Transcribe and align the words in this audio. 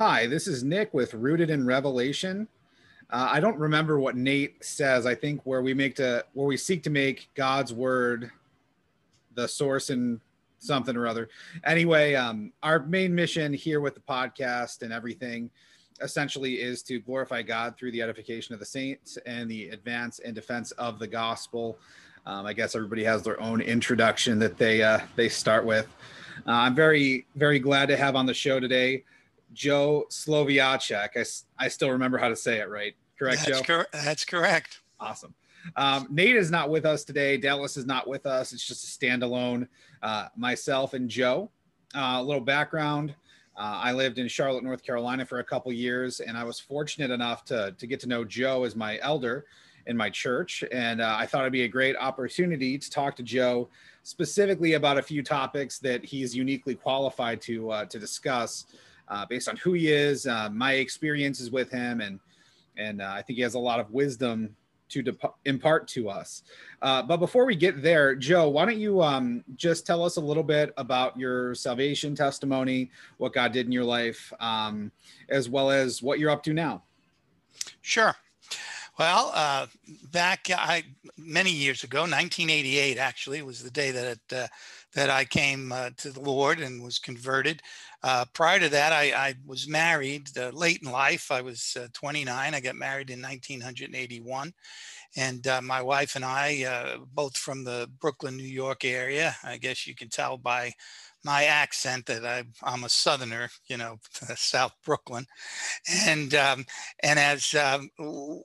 Hi, 0.00 0.26
this 0.26 0.46
is 0.46 0.64
Nick 0.64 0.94
with 0.94 1.12
Rooted 1.12 1.50
in 1.50 1.66
Revelation. 1.66 2.48
Uh, 3.10 3.28
I 3.32 3.38
don't 3.38 3.58
remember 3.58 4.00
what 4.00 4.16
Nate 4.16 4.64
says. 4.64 5.04
I 5.04 5.14
think 5.14 5.42
where 5.44 5.60
we 5.60 5.74
make 5.74 5.94
to 5.96 6.24
where 6.32 6.46
we 6.46 6.56
seek 6.56 6.82
to 6.84 6.90
make 6.90 7.28
God's 7.34 7.74
word 7.74 8.30
the 9.34 9.46
source 9.46 9.90
and 9.90 10.18
something 10.58 10.96
or 10.96 11.06
other. 11.06 11.28
Anyway, 11.64 12.14
um, 12.14 12.50
our 12.62 12.78
main 12.78 13.14
mission 13.14 13.52
here 13.52 13.80
with 13.80 13.92
the 13.92 14.00
podcast 14.00 14.80
and 14.80 14.90
everything 14.90 15.50
essentially 16.00 16.54
is 16.54 16.82
to 16.84 16.98
glorify 17.00 17.42
God 17.42 17.76
through 17.76 17.92
the 17.92 18.00
edification 18.00 18.54
of 18.54 18.58
the 18.58 18.64
saints 18.64 19.18
and 19.26 19.50
the 19.50 19.68
advance 19.68 20.18
and 20.20 20.34
defense 20.34 20.70
of 20.70 20.98
the 20.98 21.06
gospel. 21.06 21.78
Um, 22.24 22.46
I 22.46 22.54
guess 22.54 22.74
everybody 22.74 23.04
has 23.04 23.22
their 23.22 23.38
own 23.38 23.60
introduction 23.60 24.38
that 24.38 24.56
they 24.56 24.82
uh, 24.82 25.00
they 25.14 25.28
start 25.28 25.66
with. 25.66 25.94
Uh, 26.46 26.52
I'm 26.52 26.74
very 26.74 27.26
very 27.36 27.58
glad 27.58 27.90
to 27.90 27.98
have 27.98 28.16
on 28.16 28.24
the 28.24 28.32
show 28.32 28.60
today 28.60 29.04
Joe 29.52 30.06
Sloviacek. 30.10 31.10
I, 31.16 31.64
I 31.64 31.68
still 31.68 31.90
remember 31.90 32.18
how 32.18 32.28
to 32.28 32.36
say 32.36 32.58
it 32.58 32.68
right. 32.68 32.94
Correct, 33.18 33.44
that's 33.46 33.58
Joe? 33.58 33.64
Cor- 33.64 33.86
that's 33.92 34.24
correct. 34.24 34.80
Awesome. 34.98 35.34
Um, 35.76 36.06
Nate 36.10 36.36
is 36.36 36.50
not 36.50 36.70
with 36.70 36.86
us 36.86 37.04
today. 37.04 37.36
Dallas 37.36 37.76
is 37.76 37.86
not 37.86 38.08
with 38.08 38.26
us. 38.26 38.52
It's 38.52 38.66
just 38.66 38.84
a 38.84 38.86
standalone. 38.86 39.68
Uh, 40.02 40.28
myself 40.36 40.94
and 40.94 41.08
Joe. 41.08 41.50
Uh, 41.94 42.16
a 42.18 42.22
little 42.22 42.40
background. 42.40 43.14
Uh, 43.56 43.80
I 43.82 43.92
lived 43.92 44.18
in 44.18 44.28
Charlotte, 44.28 44.64
North 44.64 44.82
Carolina 44.82 45.26
for 45.26 45.40
a 45.40 45.44
couple 45.44 45.72
years, 45.72 46.20
and 46.20 46.38
I 46.38 46.44
was 46.44 46.58
fortunate 46.58 47.10
enough 47.10 47.44
to, 47.46 47.74
to 47.76 47.86
get 47.86 48.00
to 48.00 48.06
know 48.06 48.24
Joe 48.24 48.64
as 48.64 48.74
my 48.74 48.98
elder 49.02 49.44
in 49.86 49.96
my 49.96 50.08
church. 50.08 50.64
And 50.72 51.00
uh, 51.00 51.16
I 51.18 51.26
thought 51.26 51.42
it'd 51.42 51.52
be 51.52 51.64
a 51.64 51.68
great 51.68 51.96
opportunity 51.96 52.78
to 52.78 52.90
talk 52.90 53.16
to 53.16 53.22
Joe 53.22 53.68
specifically 54.02 54.74
about 54.74 54.98
a 54.98 55.02
few 55.02 55.22
topics 55.22 55.78
that 55.80 56.04
he's 56.04 56.34
uniquely 56.34 56.74
qualified 56.74 57.40
to 57.42 57.70
uh, 57.70 57.84
to 57.86 57.98
discuss 57.98 58.66
uh, 59.10 59.26
based 59.26 59.48
on 59.48 59.56
who 59.58 59.74
he 59.74 59.92
is, 59.92 60.26
uh, 60.26 60.48
my 60.50 60.74
experiences 60.74 61.50
with 61.50 61.70
him, 61.70 62.00
and 62.00 62.20
and 62.76 63.02
uh, 63.02 63.12
I 63.14 63.22
think 63.22 63.36
he 63.36 63.42
has 63.42 63.54
a 63.54 63.58
lot 63.58 63.80
of 63.80 63.90
wisdom 63.90 64.56
to 64.88 65.02
dep- 65.02 65.34
impart 65.44 65.86
to 65.88 66.08
us. 66.08 66.42
Uh, 66.82 67.02
but 67.02 67.18
before 67.18 67.44
we 67.44 67.54
get 67.54 67.82
there, 67.82 68.14
Joe, 68.14 68.48
why 68.48 68.64
don't 68.64 68.78
you 68.78 69.02
um, 69.02 69.44
just 69.56 69.86
tell 69.86 70.04
us 70.04 70.16
a 70.16 70.20
little 70.20 70.42
bit 70.42 70.72
about 70.76 71.16
your 71.18 71.54
salvation 71.54 72.14
testimony, 72.14 72.90
what 73.18 73.32
God 73.32 73.52
did 73.52 73.66
in 73.66 73.72
your 73.72 73.84
life, 73.84 74.32
um, 74.40 74.90
as 75.28 75.48
well 75.48 75.70
as 75.70 76.02
what 76.02 76.18
you're 76.18 76.30
up 76.30 76.42
to 76.44 76.52
now? 76.52 76.82
Sure. 77.82 78.14
Well, 79.00 79.32
uh, 79.34 79.66
back 80.12 80.48
I, 80.54 80.82
many 81.16 81.50
years 81.50 81.84
ago, 81.84 82.00
1988 82.00 82.98
actually 82.98 83.40
was 83.40 83.62
the 83.62 83.70
day 83.70 83.92
that 83.92 84.06
it, 84.06 84.36
uh, 84.36 84.46
that 84.92 85.08
I 85.08 85.24
came 85.24 85.72
uh, 85.72 85.88
to 85.96 86.10
the 86.10 86.20
Lord 86.20 86.60
and 86.60 86.82
was 86.82 86.98
converted. 86.98 87.62
Uh, 88.02 88.26
prior 88.34 88.60
to 88.60 88.68
that, 88.68 88.92
I, 88.92 89.28
I 89.28 89.34
was 89.46 89.66
married 89.66 90.28
uh, 90.36 90.50
late 90.50 90.82
in 90.82 90.92
life. 90.92 91.30
I 91.30 91.40
was 91.40 91.78
uh, 91.80 91.86
29. 91.94 92.54
I 92.54 92.60
got 92.60 92.76
married 92.76 93.08
in 93.08 93.22
1981, 93.22 94.52
and 95.16 95.48
my 95.62 95.80
wife 95.80 96.14
and 96.14 96.24
I, 96.26 96.98
both 97.14 97.38
from 97.38 97.64
the 97.64 97.88
Brooklyn, 98.02 98.36
New 98.36 98.42
York 98.42 98.84
area. 98.84 99.34
I 99.42 99.56
guess 99.56 99.86
you 99.86 99.94
can 99.94 100.10
tell 100.10 100.36
by 100.36 100.74
my 101.24 101.44
accent 101.44 102.06
that 102.06 102.24
I, 102.24 102.44
am 102.64 102.84
a 102.84 102.88
Southerner, 102.88 103.50
you 103.66 103.76
know, 103.76 103.98
South 104.36 104.72
Brooklyn, 104.84 105.26
and 106.06 106.34
um, 106.34 106.64
and 107.02 107.18
as 107.18 107.54
um, 107.54 107.90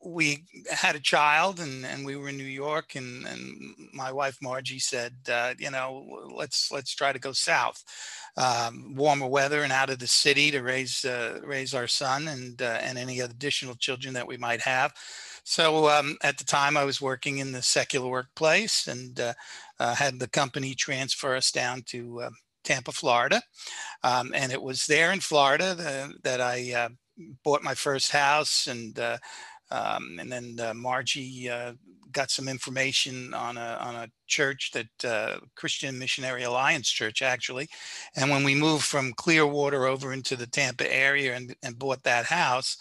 we 0.05 0.45
had 0.71 0.95
a 0.95 0.99
child 0.99 1.59
and, 1.59 1.85
and 1.85 2.05
we 2.05 2.15
were 2.15 2.29
in 2.29 2.37
New 2.37 2.43
York, 2.43 2.95
and, 2.95 3.25
and 3.25 3.75
my 3.93 4.11
wife 4.11 4.37
Margie 4.41 4.79
said, 4.79 5.13
uh, 5.31 5.53
you 5.57 5.71
know, 5.71 6.05
let's 6.35 6.71
let's 6.71 6.93
try 6.93 7.13
to 7.13 7.19
go 7.19 7.31
south, 7.31 7.83
um, 8.37 8.95
warmer 8.95 9.27
weather 9.27 9.63
and 9.63 9.71
out 9.71 9.89
of 9.89 9.99
the 9.99 10.07
city 10.07 10.51
to 10.51 10.61
raise 10.61 11.05
uh, 11.05 11.39
raise 11.43 11.73
our 11.73 11.87
son 11.87 12.27
and 12.27 12.61
uh, 12.61 12.79
and 12.81 12.97
any 12.97 13.21
additional 13.21 13.75
children 13.75 14.13
that 14.13 14.27
we 14.27 14.37
might 14.37 14.61
have. 14.61 14.93
So 15.47 15.87
um, 15.89 16.17
at 16.23 16.39
the 16.39 16.43
time, 16.43 16.75
I 16.75 16.85
was 16.85 16.99
working 16.99 17.37
in 17.37 17.51
the 17.51 17.61
secular 17.61 18.07
workplace 18.07 18.87
and 18.87 19.19
uh, 19.19 19.33
uh, 19.79 19.93
had 19.93 20.19
the 20.19 20.27
company 20.27 20.73
transfer 20.73 21.35
us 21.35 21.51
down 21.51 21.83
to 21.83 22.21
uh, 22.21 22.29
Tampa, 22.65 22.91
Florida. 22.91 23.41
Um, 24.03 24.31
and 24.35 24.51
it 24.51 24.61
was 24.61 24.85
there 24.85 25.11
in 25.11 25.21
Florida 25.21 25.75
the, 25.75 26.13
that 26.23 26.41
I 26.41 26.73
uh, 26.73 26.89
bought 27.43 27.63
my 27.63 27.75
first 27.75 28.11
house. 28.11 28.67
And, 28.67 28.99
uh, 28.99 29.17
um, 29.71 30.17
and 30.19 30.31
then 30.31 30.57
uh, 30.59 30.73
Margie 30.73 31.49
uh, 31.49 31.73
got 32.11 32.31
some 32.31 32.47
information 32.47 33.33
on 33.33 33.57
a, 33.57 33.77
on 33.81 33.95
a 33.95 34.07
church 34.27 34.71
that 34.71 35.05
uh, 35.05 35.39
Christian 35.55 35.99
Missionary 35.99 36.43
Alliance 36.43 36.89
Church, 36.89 37.21
actually. 37.21 37.67
And 38.15 38.29
when 38.29 38.43
we 38.43 38.55
moved 38.55 38.85
from 38.85 39.13
Clearwater 39.13 39.85
over 39.85 40.13
into 40.13 40.35
the 40.35 40.47
Tampa 40.47 40.91
area 40.93 41.35
and, 41.35 41.55
and 41.61 41.77
bought 41.77 42.03
that 42.03 42.25
house, 42.25 42.77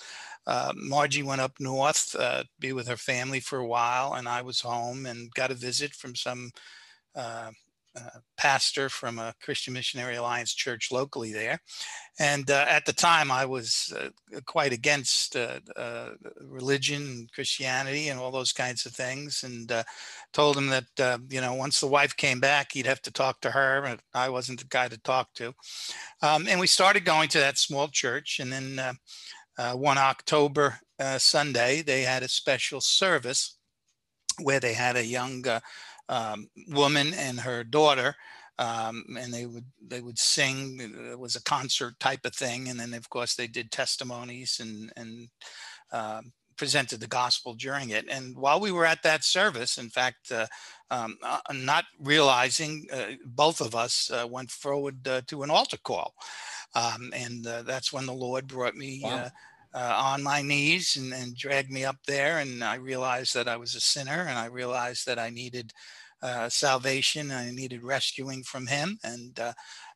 uh, 0.46 0.72
Margie 0.76 1.22
went 1.22 1.40
up 1.40 1.58
north 1.58 2.14
uh, 2.18 2.42
to 2.42 2.48
be 2.60 2.72
with 2.72 2.86
her 2.86 2.96
family 2.96 3.40
for 3.40 3.58
a 3.58 3.66
while, 3.66 4.14
and 4.14 4.28
I 4.28 4.42
was 4.42 4.60
home 4.60 5.06
and 5.06 5.32
got 5.34 5.50
a 5.50 5.54
visit 5.54 5.94
from 5.94 6.14
some 6.14 6.50
uh, 7.14 7.50
uh, 7.96 8.18
pastor 8.36 8.88
from 8.88 9.18
a 9.18 9.34
Christian 9.40 9.72
Missionary 9.72 10.16
Alliance 10.16 10.52
church 10.52 10.90
locally 10.90 11.32
there. 11.32 11.60
And 12.18 12.50
uh, 12.50 12.64
at 12.68 12.86
the 12.86 12.92
time, 12.92 13.30
I 13.30 13.44
was 13.44 13.92
uh, 13.96 14.10
quite 14.46 14.72
against 14.72 15.36
uh, 15.36 15.60
uh, 15.76 16.10
religion, 16.40 17.02
and 17.02 17.32
Christianity, 17.32 18.08
and 18.08 18.20
all 18.20 18.30
those 18.30 18.52
kinds 18.52 18.86
of 18.86 18.92
things. 18.92 19.42
And 19.42 19.70
uh, 19.70 19.82
told 20.32 20.56
him 20.56 20.68
that, 20.68 21.20
you 21.30 21.40
know, 21.40 21.54
once 21.54 21.80
the 21.80 21.86
wife 21.86 22.16
came 22.16 22.40
back, 22.40 22.72
he'd 22.72 22.86
have 22.86 23.02
to 23.02 23.12
talk 23.12 23.40
to 23.40 23.50
her. 23.50 23.84
And 23.84 24.00
I 24.12 24.28
wasn't 24.28 24.60
the 24.60 24.66
guy 24.66 24.88
to 24.88 24.98
talk 24.98 25.32
to. 25.34 25.54
Um, 26.22 26.46
and 26.48 26.60
we 26.60 26.66
started 26.66 27.04
going 27.04 27.28
to 27.30 27.38
that 27.38 27.58
small 27.58 27.88
church. 27.88 28.40
And 28.40 28.52
then 28.52 28.98
one 29.74 29.98
October 29.98 30.78
Sunday, 31.18 31.82
they 31.82 32.02
had 32.02 32.22
a 32.22 32.28
special 32.28 32.80
service 32.80 33.56
where 34.42 34.60
they 34.60 34.74
had 34.74 34.96
a 34.96 35.06
young 35.06 35.44
um, 36.08 36.48
woman 36.68 37.12
and 37.14 37.40
her 37.40 37.64
daughter 37.64 38.14
um, 38.58 39.04
and 39.18 39.34
they 39.34 39.46
would 39.46 39.64
they 39.84 40.00
would 40.00 40.18
sing 40.18 40.78
it 40.80 41.18
was 41.18 41.34
a 41.34 41.42
concert 41.42 41.98
type 41.98 42.24
of 42.24 42.34
thing 42.34 42.68
and 42.68 42.78
then 42.78 42.94
of 42.94 43.08
course 43.10 43.34
they 43.34 43.46
did 43.46 43.70
testimonies 43.70 44.60
and 44.60 44.92
and 44.96 45.28
uh, 45.92 46.20
presented 46.56 47.00
the 47.00 47.06
gospel 47.06 47.54
during 47.54 47.90
it. 47.90 48.06
And 48.08 48.36
while 48.36 48.60
we 48.60 48.70
were 48.70 48.86
at 48.86 49.02
that 49.02 49.24
service 49.24 49.78
in 49.78 49.90
fact 49.90 50.30
uh, 50.30 50.46
um, 50.90 51.16
uh, 51.22 51.40
not 51.52 51.84
realizing 52.00 52.86
uh, 52.92 53.12
both 53.24 53.60
of 53.60 53.74
us 53.74 54.10
uh, 54.10 54.26
went 54.28 54.50
forward 54.50 55.06
uh, 55.08 55.22
to 55.26 55.42
an 55.42 55.50
altar 55.50 55.78
call. 55.82 56.14
Um, 56.76 57.12
and 57.14 57.44
that's 57.44 57.92
when 57.92 58.06
the 58.06 58.12
lord 58.12 58.48
brought 58.48 58.74
me 58.74 59.00
wow 59.04 59.30
uh, 59.74 59.94
on 59.98 60.22
my 60.22 60.40
knees 60.40 60.96
and, 60.96 61.12
and 61.12 61.36
dragged 61.36 61.70
me 61.70 61.84
up 61.84 61.96
there. 62.06 62.38
And 62.38 62.62
I 62.62 62.76
realized 62.76 63.34
that 63.34 63.48
I 63.48 63.56
was 63.56 63.74
a 63.74 63.80
sinner 63.80 64.26
and 64.28 64.38
I 64.38 64.46
realized 64.46 65.06
that 65.06 65.18
I 65.18 65.30
needed 65.30 65.72
uh, 66.22 66.48
salvation. 66.48 67.30
I 67.30 67.50
needed 67.50 67.82
rescuing 67.82 68.44
from 68.44 68.66
him. 68.66 68.98
And, 69.02 69.38
uh, 69.38 69.52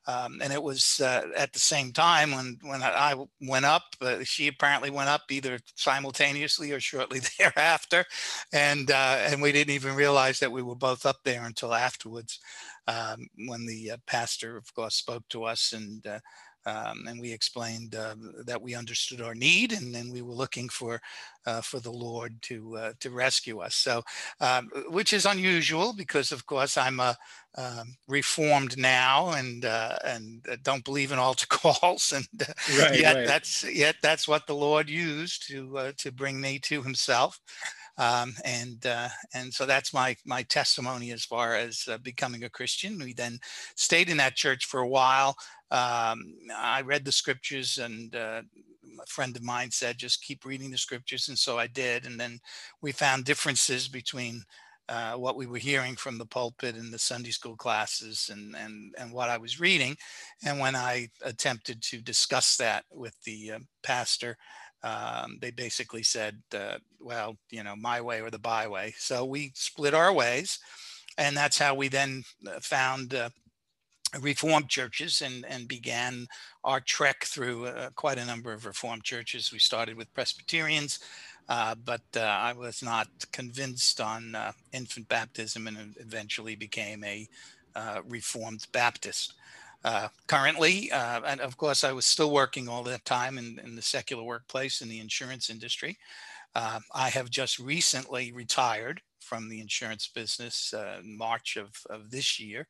um, 0.06 0.40
and 0.42 0.52
it 0.52 0.62
was 0.62 1.00
uh, 1.00 1.22
at 1.36 1.52
the 1.52 1.58
same 1.58 1.92
time 1.92 2.32
when, 2.32 2.58
when 2.62 2.82
I 2.82 3.14
went 3.40 3.66
up, 3.66 3.82
uh, 4.00 4.24
she 4.24 4.48
apparently 4.48 4.90
went 4.90 5.10
up 5.10 5.22
either 5.30 5.58
simultaneously 5.76 6.72
or 6.72 6.80
shortly 6.80 7.20
thereafter. 7.38 8.04
And, 8.52 8.90
uh, 8.90 9.18
and 9.20 9.40
we 9.40 9.52
didn't 9.52 9.74
even 9.74 9.94
realize 9.94 10.40
that 10.40 10.52
we 10.52 10.62
were 10.62 10.74
both 10.74 11.06
up 11.06 11.18
there 11.24 11.44
until 11.44 11.72
afterwards 11.72 12.40
um, 12.88 13.28
when 13.46 13.64
the 13.64 13.92
pastor, 14.06 14.56
of 14.56 14.74
course, 14.74 14.96
spoke 14.96 15.28
to 15.28 15.44
us 15.44 15.72
and 15.72 16.04
um, 16.68 17.06
and 17.08 17.20
we 17.20 17.32
explained 17.32 17.94
uh, 17.94 18.14
that 18.44 18.60
we 18.60 18.74
understood 18.74 19.20
our 19.20 19.34
need, 19.34 19.72
and 19.72 19.94
then 19.94 20.10
we 20.10 20.22
were 20.22 20.34
looking 20.34 20.68
for 20.68 21.00
uh, 21.46 21.60
for 21.62 21.80
the 21.80 21.90
Lord 21.90 22.40
to 22.42 22.76
uh, 22.76 22.92
to 23.00 23.10
rescue 23.10 23.60
us. 23.60 23.74
So, 23.74 24.02
um, 24.40 24.68
which 24.88 25.12
is 25.12 25.24
unusual 25.24 25.94
because, 25.94 26.32
of 26.32 26.44
course, 26.46 26.76
I'm 26.76 27.00
a 27.00 27.16
um, 27.56 27.96
reformed 28.06 28.76
now 28.76 29.30
and 29.30 29.64
uh, 29.64 29.96
and 30.04 30.46
uh, 30.50 30.56
don't 30.62 30.84
believe 30.84 31.12
in 31.12 31.18
altar 31.18 31.46
calls, 31.48 32.12
and 32.12 32.26
uh, 32.40 32.52
right, 32.78 33.00
yet 33.00 33.16
right. 33.16 33.26
that's 33.26 33.64
yet 33.64 33.96
that's 34.02 34.28
what 34.28 34.46
the 34.46 34.54
Lord 34.54 34.90
used 34.90 35.48
to 35.48 35.92
to 35.96 36.12
bring 36.12 36.40
me 36.40 36.58
to 36.60 36.82
Himself. 36.82 37.40
Um, 37.98 38.34
and 38.44 38.86
uh, 38.86 39.08
and 39.34 39.52
so 39.52 39.66
that's 39.66 39.92
my 39.92 40.16
my 40.24 40.42
testimony 40.44 41.10
as 41.10 41.24
far 41.24 41.56
as 41.56 41.84
uh, 41.90 41.98
becoming 41.98 42.44
a 42.44 42.50
Christian. 42.50 42.98
We 42.98 43.12
then 43.12 43.38
stayed 43.74 44.08
in 44.08 44.16
that 44.18 44.36
church 44.36 44.66
for 44.66 44.80
a 44.80 44.88
while. 44.88 45.36
Um, 45.70 46.34
I 46.56 46.82
read 46.82 47.04
the 47.04 47.12
scriptures, 47.12 47.78
and 47.78 48.14
uh, 48.14 48.42
a 49.02 49.06
friend 49.06 49.36
of 49.36 49.42
mine 49.42 49.70
said, 49.72 49.98
"Just 49.98 50.22
keep 50.22 50.44
reading 50.44 50.70
the 50.70 50.78
scriptures," 50.78 51.28
and 51.28 51.38
so 51.38 51.58
I 51.58 51.66
did. 51.66 52.06
And 52.06 52.18
then 52.18 52.38
we 52.80 52.92
found 52.92 53.24
differences 53.24 53.88
between 53.88 54.44
uh, 54.88 55.14
what 55.14 55.36
we 55.36 55.46
were 55.46 55.58
hearing 55.58 55.96
from 55.96 56.18
the 56.18 56.26
pulpit 56.26 56.76
in 56.76 56.90
the 56.90 56.98
Sunday 56.98 57.30
school 57.30 57.56
classes 57.56 58.30
and, 58.32 58.56
and, 58.56 58.94
and 58.96 59.12
what 59.12 59.28
I 59.28 59.36
was 59.36 59.60
reading. 59.60 59.96
And 60.44 60.58
when 60.58 60.74
I 60.74 61.08
attempted 61.22 61.82
to 61.82 62.00
discuss 62.00 62.56
that 62.56 62.84
with 62.90 63.14
the 63.24 63.52
uh, 63.52 63.58
pastor, 63.82 64.36
um, 64.82 65.38
they 65.40 65.50
basically 65.50 66.02
said, 66.02 66.40
uh, 66.54 66.78
well, 67.00 67.36
you 67.50 67.62
know, 67.62 67.74
my 67.76 68.00
way 68.00 68.20
or 68.20 68.30
the 68.30 68.38
byway. 68.38 68.94
So 68.96 69.24
we 69.24 69.52
split 69.54 69.94
our 69.94 70.12
ways. 70.12 70.58
And 71.16 71.36
that's 71.36 71.58
how 71.58 71.74
we 71.74 71.88
then 71.88 72.22
uh, 72.46 72.60
found 72.60 73.14
uh, 73.14 73.30
Reformed 74.20 74.68
churches 74.68 75.20
and, 75.20 75.44
and 75.46 75.68
began 75.68 76.26
our 76.64 76.80
trek 76.80 77.24
through 77.24 77.66
uh, 77.66 77.90
quite 77.94 78.18
a 78.18 78.24
number 78.24 78.52
of 78.52 78.64
Reformed 78.64 79.04
churches. 79.04 79.52
We 79.52 79.58
started 79.58 79.96
with 79.96 80.14
Presbyterians, 80.14 81.00
uh, 81.48 81.74
but 81.74 82.02
uh, 82.16 82.20
I 82.20 82.52
was 82.52 82.82
not 82.82 83.08
convinced 83.32 84.00
on 84.00 84.34
infant 84.72 85.08
baptism 85.08 85.66
and 85.66 85.94
eventually 85.98 86.54
became 86.54 87.04
a 87.04 87.28
Reformed 88.06 88.66
Baptist. 88.72 89.34
Uh, 89.84 90.08
currently, 90.26 90.90
uh, 90.90 91.20
and 91.24 91.40
of 91.40 91.56
course, 91.56 91.84
I 91.84 91.92
was 91.92 92.04
still 92.04 92.32
working 92.32 92.68
all 92.68 92.82
that 92.84 93.04
time 93.04 93.38
in, 93.38 93.60
in 93.64 93.76
the 93.76 93.82
secular 93.82 94.24
workplace 94.24 94.80
in 94.80 94.88
the 94.88 94.98
insurance 94.98 95.50
industry. 95.50 95.98
Um, 96.54 96.82
I 96.92 97.10
have 97.10 97.30
just 97.30 97.58
recently 97.58 98.32
retired 98.32 99.00
from 99.20 99.48
the 99.48 99.60
insurance 99.60 100.08
business 100.08 100.74
uh, 100.74 100.98
in 101.02 101.16
March 101.16 101.56
of, 101.56 101.70
of 101.90 102.10
this 102.10 102.40
year. 102.40 102.66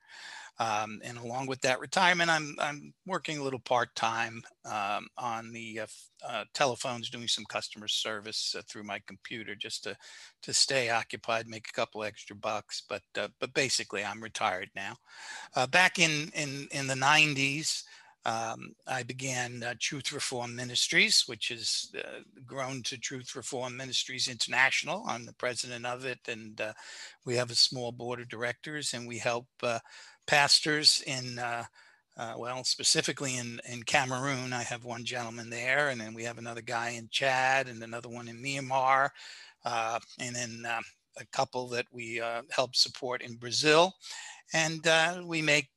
Um, 0.61 1.01
and 1.05 1.19
along 1.19 1.47
with 1.47 1.61
that 1.61 1.81
retirement, 1.81 2.31
I'm, 2.31 2.57
I'm 2.59 2.93
working 3.07 3.39
a 3.39 3.43
little 3.43 3.61
part 3.61 3.95
time 3.95 4.43
um, 4.65 5.07
on 5.17 5.53
the 5.53 5.81
uh, 5.81 5.87
uh, 6.27 6.45
telephones, 6.53 7.11
doing 7.11 7.29
some 7.29 7.45
customer 7.49 7.87
service 7.87 8.57
uh, 8.59 8.63
through 8.69 8.83
my 8.83 9.01
computer 9.07 9.55
just 9.55 9.85
to, 9.85 9.97
to 10.43 10.53
stay 10.53 10.91
occupied, 10.91 11.47
make 11.47 11.69
a 11.69 11.73
couple 11.73 12.03
extra 12.03 12.35
bucks. 12.35 12.83
But, 12.89 13.03
uh, 13.17 13.29
but 13.39 13.55
basically, 13.55 14.05
I'm 14.05 14.23
retired 14.23 14.71
now. 14.75 14.97
Uh, 15.55 15.67
back 15.69 15.99
in, 16.01 16.31
in, 16.35 16.67
in 16.73 16.89
the 16.89 16.95
90s, 16.95 17.85
um, 18.25 18.75
I 18.87 19.05
began 19.05 19.63
uh, 19.63 19.75
Truth 19.79 20.13
Reform 20.13 20.55
Ministries, 20.55 21.25
which 21.27 21.49
has 21.49 21.91
uh, 21.97 22.21
grown 22.45 22.83
to 22.83 22.99
Truth 22.99 23.35
Reform 23.37 23.77
Ministries 23.77 24.29
International. 24.29 25.05
I'm 25.07 25.25
the 25.25 25.33
president 25.35 25.87
of 25.87 26.05
it, 26.05 26.19
and 26.29 26.61
uh, 26.61 26.73
we 27.25 27.37
have 27.37 27.51
a 27.51 27.55
small 27.55 27.93
board 27.93 28.21
of 28.21 28.29
directors, 28.29 28.93
and 28.93 29.07
we 29.07 29.19
help 29.19 29.47
pastors 30.29 31.03
in, 31.07 31.41
uh, 31.41 31.65
uh, 32.17 32.35
well, 32.37 32.63
specifically 32.63 33.37
in, 33.37 33.61
in 33.69 33.83
Cameroon. 33.83 34.53
I 34.53 34.63
have 34.63 34.85
one 34.85 35.05
gentleman 35.05 35.51
there, 35.51 35.89
and 35.89 36.01
then 36.01 36.15
we 36.15 36.23
have 36.25 36.39
another 36.39 36.61
guy 36.61 36.91
in 36.91 37.09
Chad 37.11 37.67
and 37.67 37.83
another 37.83 38.09
one 38.09 38.29
in 38.29 38.41
Myanmar, 38.41 39.09
uh, 39.65 39.99
and 40.21 40.37
then 40.37 40.63
uh, 40.69 40.81
a 41.19 41.27
couple 41.33 41.69
that 41.71 41.87
we 41.91 42.21
uh, 42.21 42.43
help 42.51 42.77
support 42.77 43.23
in 43.23 43.35
Brazil. 43.37 43.95
And 44.53 44.87
uh, 44.87 45.23
we 45.25 45.43
make 45.43 45.69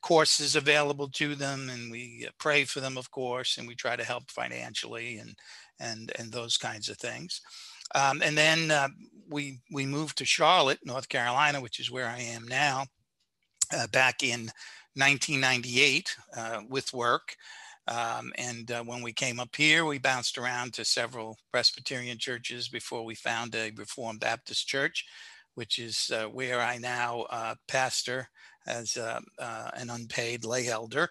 courses 0.00 0.56
available 0.56 1.08
to 1.08 1.34
them, 1.34 1.68
and 1.70 1.90
we 1.90 2.28
pray 2.38 2.64
for 2.64 2.80
them, 2.80 2.96
of 2.96 3.10
course, 3.10 3.58
and 3.58 3.68
we 3.68 3.74
try 3.74 3.96
to 3.96 4.04
help 4.04 4.30
financially 4.30 5.18
and 5.18 5.34
and 5.78 6.12
and 6.18 6.32
those 6.32 6.56
kinds 6.56 6.88
of 6.88 6.96
things. 6.96 7.40
Um, 7.94 8.22
and 8.22 8.36
then 8.36 8.70
uh, 8.70 8.88
we 9.28 9.60
we 9.72 9.86
moved 9.86 10.18
to 10.18 10.24
Charlotte, 10.24 10.80
North 10.84 11.08
Carolina, 11.08 11.60
which 11.60 11.78
is 11.78 11.90
where 11.90 12.08
I 12.08 12.20
am 12.20 12.46
now, 12.48 12.86
uh, 13.72 13.86
back 13.88 14.22
in 14.22 14.50
1998 14.94 16.16
uh, 16.36 16.60
with 16.68 16.92
work. 16.92 17.36
Um, 17.88 18.32
and 18.36 18.70
uh, 18.70 18.82
when 18.82 19.02
we 19.02 19.12
came 19.12 19.38
up 19.38 19.54
here, 19.54 19.84
we 19.84 19.98
bounced 19.98 20.38
around 20.38 20.74
to 20.74 20.84
several 20.84 21.38
Presbyterian 21.52 22.18
churches 22.18 22.68
before 22.68 23.04
we 23.04 23.14
found 23.14 23.54
a 23.54 23.70
Reformed 23.76 24.20
Baptist 24.20 24.66
church, 24.66 25.04
which 25.54 25.78
is 25.78 26.10
uh, 26.12 26.24
where 26.24 26.60
I 26.60 26.78
now 26.78 27.26
uh, 27.30 27.54
pastor 27.68 28.28
as 28.66 28.96
uh, 28.96 29.20
an 29.74 29.90
unpaid 29.90 30.44
lay 30.44 30.66
elder. 30.66 31.08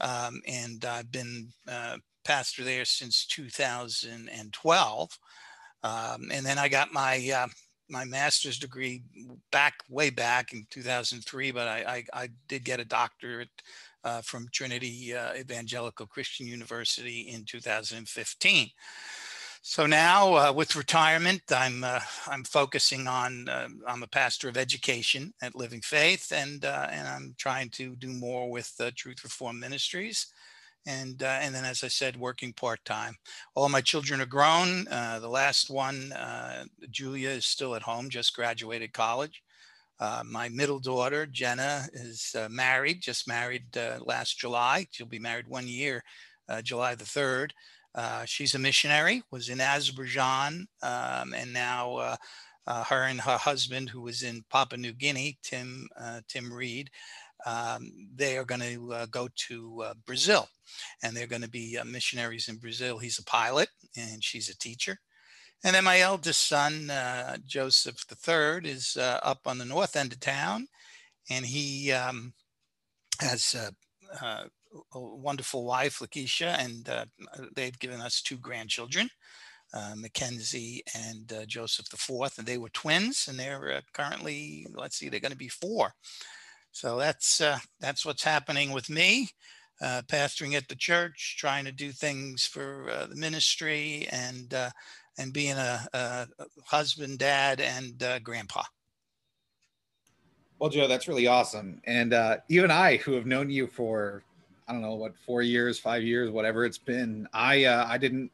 Um, 0.00 0.42
and 0.46 0.84
I've 0.84 1.10
been 1.10 1.48
pastor 2.24 2.62
there 2.62 2.84
since 2.84 3.24
2012. 3.26 5.18
Um, 5.82 6.30
and 6.30 6.44
then 6.44 6.58
I 6.58 6.68
got 6.68 6.92
my 6.92 7.48
my 7.88 8.04
master's 8.04 8.58
degree 8.58 9.02
back 9.50 9.74
way 9.88 10.10
back 10.10 10.52
in 10.52 10.66
2003, 10.70 11.50
but 11.50 11.66
I, 11.68 12.04
I, 12.12 12.22
I 12.22 12.28
did 12.48 12.64
get 12.64 12.80
a 12.80 12.84
doctorate 12.84 13.48
uh, 14.04 14.20
from 14.22 14.48
Trinity 14.52 15.14
uh, 15.14 15.34
Evangelical 15.34 16.06
Christian 16.06 16.46
University 16.46 17.20
in 17.32 17.44
2015. 17.44 18.70
So 19.60 19.86
now, 19.86 20.34
uh, 20.34 20.52
with 20.52 20.76
retirement, 20.76 21.42
I'm 21.50 21.82
uh, 21.82 22.00
I'm 22.26 22.44
focusing 22.44 23.06
on 23.06 23.48
uh, 23.48 23.68
I'm 23.86 24.02
a 24.02 24.06
pastor 24.06 24.48
of 24.48 24.56
education 24.56 25.34
at 25.42 25.56
Living 25.56 25.80
Faith, 25.80 26.32
and 26.32 26.64
uh, 26.64 26.86
and 26.90 27.08
I'm 27.08 27.34
trying 27.36 27.70
to 27.70 27.96
do 27.96 28.08
more 28.08 28.50
with 28.50 28.72
Truth 28.94 29.24
Reform 29.24 29.58
Ministries 29.58 30.28
and 30.88 31.22
uh, 31.22 31.38
and 31.42 31.54
then 31.54 31.64
as 31.64 31.84
I 31.84 31.88
said, 31.88 32.16
working 32.16 32.52
part 32.52 32.82
time. 32.84 33.14
All 33.54 33.68
my 33.68 33.82
children 33.82 34.20
are 34.20 34.26
grown. 34.26 34.88
Uh, 34.88 35.20
the 35.20 35.28
last 35.28 35.68
one, 35.68 36.12
uh, 36.12 36.64
Julia, 36.90 37.28
is 37.28 37.44
still 37.44 37.74
at 37.74 37.82
home, 37.82 38.08
just 38.08 38.34
graduated 38.34 38.92
college. 38.94 39.42
Uh, 40.00 40.22
my 40.24 40.48
middle 40.48 40.78
daughter, 40.78 41.26
Jenna, 41.26 41.86
is 41.92 42.34
uh, 42.38 42.48
married, 42.48 43.02
just 43.02 43.28
married 43.28 43.76
uh, 43.76 43.98
last 44.04 44.38
July. 44.38 44.86
She'll 44.90 45.06
be 45.06 45.18
married 45.18 45.48
one 45.48 45.68
year, 45.68 46.02
July 46.62 46.94
the 46.94 47.04
third. 47.04 47.52
she's 48.24 48.54
a 48.54 48.58
missionary, 48.58 49.22
was 49.30 49.48
in 49.50 49.60
Azerbaijan, 49.60 50.66
um, 50.82 51.34
and 51.34 51.52
now. 51.52 52.16
her 52.90 53.04
and 53.04 53.20
her 53.22 53.38
husband, 53.38 53.88
who 53.88 54.02
was 54.02 54.22
in 54.22 54.44
Papua 54.50 54.78
New 54.78 54.92
Guinea, 54.92 55.38
Tim 55.42 55.88
Tim 56.28 56.52
Reed, 56.52 56.90
um, 57.46 57.90
they 58.14 58.36
are 58.36 58.44
going 58.44 58.60
to 58.60 58.92
uh, 58.92 59.06
go 59.06 59.28
to 59.48 59.82
uh, 59.82 59.94
Brazil 60.06 60.48
and 61.02 61.16
they're 61.16 61.26
going 61.26 61.42
to 61.42 61.48
be 61.48 61.78
uh, 61.78 61.84
missionaries 61.84 62.48
in 62.48 62.56
Brazil. 62.56 62.98
He's 62.98 63.18
a 63.18 63.24
pilot 63.24 63.68
and 63.96 64.22
she's 64.22 64.48
a 64.48 64.58
teacher. 64.58 64.98
And 65.64 65.74
then 65.74 65.84
my 65.84 66.00
eldest 66.00 66.46
son, 66.46 66.90
uh, 66.90 67.36
Joseph 67.44 68.04
III, 68.10 68.68
is 68.68 68.96
uh, 68.96 69.18
up 69.22 69.40
on 69.46 69.58
the 69.58 69.64
north 69.64 69.96
end 69.96 70.12
of 70.12 70.20
town 70.20 70.66
and 71.30 71.44
he 71.44 71.92
um, 71.92 72.32
has 73.20 73.54
a 74.22 74.48
wonderful 74.94 75.64
wife, 75.64 75.98
Lakeisha, 75.98 76.58
and 76.58 76.88
they've 77.54 77.78
given 77.78 78.00
us 78.00 78.22
two 78.22 78.36
grandchildren. 78.38 79.10
Uh, 79.74 79.92
Mackenzie 79.96 80.82
and 80.94 81.30
uh, 81.30 81.44
Joseph 81.44 81.90
the 81.90 81.98
fourth, 81.98 82.38
and 82.38 82.46
they 82.46 82.56
were 82.56 82.70
twins, 82.70 83.28
and 83.28 83.38
they're 83.38 83.70
uh, 83.70 83.80
currently, 83.92 84.66
let's 84.72 84.96
see, 84.96 85.10
they're 85.10 85.20
going 85.20 85.32
to 85.32 85.36
be 85.36 85.48
four. 85.48 85.92
So 86.78 86.96
that's 86.96 87.40
uh, 87.40 87.58
that's 87.80 88.06
what's 88.06 88.22
happening 88.22 88.70
with 88.70 88.88
me, 88.88 89.30
uh, 89.82 90.02
pastoring 90.06 90.54
at 90.54 90.68
the 90.68 90.76
church, 90.76 91.34
trying 91.36 91.64
to 91.64 91.72
do 91.72 91.90
things 91.90 92.46
for 92.46 92.88
uh, 92.88 93.06
the 93.06 93.16
ministry, 93.16 94.06
and 94.12 94.54
uh, 94.54 94.70
and 95.18 95.32
being 95.32 95.56
a, 95.56 95.84
a, 95.92 96.28
husband, 96.64 97.18
dad, 97.18 97.60
and 97.60 98.00
uh, 98.00 98.20
grandpa. 98.20 98.62
Well, 100.60 100.70
Joe, 100.70 100.86
that's 100.86 101.08
really 101.08 101.26
awesome. 101.26 101.80
And 101.82 102.14
uh, 102.14 102.36
even 102.48 102.70
I, 102.70 102.98
who 102.98 103.14
have 103.14 103.26
known 103.26 103.50
you 103.50 103.66
for 103.66 104.22
I 104.68 104.72
don't 104.72 104.80
know 104.80 104.94
what 104.94 105.18
four 105.26 105.42
years, 105.42 105.80
five 105.80 106.04
years, 106.04 106.30
whatever 106.30 106.64
it's 106.64 106.78
been, 106.78 107.26
I 107.32 107.66
I 107.66 107.98
didn't. 107.98 108.30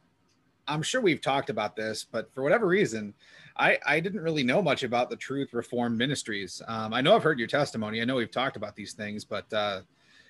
I'm 0.67 0.83
sure 0.83 1.01
we've 1.01 1.21
talked 1.21 1.49
about 1.49 1.75
this, 1.75 2.05
but 2.11 2.31
for 2.35 2.43
whatever 2.43 2.67
reason, 2.67 3.15
I, 3.57 3.77
I 3.85 3.99
didn't 3.99 4.21
really 4.21 4.43
know 4.43 4.61
much 4.61 4.83
about 4.83 5.09
the 5.09 5.15
Truth 5.15 5.53
Reform 5.53 5.97
Ministries. 5.97 6.61
Um, 6.67 6.93
I 6.93 7.01
know 7.01 7.15
I've 7.15 7.23
heard 7.23 7.39
your 7.39 7.47
testimony. 7.47 8.01
I 8.01 8.05
know 8.05 8.15
we've 8.15 8.31
talked 8.31 8.57
about 8.57 8.75
these 8.75 8.93
things, 8.93 9.23
but 9.23 9.51
uh, 9.53 9.81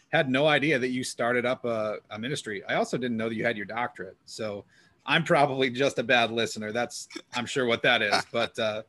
had 0.10 0.30
no 0.30 0.48
idea 0.48 0.78
that 0.78 0.90
you 0.90 1.04
started 1.04 1.46
up 1.46 1.66
a, 1.66 1.98
a, 2.12 2.20
ministry. 2.20 2.64
I 2.70 2.76
also 2.76 2.98
didn't 2.98 3.18
know 3.18 3.30
that 3.30 3.36
you 3.36 3.44
had 3.44 3.58
your 3.58 3.66
doctorate. 3.66 4.18
So 4.26 4.66
I'm 5.06 5.24
probably 5.24 5.70
just 5.70 5.98
a 5.98 6.04
bad 6.04 6.32
listener. 6.32 6.72
That's 6.72 7.08
I'm 7.34 7.46
sure 7.46 7.66
what 7.66 7.82
that 7.84 8.02
is. 8.02 8.24
But 8.32 8.58
uh, 8.60 8.84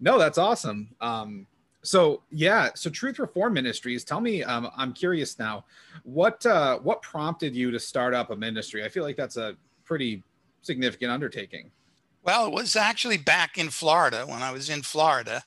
no, 0.00 0.18
that's 0.18 0.38
awesome. 0.38 0.88
Um, 1.00 1.46
so 1.82 2.22
yeah, 2.30 2.70
so 2.74 2.90
Truth 2.90 3.18
Reform 3.18 3.54
Ministries. 3.54 4.04
Tell 4.04 4.20
me, 4.20 4.42
um, 4.42 4.68
I'm 4.76 4.92
curious 4.92 5.38
now. 5.38 5.64
What 6.02 6.44
uh, 6.44 6.78
what 6.78 7.00
prompted 7.02 7.54
you 7.54 7.70
to 7.70 7.78
start 7.78 8.12
up 8.12 8.30
a 8.30 8.36
ministry? 8.36 8.84
I 8.84 8.88
feel 8.88 9.04
like 9.04 9.16
that's 9.16 9.36
a 9.36 9.56
pretty 9.84 10.22
significant 10.62 11.12
undertaking. 11.12 11.70
Well, 12.26 12.48
it 12.48 12.52
was 12.52 12.74
actually 12.74 13.18
back 13.18 13.56
in 13.56 13.70
Florida 13.70 14.24
when 14.26 14.42
I 14.42 14.50
was 14.50 14.68
in 14.68 14.82
Florida. 14.82 15.44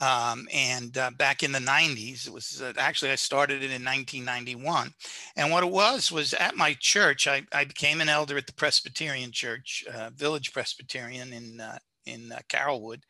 Um, 0.00 0.48
and 0.52 0.96
uh, 0.98 1.10
back 1.16 1.42
in 1.42 1.52
the 1.52 1.60
90s, 1.60 2.26
it 2.26 2.32
was 2.32 2.62
uh, 2.62 2.72
actually 2.78 3.12
I 3.12 3.16
started 3.16 3.62
it 3.62 3.72
in 3.72 3.84
1991. 3.84 4.94
And 5.36 5.50
what 5.52 5.64
it 5.64 5.70
was 5.70 6.12
was 6.12 6.34
at 6.34 6.56
my 6.56 6.76
church, 6.80 7.28
I, 7.28 7.42
I 7.52 7.64
became 7.64 8.00
an 8.00 8.08
elder 8.08 8.36
at 8.36 8.46
the 8.46 8.54
Presbyterian 8.54 9.32
Church, 9.32 9.84
uh, 9.92 10.10
Village 10.14 10.52
Presbyterian 10.52 11.32
in 11.32 11.60
uh, 11.60 11.78
in 12.06 12.32
uh, 12.32 12.40
Carrollwood, 12.48 13.02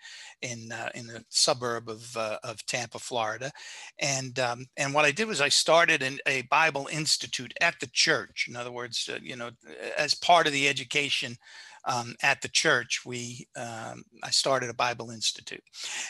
in 0.43 0.73
uh, 0.73 0.91
in 0.95 1.07
the 1.07 1.25
suburb 1.31 1.89
of 1.91 2.17
of 2.17 2.65
Tampa, 2.67 2.99
Florida. 2.99 3.51
And 3.99 4.39
um, 4.39 4.67
and 4.77 4.95
what 4.95 5.07
I 5.07 5.13
did 5.13 5.29
was 5.29 5.41
I 5.41 5.49
started 5.49 6.03
an, 6.03 6.19
a 6.27 6.43
Bible 6.43 6.89
Institute 6.93 7.55
at 7.61 7.77
the 7.81 7.89
church. 7.93 8.47
In 8.49 8.57
other 8.57 8.73
words, 8.73 9.09
you 9.23 9.37
know, 9.37 9.51
as 9.99 10.15
part 10.15 10.47
of 10.47 10.53
the 10.53 10.69
education 10.69 11.39
um, 11.85 12.15
at 12.23 12.41
the 12.43 12.49
church, 12.49 13.03
we 13.05 13.47
um, 13.57 14.05
I 14.23 14.31
started 14.31 14.71
a 14.71 14.75
Bible 14.75 15.11
Institute, 15.11 15.63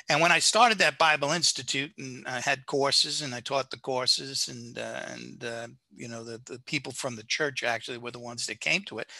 and 0.09 0.21
when 0.21 0.33
I 0.33 0.39
started 0.39 0.79
that 0.79 0.99
Bible 0.99 1.31
Institute, 1.31 1.93
and 1.99 2.27
I 2.27 2.41
had 2.41 2.67
courses, 2.67 3.23
and 3.23 3.35
I 3.35 3.41
taught 3.41 3.71
the 3.71 3.81
courses, 3.81 4.49
and 4.49 4.79
uh, 4.79 5.03
and 5.07 5.45
uh, 5.45 5.69
you 5.95 6.09
know 6.09 6.25
the 6.25 6.41
the 6.47 6.61
people 6.67 6.93
from 6.93 7.17
the 7.17 7.25
church 7.25 7.63
actually 7.63 7.99
were 7.99 8.11
the 8.11 8.19
ones 8.19 8.47
that 8.47 8.61
came 8.61 8.83
to 8.85 8.99
it, 8.99 9.11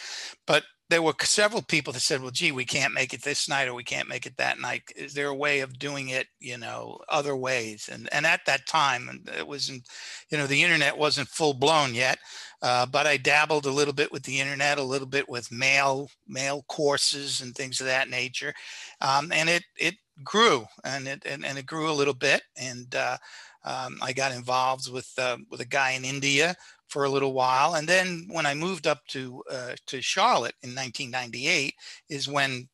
but 0.47 0.65
there 0.93 1.01
were 1.01 1.15
several 1.23 1.63
people 1.63 1.93
that 1.95 2.01
said, 2.01 2.21
"Well, 2.21 2.31
gee, 2.31 2.53
we 2.53 2.67
can't 2.67 2.93
make 2.93 3.15
it 3.15 3.23
this 3.23 3.49
night, 3.49 3.67
or 3.67 3.73
we 3.73 3.83
can't 3.83 4.09
make 4.09 4.27
it 4.27 4.37
that 4.37 4.61
night. 4.61 4.83
Is 4.95 5.15
there 5.15 5.29
a 5.29 5.35
way 5.35 5.61
of 5.61 5.79
doing 5.79 6.11
it, 6.11 6.27
you 6.39 6.59
know, 6.59 6.99
other 7.09 7.35
ways?" 7.35 7.89
And 7.91 8.13
and 8.13 8.27
at 8.27 8.45
that 8.45 8.67
time, 8.67 9.25
it 9.39 9.47
wasn't, 9.47 9.89
you 10.31 10.37
know, 10.37 10.47
the 10.47 10.63
internet 10.63 10.99
wasn't 10.99 11.29
full 11.29 11.55
blown 11.55 11.95
yet, 11.95 12.19
uh, 12.63 12.87
but 12.87 13.07
I 13.07 13.17
dabbled 13.17 13.67
a 13.67 13.71
little 13.71 13.93
bit 13.93 14.13
with 14.13 14.23
the 14.23 14.41
internet, 14.41 14.79
a 14.79 14.83
little 14.83 15.07
bit 15.07 15.29
with 15.29 15.51
mail 15.51 16.09
mail 16.29 16.65
courses 16.69 17.41
and 17.41 17.55
things 17.55 17.81
of 17.81 17.87
that 17.87 18.09
nature, 18.09 18.55
um, 19.01 19.33
and 19.33 19.49
it 19.49 19.65
it 19.77 19.97
grew 20.23 20.65
and 20.85 21.09
it 21.09 21.23
and, 21.27 21.45
and 21.45 21.59
it 21.59 21.67
grew 21.67 21.91
a 21.91 21.93
little 21.93 22.15
bit, 22.15 22.43
and 22.57 22.95
uh, 22.95 23.17
um, 23.65 23.99
I 24.03 24.13
got 24.13 24.33
involved 24.33 24.91
with 24.93 25.13
uh, 25.19 25.39
with 25.51 25.61
a 25.61 25.67
guy 25.67 25.93
in 25.93 26.05
India 26.05 26.55
for 26.89 27.05
a 27.05 27.11
little 27.11 27.33
while, 27.33 27.75
and 27.75 27.89
then 27.89 28.29
when 28.31 28.47
I 28.47 28.55
moved 28.55 28.87
up 28.87 29.05
to 29.09 29.43
uh, 29.51 29.75
to 29.87 30.01
Charlotte 30.01 30.55
in 30.63 30.71
1998, 30.71 31.75
is 32.09 32.29
when 32.29 32.69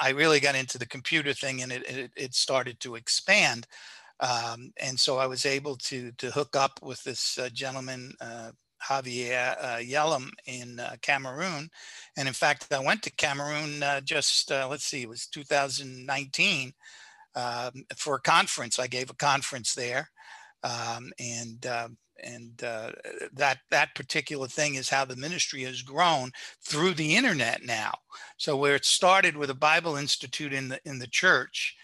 I 0.00 0.10
really 0.10 0.40
got 0.40 0.54
into 0.54 0.78
the 0.78 0.86
computer 0.86 1.32
thing, 1.32 1.62
and 1.62 1.72
it 1.72 1.82
it, 1.88 2.10
it 2.16 2.34
started 2.34 2.78
to 2.80 2.96
expand. 2.96 3.66
Um, 4.20 4.72
and 4.78 4.98
so 4.98 5.18
I 5.18 5.26
was 5.26 5.46
able 5.46 5.76
to 5.76 6.12
to 6.12 6.30
hook 6.30 6.56
up 6.56 6.80
with 6.82 7.02
this 7.04 7.38
uh, 7.38 7.48
gentleman. 7.50 8.12
Uh, 8.20 8.50
Javier 8.86 9.56
uh, 9.60 9.76
Yellem 9.76 10.30
in 10.46 10.80
uh, 10.80 10.96
Cameroon. 11.02 11.70
And 12.16 12.28
in 12.28 12.34
fact, 12.34 12.72
I 12.72 12.80
went 12.80 13.02
to 13.02 13.12
Cameroon 13.12 13.82
uh, 13.82 14.00
just, 14.00 14.52
uh, 14.52 14.66
let's 14.68 14.84
see, 14.84 15.02
it 15.02 15.08
was 15.08 15.26
2019 15.26 16.72
um, 17.34 17.70
for 17.96 18.16
a 18.16 18.20
conference. 18.20 18.78
I 18.78 18.86
gave 18.86 19.10
a 19.10 19.14
conference 19.14 19.74
there. 19.74 20.10
Um, 20.64 21.12
and 21.18 21.66
um, 21.66 21.96
and 22.22 22.62
uh, 22.64 22.90
that 23.32 23.58
that 23.70 23.94
particular 23.94 24.48
thing 24.48 24.74
is 24.74 24.88
how 24.88 25.04
the 25.04 25.16
ministry 25.16 25.62
has 25.62 25.82
grown 25.82 26.32
through 26.60 26.94
the 26.94 27.16
internet 27.16 27.64
now. 27.64 27.92
So 28.36 28.56
where 28.56 28.74
it 28.74 28.84
started 28.84 29.36
with 29.36 29.50
a 29.50 29.54
Bible 29.54 29.96
Institute 29.96 30.52
in 30.52 30.68
the 30.68 30.80
in 30.84 30.98
the 30.98 31.06
church, 31.06 31.76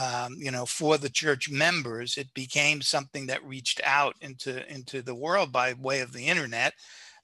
um, 0.00 0.36
you 0.38 0.50
know, 0.50 0.66
for 0.66 0.98
the 0.98 1.10
church 1.10 1.50
members, 1.50 2.16
it 2.16 2.32
became 2.34 2.80
something 2.80 3.26
that 3.26 3.44
reached 3.44 3.80
out 3.84 4.14
into 4.20 4.66
into 4.72 5.02
the 5.02 5.14
world 5.14 5.52
by 5.52 5.74
way 5.74 6.00
of 6.00 6.12
the 6.12 6.26
internet. 6.26 6.74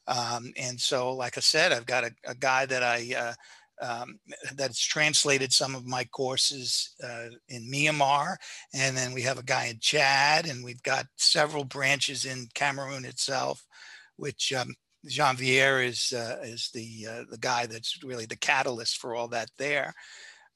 Um, 0.07 0.53
and 0.57 0.81
so, 0.81 1.13
like 1.13 1.37
I 1.37 1.41
said, 1.41 1.73
I've 1.73 1.87
got 1.87 2.05
a, 2.05 2.11
a 2.25 2.35
guy 2.35 2.67
that 2.67 2.83
I 2.83 3.15
uh, 3.17 3.35
um, 3.81 4.19
that's 4.55 4.85
translated 4.85 5.53
some 5.53 5.75
of 5.75 5.87
my 5.87 6.05
courses 6.05 6.95
uh, 7.03 7.27
in 7.49 7.71
Myanmar. 7.71 8.37
And 8.75 8.97
then 8.97 9.13
we 9.13 9.23
have 9.23 9.39
a 9.39 9.45
guy 9.45 9.67
in 9.67 9.79
Chad, 9.81 10.47
and 10.47 10.65
we've 10.65 10.83
got 10.83 11.07
several 11.17 11.65
branches 11.65 12.25
in 12.25 12.49
Cameroon 12.55 13.05
itself, 13.05 13.65
which 14.17 14.53
um, 14.53 14.75
Jean-Vier 15.07 15.81
is, 15.81 16.13
uh, 16.13 16.39
is 16.43 16.71
the, 16.75 17.07
uh, 17.09 17.25
the 17.31 17.39
guy 17.39 17.67
that's 17.67 18.03
really 18.03 18.27
the 18.27 18.37
catalyst 18.37 18.99
for 18.99 19.15
all 19.15 19.29
that 19.29 19.51
there. 19.59 19.95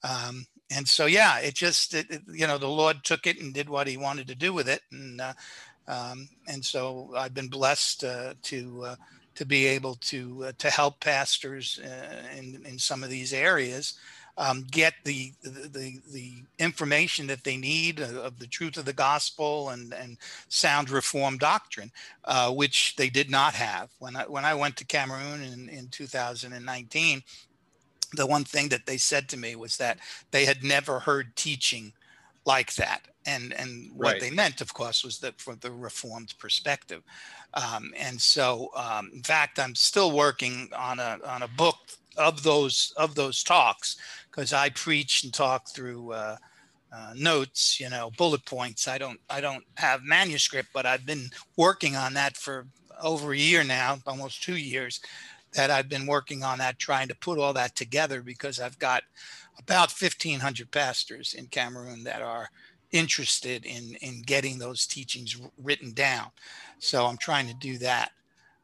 Um, 0.03 0.45
and 0.71 0.87
so, 0.87 1.05
yeah, 1.05 1.39
it 1.39 1.53
just, 1.53 1.93
it, 1.93 2.09
it, 2.09 2.21
you 2.31 2.47
know, 2.47 2.57
the 2.57 2.67
Lord 2.67 3.03
took 3.03 3.27
it 3.27 3.39
and 3.39 3.53
did 3.53 3.69
what 3.69 3.87
he 3.87 3.97
wanted 3.97 4.27
to 4.27 4.35
do 4.35 4.53
with 4.53 4.67
it. 4.67 4.81
And, 4.91 5.21
uh, 5.21 5.33
um, 5.87 6.29
and 6.47 6.63
so 6.63 7.11
I've 7.15 7.33
been 7.33 7.49
blessed 7.49 8.03
uh, 8.03 8.33
to 8.43 8.85
uh, 8.85 8.95
to 9.35 9.45
be 9.45 9.65
able 9.65 9.95
to 9.95 10.45
uh, 10.45 10.51
to 10.59 10.69
help 10.69 10.99
pastors 10.99 11.79
uh, 11.79 12.37
in 12.37 12.63
in 12.65 12.79
some 12.79 13.03
of 13.03 13.09
these 13.09 13.33
areas 13.33 13.97
um, 14.37 14.65
get 14.71 14.93
the, 15.03 15.33
the 15.43 15.99
the 16.11 16.43
information 16.57 17.27
that 17.27 17.43
they 17.43 17.57
need 17.57 17.99
of 17.99 18.39
the 18.39 18.47
truth 18.47 18.77
of 18.77 18.85
the 18.85 18.93
gospel 18.93 19.69
and 19.69 19.93
and 19.93 20.17
sound 20.49 20.89
reform 20.89 21.37
doctrine, 21.37 21.91
uh, 22.25 22.51
which 22.51 22.95
they 22.95 23.09
did 23.09 23.29
not 23.29 23.53
have 23.53 23.89
when 23.99 24.15
I 24.15 24.23
when 24.23 24.45
I 24.45 24.53
went 24.53 24.77
to 24.77 24.85
Cameroon 24.85 25.41
in 25.43 25.69
in 25.69 25.87
2019. 25.89 27.23
The 28.15 28.27
one 28.27 28.43
thing 28.43 28.69
that 28.69 28.85
they 28.85 28.97
said 28.97 29.29
to 29.29 29.37
me 29.37 29.55
was 29.55 29.77
that 29.77 29.99
they 30.31 30.45
had 30.45 30.63
never 30.63 30.99
heard 30.99 31.35
teaching 31.35 31.93
like 32.45 32.75
that. 32.75 33.07
And 33.25 33.53
and 33.53 33.91
what 33.95 34.13
right. 34.13 34.21
they 34.21 34.29
meant 34.29 34.59
of 34.59 34.73
course 34.73 35.03
was 35.03 35.19
that 35.19 35.39
from 35.39 35.57
the 35.61 35.71
reformed 35.71 36.33
perspective. 36.39 37.03
Um, 37.53 37.93
and 37.97 38.19
so 38.19 38.69
um, 38.75 39.11
in 39.13 39.23
fact 39.23 39.59
i'm 39.59 39.75
still 39.75 40.11
working 40.11 40.69
on 40.75 40.99
a 40.99 41.19
on 41.25 41.43
a 41.43 41.47
book 41.47 41.77
of 42.17 42.43
those 42.43 42.93
of 42.97 43.15
those 43.15 43.43
talks 43.43 43.97
because 44.29 44.53
i 44.53 44.69
preach 44.69 45.23
and 45.23 45.33
talk 45.33 45.69
through 45.69 46.11
uh, 46.11 46.35
uh, 46.91 47.13
notes 47.15 47.79
you 47.79 47.89
know 47.89 48.11
bullet 48.17 48.43
points. 48.45 48.87
I 48.87 48.97
don't 48.97 49.19
i 49.29 49.39
don't 49.39 49.63
have 49.75 50.03
manuscript 50.03 50.69
but 50.73 50.85
i've 50.85 51.05
been 51.05 51.29
working 51.57 51.95
on 51.95 52.13
that 52.15 52.37
for 52.37 52.67
over 53.01 53.33
a 53.33 53.37
year 53.37 53.63
now 53.63 53.99
almost 54.05 54.43
two 54.43 54.57
years 54.57 54.99
that 55.53 55.71
i've 55.71 55.89
been 55.89 56.05
working 56.05 56.43
on 56.43 56.57
that 56.57 56.79
trying 56.79 57.07
to 57.07 57.15
put 57.15 57.39
all 57.39 57.53
that 57.53 57.75
together 57.75 58.21
because 58.21 58.59
i've 58.59 58.79
got 58.79 59.03
about 59.59 59.91
1500 59.91 60.71
pastors 60.71 61.33
in 61.33 61.47
cameroon 61.47 62.03
that 62.03 62.21
are 62.21 62.49
interested 62.93 63.65
in 63.65 63.95
in 63.95 64.21
getting 64.21 64.57
those 64.57 64.85
teachings 64.85 65.41
written 65.61 65.91
down. 65.93 66.27
So 66.79 67.05
I'm 67.05 67.17
trying 67.17 67.47
to 67.47 67.53
do 67.55 67.77
that. 67.79 68.11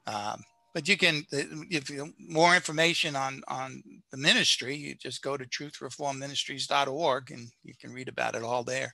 Um, 0.07 0.43
but 0.73 0.87
you 0.87 0.97
can, 0.97 1.25
if 1.31 1.89
you 1.89 2.13
more 2.19 2.55
information 2.55 3.15
on 3.15 3.41
on 3.47 3.83
the 4.11 4.17
ministry, 4.17 4.75
you 4.75 4.95
just 4.95 5.21
go 5.21 5.35
to 5.35 5.45
truthreformministries.org 5.45 7.31
and 7.31 7.51
you 7.63 7.73
can 7.73 7.91
read 7.91 8.07
about 8.07 8.35
it 8.35 8.43
all 8.43 8.63
there. 8.63 8.93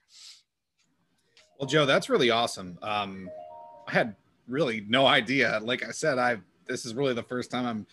Well, 1.60 1.68
Joe, 1.68 1.86
that's 1.86 2.10
really 2.10 2.32
awesome. 2.32 2.80
Um, 2.82 3.30
I 3.88 3.92
had 3.92 4.16
really 4.48 4.86
no 4.88 5.06
idea. 5.06 5.60
Like 5.62 5.86
I 5.86 5.92
said, 5.92 6.18
I 6.18 6.38
this 6.68 6.86
is 6.86 6.94
really 6.94 7.14
the 7.14 7.24
first 7.24 7.52
time 7.52 7.66
I'm 7.66 7.86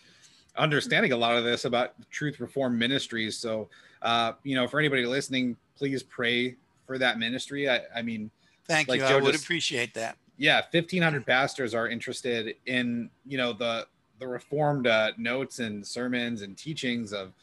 understanding 0.55 1.11
a 1.11 1.17
lot 1.17 1.35
of 1.35 1.43
this 1.43 1.65
about 1.65 1.93
Truth 2.11 2.39
Reform 2.39 2.77
Ministries. 2.77 3.37
So, 3.37 3.69
uh, 4.01 4.33
you 4.43 4.55
know, 4.55 4.67
for 4.67 4.79
anybody 4.79 5.05
listening, 5.05 5.57
please 5.75 6.03
pray 6.03 6.55
for 6.85 6.97
that 6.97 7.17
ministry. 7.17 7.69
I, 7.69 7.81
I 7.95 8.01
mean, 8.01 8.29
thank 8.67 8.87
like 8.87 8.99
you. 8.99 9.07
Joe 9.07 9.17
I 9.17 9.21
would 9.21 9.31
just, 9.31 9.43
appreciate 9.43 9.93
that. 9.95 10.17
Yeah, 10.37 10.61
fifteen 10.71 11.01
hundred 11.01 11.25
pastors 11.25 11.73
are 11.73 11.87
interested 11.87 12.55
in 12.65 13.09
you 13.25 13.37
know 13.37 13.53
the 13.53 13.87
the 14.19 14.27
reformed 14.27 14.87
uh, 14.87 15.11
notes 15.17 15.59
and 15.59 15.85
sermons 15.85 16.41
and 16.41 16.57
teachings 16.57 17.13
of 17.13 17.33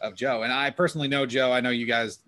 of 0.00 0.14
Joe. 0.14 0.42
And 0.42 0.52
I 0.52 0.70
personally 0.70 1.08
know 1.08 1.26
Joe. 1.26 1.52
I 1.52 1.60
know 1.60 1.70
you 1.70 1.86
guys. 1.86 2.18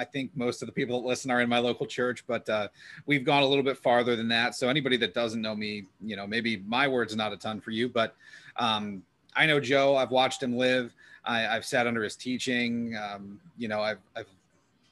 I 0.00 0.04
think 0.04 0.34
most 0.34 0.62
of 0.62 0.66
the 0.66 0.72
people 0.72 0.98
that 1.00 1.06
listen 1.06 1.30
are 1.30 1.42
in 1.42 1.48
my 1.48 1.58
local 1.58 1.84
church, 1.84 2.24
but 2.26 2.48
uh, 2.48 2.68
we've 3.04 3.22
gone 3.22 3.42
a 3.42 3.46
little 3.46 3.62
bit 3.62 3.76
farther 3.76 4.16
than 4.16 4.28
that. 4.28 4.54
So 4.54 4.70
anybody 4.70 4.96
that 4.96 5.12
doesn't 5.12 5.42
know 5.42 5.54
me, 5.54 5.84
you 6.02 6.16
know, 6.16 6.26
maybe 6.26 6.62
my 6.66 6.88
word's 6.88 7.14
not 7.14 7.34
a 7.34 7.36
ton 7.36 7.60
for 7.60 7.70
you, 7.70 7.86
but 7.86 8.16
um, 8.56 9.02
I 9.36 9.44
know 9.44 9.60
Joe. 9.60 9.96
I've 9.96 10.10
watched 10.10 10.42
him 10.42 10.56
live. 10.56 10.94
I, 11.22 11.40
have 11.40 11.66
sat 11.66 11.86
under 11.86 12.02
his 12.02 12.16
teaching. 12.16 12.96
Um, 12.96 13.38
you 13.58 13.68
know, 13.68 13.82
I've, 13.82 13.98
I've 14.16 14.26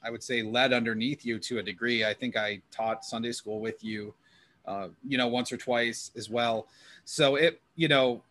I 0.05 0.11
would 0.11 0.23
say 0.23 0.43
led 0.43 0.75
underneath 0.75 1.25
you 1.25 1.39
to 1.39 1.59
a 1.59 1.63
degree. 1.63 2.05
I 2.05 2.13
think 2.13 2.37
I 2.37 2.61
taught 2.71 3.03
Sunday 3.05 3.33
school 3.33 3.61
with 3.61 3.83
you, 3.83 4.13
uh, 4.67 4.89
you 5.07 5.17
know, 5.17 5.27
once 5.27 5.51
or 5.51 5.57
twice 5.57 6.11
as 6.17 6.29
well. 6.29 6.69
So 7.07 7.37
it, 7.37 7.63
you 7.77 7.89
know, 7.89 8.23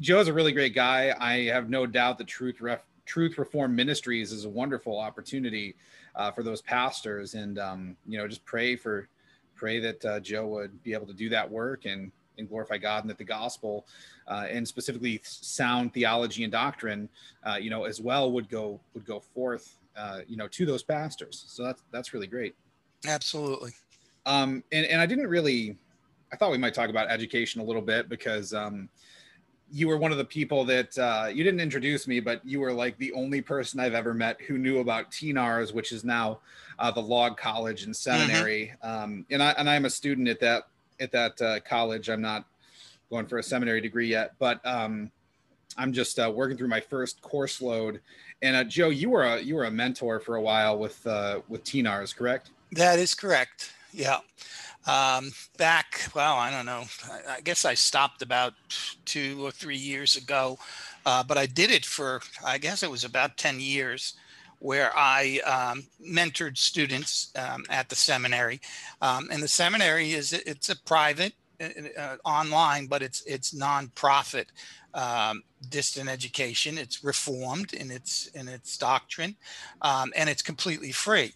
Joe's 0.00 0.28
a 0.28 0.32
really 0.32 0.52
great 0.52 0.74
guy. 0.74 1.14
I 1.20 1.44
have 1.52 1.68
no 1.68 1.84
doubt 1.86 2.16
that 2.18 2.26
Truth 2.26 2.60
Ref, 2.60 2.82
Truth 3.04 3.36
Reform 3.36 3.76
Ministries 3.76 4.32
is 4.32 4.46
a 4.46 4.48
wonderful 4.48 4.98
opportunity 4.98 5.76
uh, 6.14 6.30
for 6.30 6.42
those 6.42 6.62
pastors, 6.62 7.34
and 7.34 7.58
um, 7.58 7.96
you 8.06 8.18
know, 8.18 8.28
just 8.28 8.44
pray 8.44 8.76
for 8.76 9.08
pray 9.54 9.80
that 9.80 10.04
uh, 10.04 10.20
Joe 10.20 10.46
would 10.46 10.82
be 10.82 10.92
able 10.92 11.06
to 11.06 11.12
do 11.14 11.28
that 11.30 11.50
work 11.50 11.84
and 11.84 12.12
and 12.38 12.48
glorify 12.48 12.78
God, 12.78 13.02
and 13.02 13.10
that 13.10 13.18
the 13.18 13.24
gospel, 13.24 13.86
uh, 14.28 14.46
and 14.48 14.66
specifically 14.66 15.20
sound 15.24 15.92
theology 15.92 16.44
and 16.44 16.52
doctrine, 16.52 17.08
uh, 17.44 17.56
you 17.56 17.68
know, 17.68 17.84
as 17.84 18.00
well 18.00 18.30
would 18.32 18.48
go 18.48 18.80
would 18.94 19.04
go 19.04 19.20
forth 19.20 19.78
uh, 19.98 20.20
you 20.28 20.36
know, 20.36 20.46
to 20.48 20.64
those 20.64 20.82
pastors. 20.82 21.44
So 21.48 21.64
that's 21.64 21.82
that's 21.90 22.14
really 22.14 22.28
great. 22.28 22.54
Absolutely. 23.06 23.72
Um, 24.26 24.62
and 24.72 24.86
and 24.86 25.00
I 25.00 25.06
didn't 25.06 25.26
really, 25.26 25.76
I 26.32 26.36
thought 26.36 26.52
we 26.52 26.58
might 26.58 26.74
talk 26.74 26.88
about 26.88 27.10
education 27.10 27.60
a 27.60 27.64
little 27.64 27.82
bit 27.82 28.08
because 28.08 28.54
um, 28.54 28.88
you 29.70 29.88
were 29.88 29.98
one 29.98 30.12
of 30.12 30.18
the 30.18 30.24
people 30.24 30.64
that 30.64 30.96
uh, 30.98 31.28
you 31.32 31.44
didn't 31.44 31.60
introduce 31.60 32.06
me, 32.06 32.20
but 32.20 32.44
you 32.44 32.60
were 32.60 32.72
like 32.72 32.96
the 32.98 33.12
only 33.12 33.40
person 33.40 33.80
I've 33.80 33.94
ever 33.94 34.14
met 34.14 34.40
who 34.42 34.58
knew 34.58 34.78
about 34.78 35.10
TNARS, 35.10 35.74
which 35.74 35.92
is 35.92 36.04
now 36.04 36.40
uh, 36.78 36.90
the 36.90 37.02
Log 37.02 37.36
College 37.36 37.82
and 37.84 37.94
Seminary. 37.94 38.72
Mm-hmm. 38.82 39.02
Um, 39.04 39.26
and 39.30 39.42
I 39.42 39.50
and 39.52 39.68
I'm 39.68 39.84
a 39.84 39.90
student 39.90 40.28
at 40.28 40.40
that 40.40 40.64
at 41.00 41.12
that 41.12 41.42
uh, 41.42 41.60
college. 41.60 42.08
I'm 42.08 42.22
not 42.22 42.44
going 43.10 43.26
for 43.26 43.38
a 43.38 43.42
seminary 43.42 43.80
degree 43.80 44.08
yet, 44.08 44.34
but 44.38 44.64
um, 44.66 45.10
I'm 45.76 45.92
just 45.92 46.18
uh, 46.18 46.30
working 46.34 46.56
through 46.56 46.68
my 46.68 46.80
first 46.80 47.20
course 47.22 47.60
load. 47.60 48.00
And 48.42 48.56
uh, 48.56 48.64
Joe, 48.64 48.88
you 48.88 49.10
were 49.10 49.24
a 49.24 49.40
you 49.40 49.54
were 49.54 49.64
a 49.64 49.70
mentor 49.70 50.20
for 50.20 50.36
a 50.36 50.40
while 50.40 50.78
with 50.78 51.06
uh, 51.06 51.40
with 51.48 51.64
TNARS, 51.64 52.14
correct? 52.14 52.50
That 52.72 52.98
is 52.98 53.14
correct. 53.14 53.72
Yeah. 53.92 54.18
Um, 54.86 55.32
back, 55.58 56.08
well, 56.14 56.36
I 56.36 56.50
don't 56.50 56.64
know. 56.64 56.84
I, 57.04 57.36
I, 57.36 57.40
guess 57.42 57.64
I 57.66 57.74
stopped 57.74 58.22
about 58.22 58.54
two 59.04 59.44
or 59.44 59.50
three 59.50 59.76
years 59.76 60.16
ago, 60.16 60.58
uh, 61.04 61.22
but 61.22 61.36
I 61.36 61.44
did 61.44 61.70
it 61.70 61.84
for 61.84 62.22
I 62.44 62.56
guess 62.56 62.82
it 62.82 62.90
was 62.90 63.04
about 63.04 63.36
ten 63.36 63.60
years 63.60 64.14
where 64.60 64.90
I 64.96 65.40
um, 65.46 65.84
mentored 66.02 66.56
students 66.56 67.32
um, 67.36 67.64
at 67.70 67.88
the 67.88 67.96
seminary. 67.96 68.60
Um, 69.02 69.28
and 69.30 69.42
the 69.42 69.48
seminary 69.48 70.12
is 70.12 70.32
it's 70.32 70.68
a 70.68 70.76
private 70.82 71.34
uh, 71.60 72.16
online, 72.24 72.86
but 72.86 73.02
it's 73.02 73.22
it's 73.22 73.54
nonprofit 73.54 74.46
um, 74.94 75.42
distant 75.68 76.08
education. 76.08 76.78
It's 76.78 77.04
reformed 77.04 77.74
in 77.74 77.90
its 77.90 78.26
in 78.28 78.48
its 78.48 78.76
doctrine, 78.78 79.36
um, 79.82 80.12
and 80.16 80.28
it's 80.28 80.42
completely 80.42 80.92
free. 80.92 81.34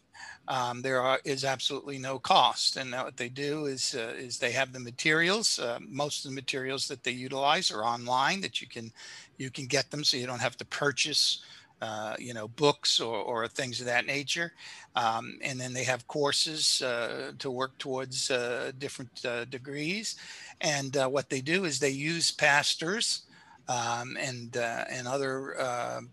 Um, 0.52 0.82
there 0.82 1.00
are, 1.00 1.18
is 1.24 1.46
absolutely 1.46 1.96
no 1.96 2.18
cost, 2.18 2.76
and 2.76 2.92
what 2.92 3.16
they 3.16 3.30
do 3.30 3.64
is 3.64 3.94
uh, 3.94 4.12
is 4.18 4.38
they 4.38 4.52
have 4.52 4.70
the 4.72 4.80
materials. 4.80 5.58
Uh, 5.58 5.78
most 5.80 6.24
of 6.24 6.30
the 6.30 6.34
materials 6.34 6.86
that 6.88 7.02
they 7.04 7.10
utilize 7.10 7.70
are 7.70 7.82
online 7.84 8.42
that 8.42 8.60
you 8.60 8.66
can 8.66 8.92
you 9.38 9.50
can 9.50 9.64
get 9.66 9.90
them, 9.90 10.04
so 10.04 10.18
you 10.18 10.26
don't 10.26 10.42
have 10.42 10.58
to 10.58 10.66
purchase 10.66 11.42
uh, 11.80 12.14
you 12.18 12.32
know, 12.32 12.48
books 12.48 13.00
or, 13.00 13.16
or 13.16 13.48
things 13.48 13.80
of 13.80 13.86
that 13.86 14.06
nature. 14.06 14.52
Um, 14.94 15.38
and 15.42 15.58
then 15.58 15.72
they 15.72 15.84
have 15.84 16.06
courses 16.06 16.80
uh, 16.80 17.32
to 17.40 17.50
work 17.50 17.76
towards 17.78 18.30
uh, 18.30 18.70
different 18.78 19.24
uh, 19.24 19.46
degrees. 19.46 20.16
And 20.60 20.96
uh, 20.96 21.08
what 21.08 21.28
they 21.28 21.40
do 21.40 21.64
is 21.64 21.80
they 21.80 21.90
use 21.90 22.30
pastors 22.30 23.22
um, 23.68 24.16
and, 24.20 24.56
and 24.56 25.08
other 25.08 26.04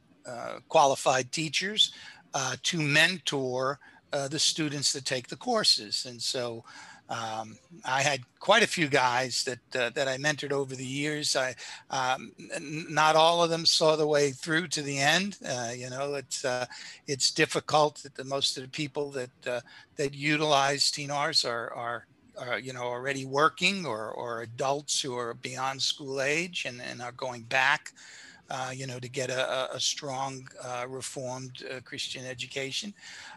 qualified 0.69 1.31
teachers 1.31 1.93
to 2.63 2.81
mentor 2.81 3.79
the 4.11 4.39
students 4.39 4.93
that 4.93 5.05
take 5.05 5.27
the 5.27 5.35
courses. 5.35 6.05
And 6.05 6.21
so 6.21 6.63
um, 7.09 7.57
I 7.83 8.03
had 8.03 8.21
quite 8.39 8.61
a 8.61 8.67
few 8.67 8.87
guys 8.87 9.43
that 9.45 9.75
uh, 9.75 9.89
that 9.91 10.07
I 10.07 10.17
mentored 10.17 10.51
over 10.51 10.75
the 10.75 10.85
years. 10.85 11.35
I 11.35 11.55
um, 11.89 12.31
not 12.61 13.15
all 13.15 13.43
of 13.43 13.49
them 13.49 13.65
saw 13.65 13.95
the 13.95 14.07
way 14.07 14.31
through 14.31 14.67
to 14.69 14.83
the 14.83 14.99
end. 14.99 15.37
Uh, 15.43 15.71
you 15.75 15.89
know, 15.89 16.13
it's 16.13 16.45
uh, 16.45 16.67
it's 17.07 17.31
difficult. 17.31 18.03
That 18.03 18.13
the, 18.13 18.25
most 18.25 18.57
of 18.57 18.63
the 18.63 18.69
people 18.69 19.09
that 19.11 19.47
uh, 19.47 19.61
that 19.95 20.13
utilize 20.13 20.91
TNARS 20.91 21.49
are 21.49 21.73
are 21.73 22.05
are, 22.37 22.59
you 22.59 22.73
know 22.73 22.83
already 22.83 23.25
working 23.25 23.85
or, 23.85 24.11
or 24.11 24.41
adults 24.41 25.01
who 25.01 25.17
are 25.17 25.33
beyond 25.33 25.81
school 25.81 26.21
age 26.21 26.65
and, 26.65 26.79
and 26.81 27.01
are 27.01 27.11
going 27.11 27.41
back 27.41 27.91
uh, 28.49 28.71
you 28.73 28.87
know, 28.87 28.99
to 28.99 29.07
get 29.09 29.29
a, 29.29 29.73
a 29.75 29.79
strong 29.79 30.47
uh, 30.63 30.85
reformed 30.87 31.63
uh, 31.69 31.79
Christian 31.81 32.25
education. 32.25 32.93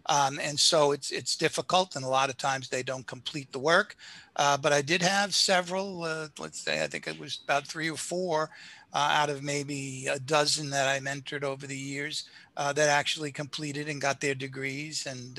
Um, 0.07 0.39
and 0.41 0.59
so 0.59 0.93
it's 0.93 1.11
it's 1.11 1.37
difficult, 1.37 1.97
and 1.97 2.05
a 2.05 2.09
lot 2.09 2.31
of 2.31 2.37
times 2.37 2.69
they 2.69 2.83
don't 2.83 3.07
complete 3.07 3.53
the 3.53 3.59
work. 3.59 3.97
Uh, 4.37 4.57
but 4.57 4.73
I 4.73 4.81
did 4.81 5.03
have 5.03 5.35
several. 5.35 6.05
Uh, 6.05 6.29
let's 6.39 6.61
say 6.61 6.83
I 6.83 6.87
think 6.87 7.07
it 7.07 7.19
was 7.19 7.41
about 7.45 7.67
three 7.67 7.91
or 7.91 7.97
four 7.97 8.51
out 8.95 9.31
of 9.31 9.43
maybe 9.43 10.07
a 10.07 10.19
dozen 10.19 10.69
that 10.71 10.87
I 10.87 11.01
mentored 11.01 11.45
over 11.45 11.67
the 11.67 11.77
years 11.77 12.25
that 12.57 12.79
actually 12.79 13.33
completed 13.33 13.89
and 13.89 14.01
got 14.01 14.21
their 14.21 14.35
degrees. 14.35 15.07
And 15.07 15.39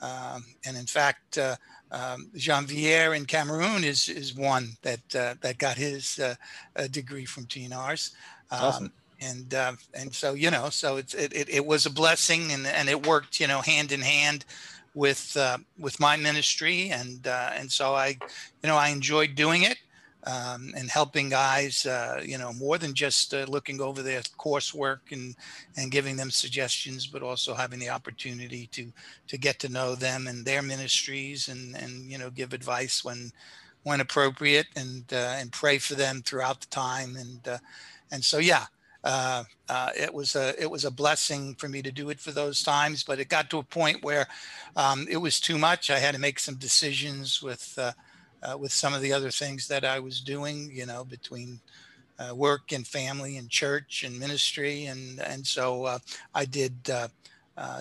um, 0.00 0.44
and 0.64 0.76
in 0.76 0.86
fact. 0.86 1.38
Um, 1.94 2.30
Jean-Vier 2.34 3.14
in 3.14 3.26
Cameroon 3.26 3.84
is 3.84 4.08
is 4.08 4.34
one 4.34 4.78
that 4.80 5.14
uh, 5.14 5.34
that 5.42 5.58
got 5.58 5.76
his 5.76 6.18
uh, 6.18 6.36
degree 6.90 7.26
from 7.26 7.44
Um, 8.52 8.60
awesome. 8.60 8.92
And 9.20 9.54
uh, 9.54 9.72
and 9.94 10.14
so 10.14 10.34
you 10.34 10.50
know, 10.50 10.68
so 10.68 10.96
it's 10.96 11.14
it, 11.14 11.32
it, 11.32 11.48
it 11.48 11.64
was 11.64 11.86
a 11.86 11.90
blessing, 11.90 12.52
and 12.52 12.66
and 12.66 12.88
it 12.88 13.06
worked 13.06 13.40
you 13.40 13.46
know 13.46 13.60
hand 13.60 13.92
in 13.92 14.00
hand 14.00 14.44
with 14.94 15.36
uh, 15.36 15.58
with 15.78 16.00
my 16.00 16.16
ministry, 16.16 16.90
and 16.90 17.26
uh, 17.26 17.50
and 17.54 17.70
so 17.70 17.94
I, 17.94 18.08
you 18.08 18.68
know, 18.68 18.76
I 18.76 18.88
enjoyed 18.88 19.34
doing 19.34 19.62
it. 19.62 19.78
Um, 20.24 20.72
and 20.76 20.88
helping 20.88 21.30
guys, 21.30 21.84
uh, 21.84 22.22
you 22.24 22.38
know, 22.38 22.52
more 22.52 22.78
than 22.78 22.94
just 22.94 23.34
uh, 23.34 23.44
looking 23.48 23.80
over 23.80 24.02
their 24.02 24.20
coursework 24.38 25.00
and 25.10 25.34
and 25.76 25.90
giving 25.90 26.16
them 26.16 26.30
suggestions, 26.30 27.08
but 27.08 27.24
also 27.24 27.54
having 27.54 27.80
the 27.80 27.88
opportunity 27.88 28.68
to 28.68 28.92
to 29.26 29.36
get 29.36 29.58
to 29.60 29.68
know 29.68 29.96
them 29.96 30.28
and 30.28 30.44
their 30.44 30.62
ministries 30.62 31.48
and 31.48 31.74
and 31.76 32.08
you 32.08 32.18
know 32.18 32.30
give 32.30 32.52
advice 32.52 33.04
when 33.04 33.32
when 33.82 34.00
appropriate 34.00 34.68
and 34.76 35.12
uh, 35.12 35.34
and 35.38 35.50
pray 35.50 35.78
for 35.78 35.94
them 35.94 36.22
throughout 36.22 36.60
the 36.60 36.68
time 36.68 37.16
and 37.16 37.48
uh, 37.48 37.58
and 38.12 38.24
so 38.24 38.38
yeah 38.38 38.66
uh, 39.04 39.42
uh, 39.68 39.90
it 39.98 40.14
was 40.14 40.36
a 40.36 40.60
it 40.62 40.70
was 40.70 40.84
a 40.84 40.90
blessing 40.90 41.56
for 41.56 41.68
me 41.68 41.82
to 41.82 41.90
do 41.90 42.10
it 42.10 42.20
for 42.20 42.30
those 42.30 42.62
times 42.62 43.02
but 43.02 43.18
it 43.18 43.28
got 43.28 43.50
to 43.50 43.58
a 43.58 43.62
point 43.64 44.02
where 44.04 44.28
um, 44.76 45.06
it 45.10 45.16
was 45.16 45.40
too 45.40 45.58
much. 45.58 45.90
I 45.90 45.98
had 45.98 46.14
to 46.14 46.20
make 46.20 46.38
some 46.38 46.54
decisions 46.54 47.42
with 47.42 47.74
uh, 47.78 47.92
uh 48.42 48.56
with 48.56 48.72
some 48.72 48.94
of 48.94 49.02
the 49.02 49.12
other 49.12 49.30
things 49.30 49.68
that 49.68 49.84
i 49.84 49.98
was 49.98 50.20
doing 50.20 50.70
you 50.72 50.86
know 50.86 51.04
between 51.04 51.60
uh, 52.18 52.34
work 52.34 52.72
and 52.72 52.86
family 52.86 53.38
and 53.38 53.50
church 53.50 54.04
and 54.04 54.18
ministry. 54.18 54.86
And 54.86 55.20
and 55.20 55.44
so 55.44 55.84
uh, 55.84 55.98
i 56.34 56.44
did 56.44 56.74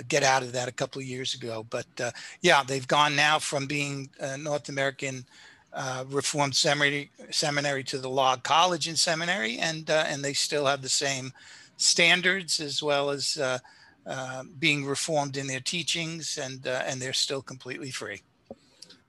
get 0.07 0.23
out 0.23 0.43
of 0.43 0.51
that 0.53 0.67
a 0.67 0.73
couple 0.73 1.01
of 1.01 1.07
years 1.07 1.35
ago. 1.35 1.65
But 1.69 2.13
yeah 2.41 2.63
they've 2.63 2.87
gone 2.87 3.15
now 3.15 3.37
from 3.37 3.67
being 3.67 4.09
north 4.39 4.69
american 4.69 5.25
uh, 5.73 6.03
Reformed 6.09 6.55
Seminary, 6.55 7.11
Seminary 7.29 7.83
to 7.85 7.97
the 7.97 8.09
Log 8.09 8.43
College 8.43 8.87
and 8.87 8.97
Seminary, 8.97 9.57
and 9.57 9.89
uh, 9.89 10.05
and 10.07 10.23
they 10.23 10.33
still 10.33 10.65
have 10.65 10.81
the 10.81 10.89
same 10.89 11.33
standards 11.77 12.59
as 12.59 12.83
well 12.83 13.09
as 13.09 13.37
uh, 13.37 13.57
uh 14.05 14.43
being 14.59 14.85
reformed 14.85 15.37
in 15.37 15.47
their 15.47 15.59
teachings, 15.59 16.37
and 16.37 16.67
uh, 16.67 16.83
and 16.85 17.01
they're 17.01 17.13
still 17.13 17.41
completely 17.41 17.91
free. 17.91 18.21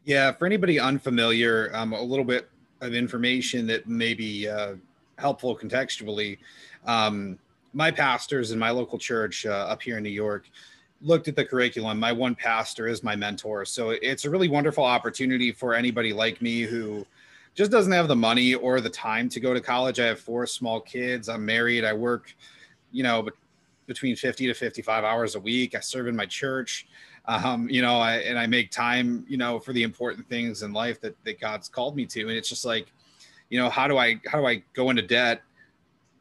Yeah, 0.04 0.32
for 0.32 0.46
anybody 0.46 0.80
unfamiliar, 0.80 1.70
um, 1.74 1.92
a 1.92 2.02
little 2.02 2.24
bit 2.24 2.48
of 2.80 2.94
information 2.94 3.66
that 3.68 3.86
may 3.86 4.14
be 4.14 4.48
uh, 4.48 4.74
helpful 5.18 5.56
contextually. 5.56 6.38
Um, 6.86 7.38
my 7.72 7.90
pastors 7.90 8.50
in 8.50 8.58
my 8.58 8.70
local 8.70 8.98
church 8.98 9.46
up 9.46 9.80
here 9.80 9.96
in 9.96 10.02
New 10.02 10.10
York 10.10 10.46
looked 11.02 11.28
at 11.28 11.36
the 11.36 11.44
curriculum, 11.44 11.98
my 11.98 12.12
one 12.12 12.34
pastor 12.34 12.88
is 12.88 13.02
my 13.02 13.16
mentor. 13.16 13.64
So 13.64 13.90
it's 13.90 14.24
a 14.24 14.30
really 14.30 14.48
wonderful 14.48 14.84
opportunity 14.84 15.52
for 15.52 15.74
anybody 15.74 16.12
like 16.12 16.40
me 16.40 16.62
who 16.62 17.06
just 17.54 17.70
doesn't 17.70 17.92
have 17.92 18.08
the 18.08 18.16
money 18.16 18.54
or 18.54 18.80
the 18.80 18.90
time 18.90 19.28
to 19.30 19.40
go 19.40 19.52
to 19.52 19.60
college. 19.60 20.00
I 20.00 20.06
have 20.06 20.20
four 20.20 20.46
small 20.46 20.80
kids. 20.80 21.28
I'm 21.28 21.44
married. 21.44 21.84
I 21.84 21.92
work, 21.92 22.34
you 22.92 23.02
know, 23.02 23.28
between 23.86 24.16
50 24.16 24.46
to 24.46 24.54
55 24.54 25.04
hours 25.04 25.34
a 25.34 25.40
week. 25.40 25.74
I 25.74 25.80
serve 25.80 26.06
in 26.06 26.16
my 26.16 26.26
church. 26.26 26.86
Um, 27.26 27.68
you 27.68 27.82
know, 27.82 27.98
I, 27.98 28.16
and 28.16 28.38
I 28.38 28.46
make 28.46 28.70
time, 28.70 29.24
you 29.28 29.36
know, 29.36 29.58
for 29.58 29.72
the 29.72 29.82
important 29.82 30.28
things 30.28 30.62
in 30.62 30.72
life 30.72 31.00
that, 31.02 31.16
that 31.24 31.40
God's 31.40 31.68
called 31.68 31.94
me 31.94 32.06
to. 32.06 32.22
And 32.22 32.30
it's 32.30 32.48
just 32.48 32.64
like, 32.64 32.92
you 33.50 33.58
know, 33.58 33.68
how 33.68 33.86
do 33.86 33.98
I, 33.98 34.20
how 34.26 34.40
do 34.40 34.46
I 34.46 34.62
go 34.72 34.90
into 34.90 35.02
debt, 35.02 35.42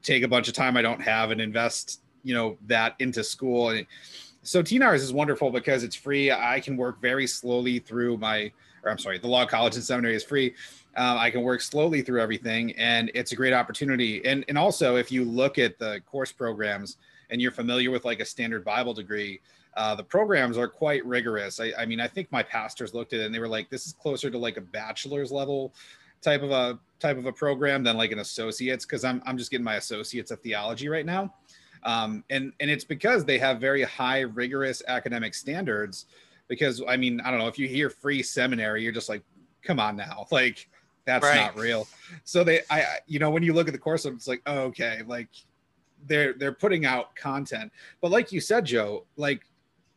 take 0.03 0.23
a 0.23 0.27
bunch 0.27 0.47
of 0.47 0.53
time 0.53 0.75
I 0.75 0.81
don't 0.81 1.01
have 1.01 1.31
and 1.31 1.39
invest, 1.39 2.01
you 2.23 2.33
know, 2.33 2.57
that 2.67 2.95
into 2.99 3.23
school? 3.23 3.69
And, 3.69 3.87
so 4.43 4.63
TNARS 4.63 4.95
is 4.95 5.13
wonderful 5.13 5.51
because 5.51 5.83
it's 5.83 5.95
free. 5.95 6.31
I 6.31 6.59
can 6.59 6.77
work 6.77 7.01
very 7.01 7.27
slowly 7.27 7.79
through 7.79 8.17
my, 8.17 8.51
or 8.83 8.91
I'm 8.91 8.97
sorry, 8.97 9.19
the 9.19 9.27
Log 9.27 9.49
College 9.49 9.75
and 9.75 9.83
Seminary 9.83 10.15
is 10.15 10.23
free. 10.23 10.55
Um, 10.95 11.17
I 11.17 11.29
can 11.29 11.41
work 11.41 11.61
slowly 11.61 12.01
through 12.01 12.21
everything, 12.21 12.73
and 12.73 13.11
it's 13.13 13.31
a 13.31 13.35
great 13.35 13.53
opportunity. 13.53 14.25
And 14.25 14.43
and 14.49 14.57
also, 14.57 14.97
if 14.97 15.11
you 15.11 15.23
look 15.23 15.57
at 15.57 15.79
the 15.79 16.01
course 16.05 16.31
programs 16.31 16.97
and 17.29 17.41
you're 17.41 17.51
familiar 17.51 17.91
with 17.91 18.03
like 18.03 18.19
a 18.19 18.25
standard 18.25 18.65
Bible 18.65 18.93
degree, 18.93 19.39
uh, 19.77 19.95
the 19.95 20.03
programs 20.03 20.57
are 20.57 20.67
quite 20.67 21.05
rigorous. 21.05 21.59
I, 21.59 21.71
I 21.77 21.85
mean, 21.85 22.01
I 22.01 22.07
think 22.07 22.29
my 22.31 22.43
pastors 22.43 22.93
looked 22.93 23.13
at 23.13 23.21
it 23.21 23.25
and 23.25 23.33
they 23.33 23.39
were 23.39 23.47
like, 23.47 23.69
this 23.69 23.87
is 23.87 23.93
closer 23.93 24.29
to 24.29 24.37
like 24.37 24.57
a 24.57 24.61
bachelor's 24.61 25.31
level 25.31 25.73
type 26.21 26.43
of 26.43 26.51
a 26.51 26.79
type 26.99 27.17
of 27.17 27.25
a 27.25 27.31
program 27.31 27.83
than 27.83 27.97
like 27.97 28.11
an 28.11 28.19
associate's 28.19 28.85
because 28.85 29.03
I'm 29.03 29.21
I'm 29.25 29.37
just 29.37 29.51
getting 29.51 29.63
my 29.63 29.75
associates 29.75 30.31
of 30.31 30.39
theology 30.41 30.89
right 30.89 31.05
now. 31.05 31.33
Um, 31.83 32.23
and 32.29 32.53
and 32.59 32.69
it's 32.69 32.83
because 32.83 33.25
they 33.25 33.39
have 33.39 33.59
very 33.59 33.83
high 33.83 34.21
rigorous 34.21 34.83
academic 34.87 35.33
standards 35.33 36.05
because 36.47 36.83
i 36.87 36.97
mean 36.97 37.19
i 37.21 37.31
don't 37.31 37.39
know 37.39 37.47
if 37.47 37.57
you 37.57 37.67
hear 37.67 37.89
free 37.89 38.21
seminary 38.21 38.83
you're 38.83 38.91
just 38.91 39.09
like 39.09 39.23
come 39.61 39.79
on 39.79 39.95
now. 39.95 40.25
Like 40.31 40.69
that's 41.03 41.23
right. 41.23 41.37
not 41.37 41.57
real. 41.57 41.87
So 42.23 42.43
they 42.43 42.61
i 42.69 42.85
you 43.07 43.19
know 43.19 43.31
when 43.31 43.43
you 43.43 43.53
look 43.53 43.67
at 43.67 43.73
the 43.73 43.79
course 43.79 44.05
it's 44.05 44.27
like 44.27 44.41
oh, 44.45 44.59
okay 44.65 45.01
like 45.07 45.29
they're 46.05 46.33
they're 46.33 46.51
putting 46.51 46.85
out 46.85 47.15
content. 47.15 47.71
But 48.01 48.11
like 48.11 48.31
you 48.31 48.39
said 48.39 48.65
joe 48.65 49.05
like 49.17 49.43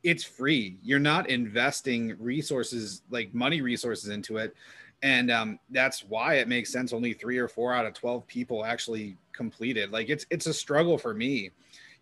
it's 0.03 0.25
free. 0.25 0.79
You're 0.83 0.99
not 0.99 1.31
investing 1.31 2.17
resources 2.19 3.03
like 3.11 3.35
money 3.35 3.63
resources 3.63 4.11
into 4.11 4.37
it. 4.37 4.55
And 5.03 5.31
um, 5.31 5.59
that's 5.71 6.05
why 6.05 6.35
it 6.35 6.49
makes 6.49 6.71
sense 6.71 6.93
only 6.93 7.15
three 7.15 7.39
or 7.39 7.49
four 7.49 7.73
out 7.73 7.87
of 7.87 7.95
12 7.95 8.27
people 8.27 8.65
actually 8.65 9.17
completed 9.33 9.91
like 9.91 10.09
it's 10.09 10.25
it's 10.31 10.47
a 10.47 10.55
struggle 10.55 10.97
for 10.97 11.13
me 11.13 11.51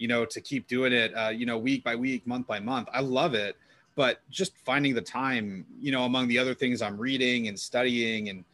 you 0.03 0.09
know, 0.09 0.25
to 0.25 0.41
keep 0.41 0.67
doing 0.67 0.93
it, 0.93 1.13
uh, 1.17 1.29
you 1.29 1.47
know, 1.47 1.57
week 1.57 1.85
by 1.85 1.95
week, 1.95 2.27
month 2.27 2.49
by 2.49 2.59
month. 2.59 2.89
I 2.93 3.01
love 3.01 3.35
it, 3.35 3.57
but 3.95 4.21
just 4.31 4.53
finding 4.65 4.95
the 4.95 5.01
time, 5.01 5.65
you 5.81 5.93
know, 5.93 6.03
among 6.03 6.27
the 6.27 6.39
other 6.39 6.55
things 6.55 6.83
I'm 6.83 6.99
reading 6.99 7.47
and 7.47 7.57
studying 7.57 8.29
and, 8.29 8.45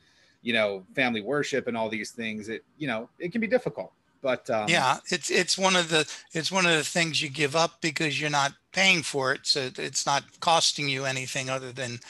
you 0.42 0.52
know, 0.52 0.84
family 0.94 1.22
worship 1.22 1.66
and 1.66 1.74
all 1.74 1.88
these 1.88 2.10
things, 2.10 2.50
it, 2.50 2.66
you 2.76 2.86
know, 2.86 3.08
it 3.18 3.32
can 3.32 3.40
be 3.40 3.46
difficult. 3.46 3.92
But 4.20 4.50
um, 4.50 4.68
yeah, 4.68 4.98
it's 5.10 5.30
it's 5.30 5.56
one 5.56 5.74
of 5.74 5.88
the 5.88 6.06
it's 6.32 6.52
one 6.52 6.66
of 6.66 6.72
the 6.72 6.84
things 6.84 7.22
you 7.22 7.30
give 7.30 7.56
up 7.56 7.80
because 7.80 8.20
you're 8.20 8.28
not 8.28 8.52
paying 8.72 9.02
for 9.02 9.32
it, 9.32 9.46
so 9.46 9.70
it's 9.78 10.04
not 10.04 10.24
costing 10.40 10.88
you 10.88 11.04
anything 11.04 11.48
other 11.48 11.72
than 11.72 12.00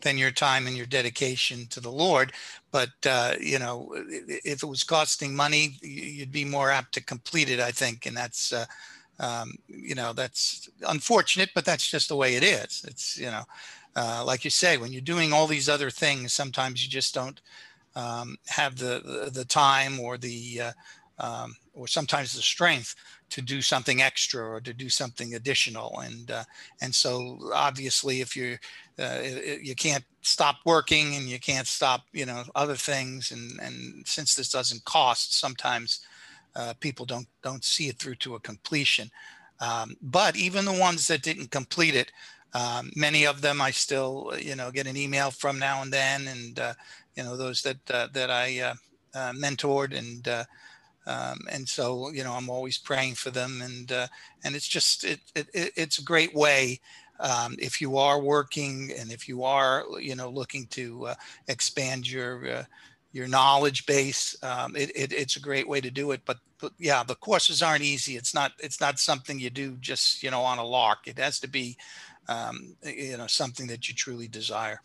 than 0.00 0.18
your 0.18 0.30
time 0.30 0.66
and 0.66 0.76
your 0.76 0.86
dedication 0.86 1.66
to 1.70 1.80
the 1.80 1.90
Lord. 1.90 2.32
But 2.70 2.90
uh, 3.06 3.34
you 3.40 3.58
know, 3.58 3.90
if 3.94 4.62
it 4.62 4.68
was 4.68 4.84
costing 4.84 5.34
money, 5.34 5.76
you'd 5.82 6.32
be 6.32 6.44
more 6.44 6.70
apt 6.70 6.94
to 6.94 7.04
complete 7.04 7.50
it, 7.50 7.60
I 7.60 7.70
think, 7.70 8.06
and 8.06 8.16
that's. 8.16 8.52
Uh, 8.52 8.66
um, 9.20 9.54
you 9.66 9.96
know 9.96 10.12
that's 10.12 10.68
unfortunate 10.86 11.50
but 11.52 11.64
that's 11.64 11.90
just 11.90 12.08
the 12.08 12.14
way 12.14 12.36
it 12.36 12.44
is 12.44 12.84
it's 12.86 13.18
you 13.18 13.26
know 13.26 13.42
uh, 13.96 14.22
like 14.24 14.44
you 14.44 14.50
say 14.50 14.76
when 14.76 14.92
you're 14.92 15.00
doing 15.00 15.32
all 15.32 15.48
these 15.48 15.68
other 15.68 15.90
things 15.90 16.32
sometimes 16.32 16.84
you 16.84 16.88
just 16.88 17.14
don't 17.14 17.40
um, 17.96 18.36
have 18.46 18.76
the, 18.76 19.02
the, 19.04 19.30
the 19.32 19.44
time 19.44 19.98
or 19.98 20.16
the 20.18 20.60
uh, 20.62 20.72
um, 21.18 21.56
or 21.74 21.88
sometimes 21.88 22.32
the 22.32 22.42
strength 22.42 22.94
to 23.30 23.42
do 23.42 23.60
something 23.60 24.00
extra 24.00 24.42
or 24.42 24.60
to 24.60 24.72
do 24.72 24.88
something 24.88 25.34
additional. 25.34 26.00
And 26.00 26.30
uh, 26.30 26.44
and 26.80 26.94
so 26.94 27.38
obviously 27.52 28.20
if 28.20 28.36
you 28.36 28.58
uh, 28.98 29.20
you 29.60 29.74
can't 29.74 30.04
stop 30.22 30.56
working 30.64 31.14
and 31.14 31.24
you 31.26 31.38
can't 31.38 31.66
stop 31.66 32.02
you 32.12 32.26
know 32.26 32.44
other 32.54 32.76
things. 32.76 33.32
And 33.32 33.58
and 33.60 34.06
since 34.06 34.34
this 34.34 34.50
doesn't 34.50 34.84
cost 34.84 35.38
sometimes 35.38 36.00
uh, 36.56 36.74
people 36.80 37.06
don't 37.06 37.28
don't 37.42 37.64
see 37.64 37.88
it 37.88 37.98
through 37.98 38.16
to 38.16 38.34
a 38.34 38.40
completion. 38.40 39.10
Um, 39.60 39.96
but 40.00 40.36
even 40.36 40.64
the 40.64 40.72
ones 40.72 41.08
that 41.08 41.22
didn't 41.22 41.50
complete 41.50 41.96
it 41.96 42.12
um, 42.54 42.90
many 42.96 43.26
of 43.26 43.40
them 43.40 43.60
I 43.60 43.70
still 43.70 44.32
you 44.38 44.56
know 44.56 44.70
get 44.70 44.86
an 44.86 44.96
email 44.96 45.30
from 45.30 45.58
now 45.58 45.82
and 45.82 45.92
then. 45.92 46.28
And 46.28 46.58
uh, 46.58 46.74
you 47.14 47.22
know 47.24 47.36
those 47.36 47.62
that 47.62 47.90
uh, 47.90 48.08
that 48.12 48.30
I 48.30 48.60
uh, 49.14 49.32
mentored 49.32 49.96
and 49.96 50.46
um, 51.08 51.38
and 51.50 51.66
so, 51.66 52.10
you 52.10 52.22
know, 52.22 52.34
I'm 52.34 52.50
always 52.50 52.76
praying 52.76 53.14
for 53.14 53.30
them, 53.30 53.62
and 53.62 53.90
uh, 53.90 54.06
and 54.44 54.54
it's 54.54 54.68
just 54.68 55.04
it, 55.04 55.20
it 55.34 55.48
it's 55.54 55.98
a 55.98 56.04
great 56.04 56.34
way 56.34 56.80
um, 57.18 57.56
if 57.58 57.80
you 57.80 57.96
are 57.96 58.20
working 58.20 58.92
and 58.98 59.10
if 59.10 59.26
you 59.26 59.42
are 59.42 59.84
you 59.98 60.14
know 60.14 60.28
looking 60.28 60.66
to 60.66 61.06
uh, 61.06 61.14
expand 61.48 62.10
your 62.10 62.48
uh, 62.48 62.64
your 63.12 63.26
knowledge 63.26 63.86
base. 63.86 64.36
Um, 64.42 64.76
it, 64.76 64.90
it, 64.94 65.12
it's 65.14 65.36
a 65.36 65.40
great 65.40 65.66
way 65.66 65.80
to 65.80 65.90
do 65.90 66.10
it, 66.10 66.20
but, 66.26 66.36
but 66.60 66.72
yeah, 66.78 67.02
the 67.02 67.14
courses 67.14 67.62
aren't 67.62 67.82
easy. 67.82 68.16
It's 68.16 68.34
not 68.34 68.52
it's 68.58 68.80
not 68.80 68.98
something 68.98 69.38
you 69.38 69.50
do 69.50 69.76
just 69.80 70.22
you 70.22 70.30
know 70.30 70.42
on 70.42 70.58
a 70.58 70.64
lark. 70.64 71.06
It 71.06 71.18
has 71.18 71.40
to 71.40 71.48
be 71.48 71.78
um, 72.28 72.76
you 72.84 73.16
know 73.16 73.26
something 73.26 73.66
that 73.68 73.88
you 73.88 73.94
truly 73.94 74.28
desire. 74.28 74.82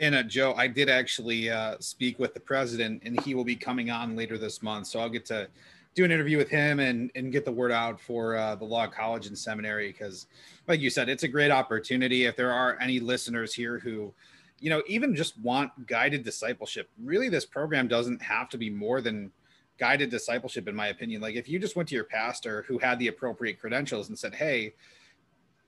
And 0.00 0.14
uh, 0.14 0.22
Joe, 0.22 0.54
I 0.56 0.68
did 0.68 0.88
actually 0.88 1.50
uh, 1.50 1.76
speak 1.80 2.18
with 2.18 2.34
the 2.34 2.40
president, 2.40 3.02
and 3.04 3.20
he 3.22 3.34
will 3.34 3.44
be 3.44 3.56
coming 3.56 3.90
on 3.90 4.14
later 4.14 4.38
this 4.38 4.62
month. 4.62 4.86
So 4.86 5.00
I'll 5.00 5.08
get 5.08 5.26
to 5.26 5.48
do 5.94 6.04
an 6.04 6.12
interview 6.12 6.38
with 6.38 6.48
him 6.48 6.78
and 6.78 7.10
and 7.16 7.32
get 7.32 7.44
the 7.44 7.50
word 7.50 7.72
out 7.72 8.00
for 8.00 8.36
uh, 8.36 8.54
the 8.54 8.64
log 8.64 8.92
college 8.92 9.26
and 9.26 9.36
seminary 9.36 9.90
because, 9.90 10.26
like 10.68 10.80
you 10.80 10.90
said, 10.90 11.08
it's 11.08 11.24
a 11.24 11.28
great 11.28 11.50
opportunity. 11.50 12.24
If 12.26 12.36
there 12.36 12.52
are 12.52 12.78
any 12.80 13.00
listeners 13.00 13.52
here 13.52 13.80
who, 13.80 14.14
you 14.60 14.70
know, 14.70 14.82
even 14.86 15.16
just 15.16 15.38
want 15.40 15.86
guided 15.88 16.22
discipleship, 16.22 16.88
really, 17.02 17.28
this 17.28 17.44
program 17.44 17.88
doesn't 17.88 18.22
have 18.22 18.48
to 18.50 18.58
be 18.58 18.70
more 18.70 19.00
than 19.00 19.32
guided 19.78 20.10
discipleship, 20.10 20.68
in 20.68 20.76
my 20.76 20.88
opinion. 20.88 21.20
Like 21.20 21.34
if 21.34 21.48
you 21.48 21.58
just 21.58 21.74
went 21.74 21.88
to 21.88 21.96
your 21.96 22.04
pastor 22.04 22.64
who 22.68 22.78
had 22.78 23.00
the 23.00 23.08
appropriate 23.08 23.60
credentials 23.60 24.08
and 24.08 24.16
said, 24.16 24.36
"Hey," 24.36 24.74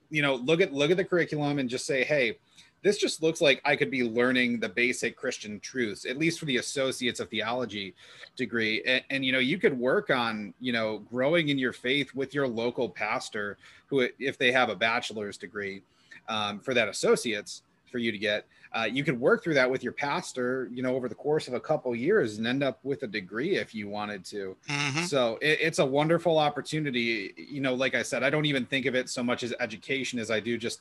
you 0.09 0.21
know, 0.21 0.35
look 0.35 0.61
at 0.61 0.71
look 0.71 0.91
at 0.91 0.97
the 0.97 1.03
curriculum 1.03 1.59
and 1.59 1.69
just 1.69 1.85
say, 1.85 2.05
"Hey." 2.05 2.37
This 2.83 2.97
just 2.97 3.21
looks 3.21 3.41
like 3.41 3.61
I 3.63 3.75
could 3.75 3.91
be 3.91 4.03
learning 4.03 4.59
the 4.59 4.69
basic 4.69 5.15
Christian 5.15 5.59
truths, 5.59 6.05
at 6.05 6.17
least 6.17 6.39
for 6.39 6.45
the 6.45 6.57
associates 6.57 7.19
of 7.19 7.29
theology 7.29 7.93
degree. 8.35 8.81
And, 8.85 9.03
and, 9.09 9.25
you 9.25 9.31
know, 9.31 9.39
you 9.39 9.57
could 9.57 9.77
work 9.77 10.09
on, 10.09 10.53
you 10.59 10.73
know, 10.73 10.99
growing 10.99 11.49
in 11.49 11.57
your 11.57 11.73
faith 11.73 12.13
with 12.15 12.33
your 12.33 12.47
local 12.47 12.89
pastor, 12.89 13.57
who, 13.87 14.07
if 14.19 14.37
they 14.37 14.51
have 14.51 14.69
a 14.69 14.75
bachelor's 14.75 15.37
degree 15.37 15.83
um, 16.27 16.59
for 16.59 16.73
that 16.73 16.87
associates 16.87 17.61
for 17.91 17.99
you 17.99 18.11
to 18.11 18.17
get, 18.17 18.47
uh, 18.73 18.83
you 18.83 19.03
could 19.03 19.19
work 19.19 19.43
through 19.43 19.53
that 19.53 19.69
with 19.69 19.83
your 19.83 19.91
pastor, 19.91 20.69
you 20.73 20.81
know, 20.81 20.95
over 20.95 21.09
the 21.09 21.15
course 21.15 21.49
of 21.49 21.53
a 21.53 21.59
couple 21.59 21.91
of 21.91 21.97
years 21.97 22.37
and 22.37 22.47
end 22.47 22.63
up 22.63 22.79
with 22.83 23.03
a 23.03 23.07
degree 23.07 23.57
if 23.57 23.75
you 23.75 23.89
wanted 23.89 24.23
to. 24.23 24.55
Mm-hmm. 24.69 25.03
So 25.03 25.37
it, 25.41 25.59
it's 25.61 25.79
a 25.79 25.85
wonderful 25.85 26.37
opportunity. 26.37 27.33
You 27.35 27.59
know, 27.59 27.73
like 27.73 27.95
I 27.95 28.01
said, 28.01 28.23
I 28.23 28.29
don't 28.29 28.45
even 28.45 28.65
think 28.65 28.85
of 28.85 28.95
it 28.95 29.09
so 29.09 29.21
much 29.21 29.43
as 29.43 29.53
education 29.59 30.19
as 30.19 30.31
I 30.31 30.39
do 30.39 30.57
just 30.57 30.79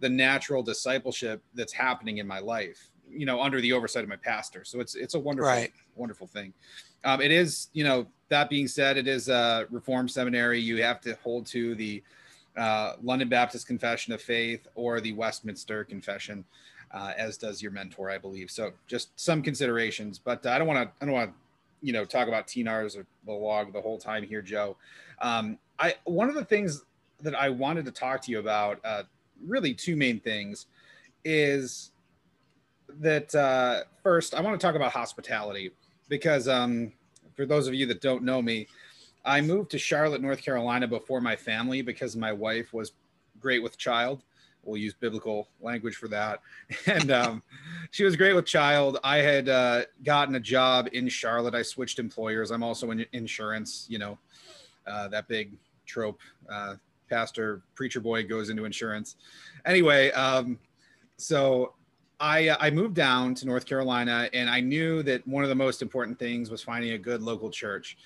the 0.00 0.08
natural 0.08 0.62
discipleship 0.62 1.42
that's 1.54 1.72
happening 1.72 2.18
in 2.18 2.26
my 2.26 2.38
life 2.38 2.90
you 3.10 3.26
know 3.26 3.40
under 3.40 3.60
the 3.60 3.72
oversight 3.72 4.02
of 4.02 4.08
my 4.08 4.16
pastor. 4.16 4.64
So 4.64 4.80
it's 4.80 4.94
it's 4.94 5.14
a 5.14 5.18
wonderful 5.18 5.48
right. 5.48 5.72
wonderful 5.96 6.26
thing. 6.26 6.52
Um, 7.04 7.20
it 7.20 7.30
is 7.30 7.68
you 7.72 7.84
know 7.84 8.06
that 8.28 8.50
being 8.50 8.68
said 8.68 8.96
it 8.96 9.08
is 9.08 9.28
a 9.28 9.66
reform 9.70 10.08
seminary. 10.08 10.60
You 10.60 10.82
have 10.82 11.00
to 11.02 11.16
hold 11.22 11.46
to 11.46 11.74
the 11.74 12.02
uh, 12.56 12.94
london 13.02 13.28
baptist 13.28 13.68
confession 13.68 14.12
of 14.12 14.20
faith 14.20 14.66
or 14.74 15.00
the 15.00 15.12
westminster 15.12 15.84
confession 15.84 16.44
uh, 16.90 17.12
as 17.16 17.36
does 17.36 17.62
your 17.62 17.70
mentor 17.70 18.10
i 18.10 18.18
believe. 18.18 18.50
So 18.50 18.72
just 18.88 19.18
some 19.18 19.42
considerations 19.42 20.18
but 20.18 20.44
i 20.44 20.58
don't 20.58 20.66
want 20.66 20.88
to 20.88 20.92
i 21.00 21.04
don't 21.04 21.14
want 21.14 21.30
to 21.30 21.36
you 21.86 21.92
know 21.92 22.04
talk 22.04 22.26
about 22.26 22.48
tnrs 22.48 22.98
or 22.98 23.06
the 23.26 23.32
log 23.32 23.72
the 23.72 23.80
whole 23.80 23.98
time 23.98 24.24
here 24.24 24.42
joe. 24.42 24.76
Um, 25.20 25.58
i 25.78 25.94
one 26.04 26.28
of 26.28 26.34
the 26.34 26.44
things 26.44 26.82
that 27.20 27.36
i 27.36 27.48
wanted 27.48 27.84
to 27.84 27.92
talk 27.92 28.22
to 28.22 28.32
you 28.32 28.40
about 28.40 28.80
uh, 28.84 29.04
really 29.44 29.74
two 29.74 29.96
main 29.96 30.20
things 30.20 30.66
is 31.24 31.90
that 33.00 33.34
uh, 33.34 33.82
first 34.02 34.34
I 34.34 34.40
want 34.40 34.58
to 34.58 34.66
talk 34.66 34.74
about 34.74 34.92
hospitality 34.92 35.70
because 36.08 36.48
um, 36.48 36.92
for 37.36 37.46
those 37.46 37.66
of 37.66 37.74
you 37.74 37.86
that 37.86 38.00
don't 38.00 38.22
know 38.22 38.40
me, 38.42 38.66
I 39.24 39.40
moved 39.40 39.70
to 39.72 39.78
Charlotte, 39.78 40.22
North 40.22 40.42
Carolina 40.42 40.86
before 40.86 41.20
my 41.20 41.36
family 41.36 41.82
because 41.82 42.16
my 42.16 42.32
wife 42.32 42.72
was 42.72 42.92
great 43.40 43.62
with 43.62 43.76
child. 43.76 44.22
We'll 44.64 44.76
use 44.76 44.94
biblical 44.94 45.48
language 45.60 45.96
for 45.96 46.08
that. 46.08 46.40
And 46.86 47.10
um, 47.10 47.42
she 47.90 48.04
was 48.04 48.16
great 48.16 48.34
with 48.34 48.46
child. 48.46 48.98
I 49.04 49.18
had 49.18 49.48
uh, 49.48 49.82
gotten 50.04 50.34
a 50.34 50.40
job 50.40 50.88
in 50.92 51.08
Charlotte. 51.08 51.54
I 51.54 51.62
switched 51.62 51.98
employers. 51.98 52.50
I'm 52.50 52.62
also 52.62 52.90
in 52.90 53.04
insurance, 53.12 53.86
you 53.88 53.98
know, 53.98 54.18
uh, 54.86 55.08
that 55.08 55.28
big 55.28 55.52
trope 55.86 56.20
uh, 56.50 56.74
pastor 57.08 57.62
preacher 57.74 58.00
boy 58.00 58.26
goes 58.26 58.50
into 58.50 58.64
insurance. 58.64 59.16
Anyway, 59.64 60.10
um, 60.12 60.58
so 61.16 61.74
I 62.20 62.48
uh, 62.48 62.56
I 62.60 62.70
moved 62.70 62.94
down 62.94 63.34
to 63.36 63.46
North 63.46 63.66
Carolina, 63.66 64.28
and 64.32 64.50
I 64.50 64.60
knew 64.60 65.02
that 65.04 65.26
one 65.26 65.42
of 65.42 65.48
the 65.48 65.54
most 65.54 65.82
important 65.82 66.18
things 66.18 66.50
was 66.50 66.62
finding 66.62 66.92
a 66.92 66.98
good 66.98 67.22
local 67.22 67.50
church. 67.50 67.96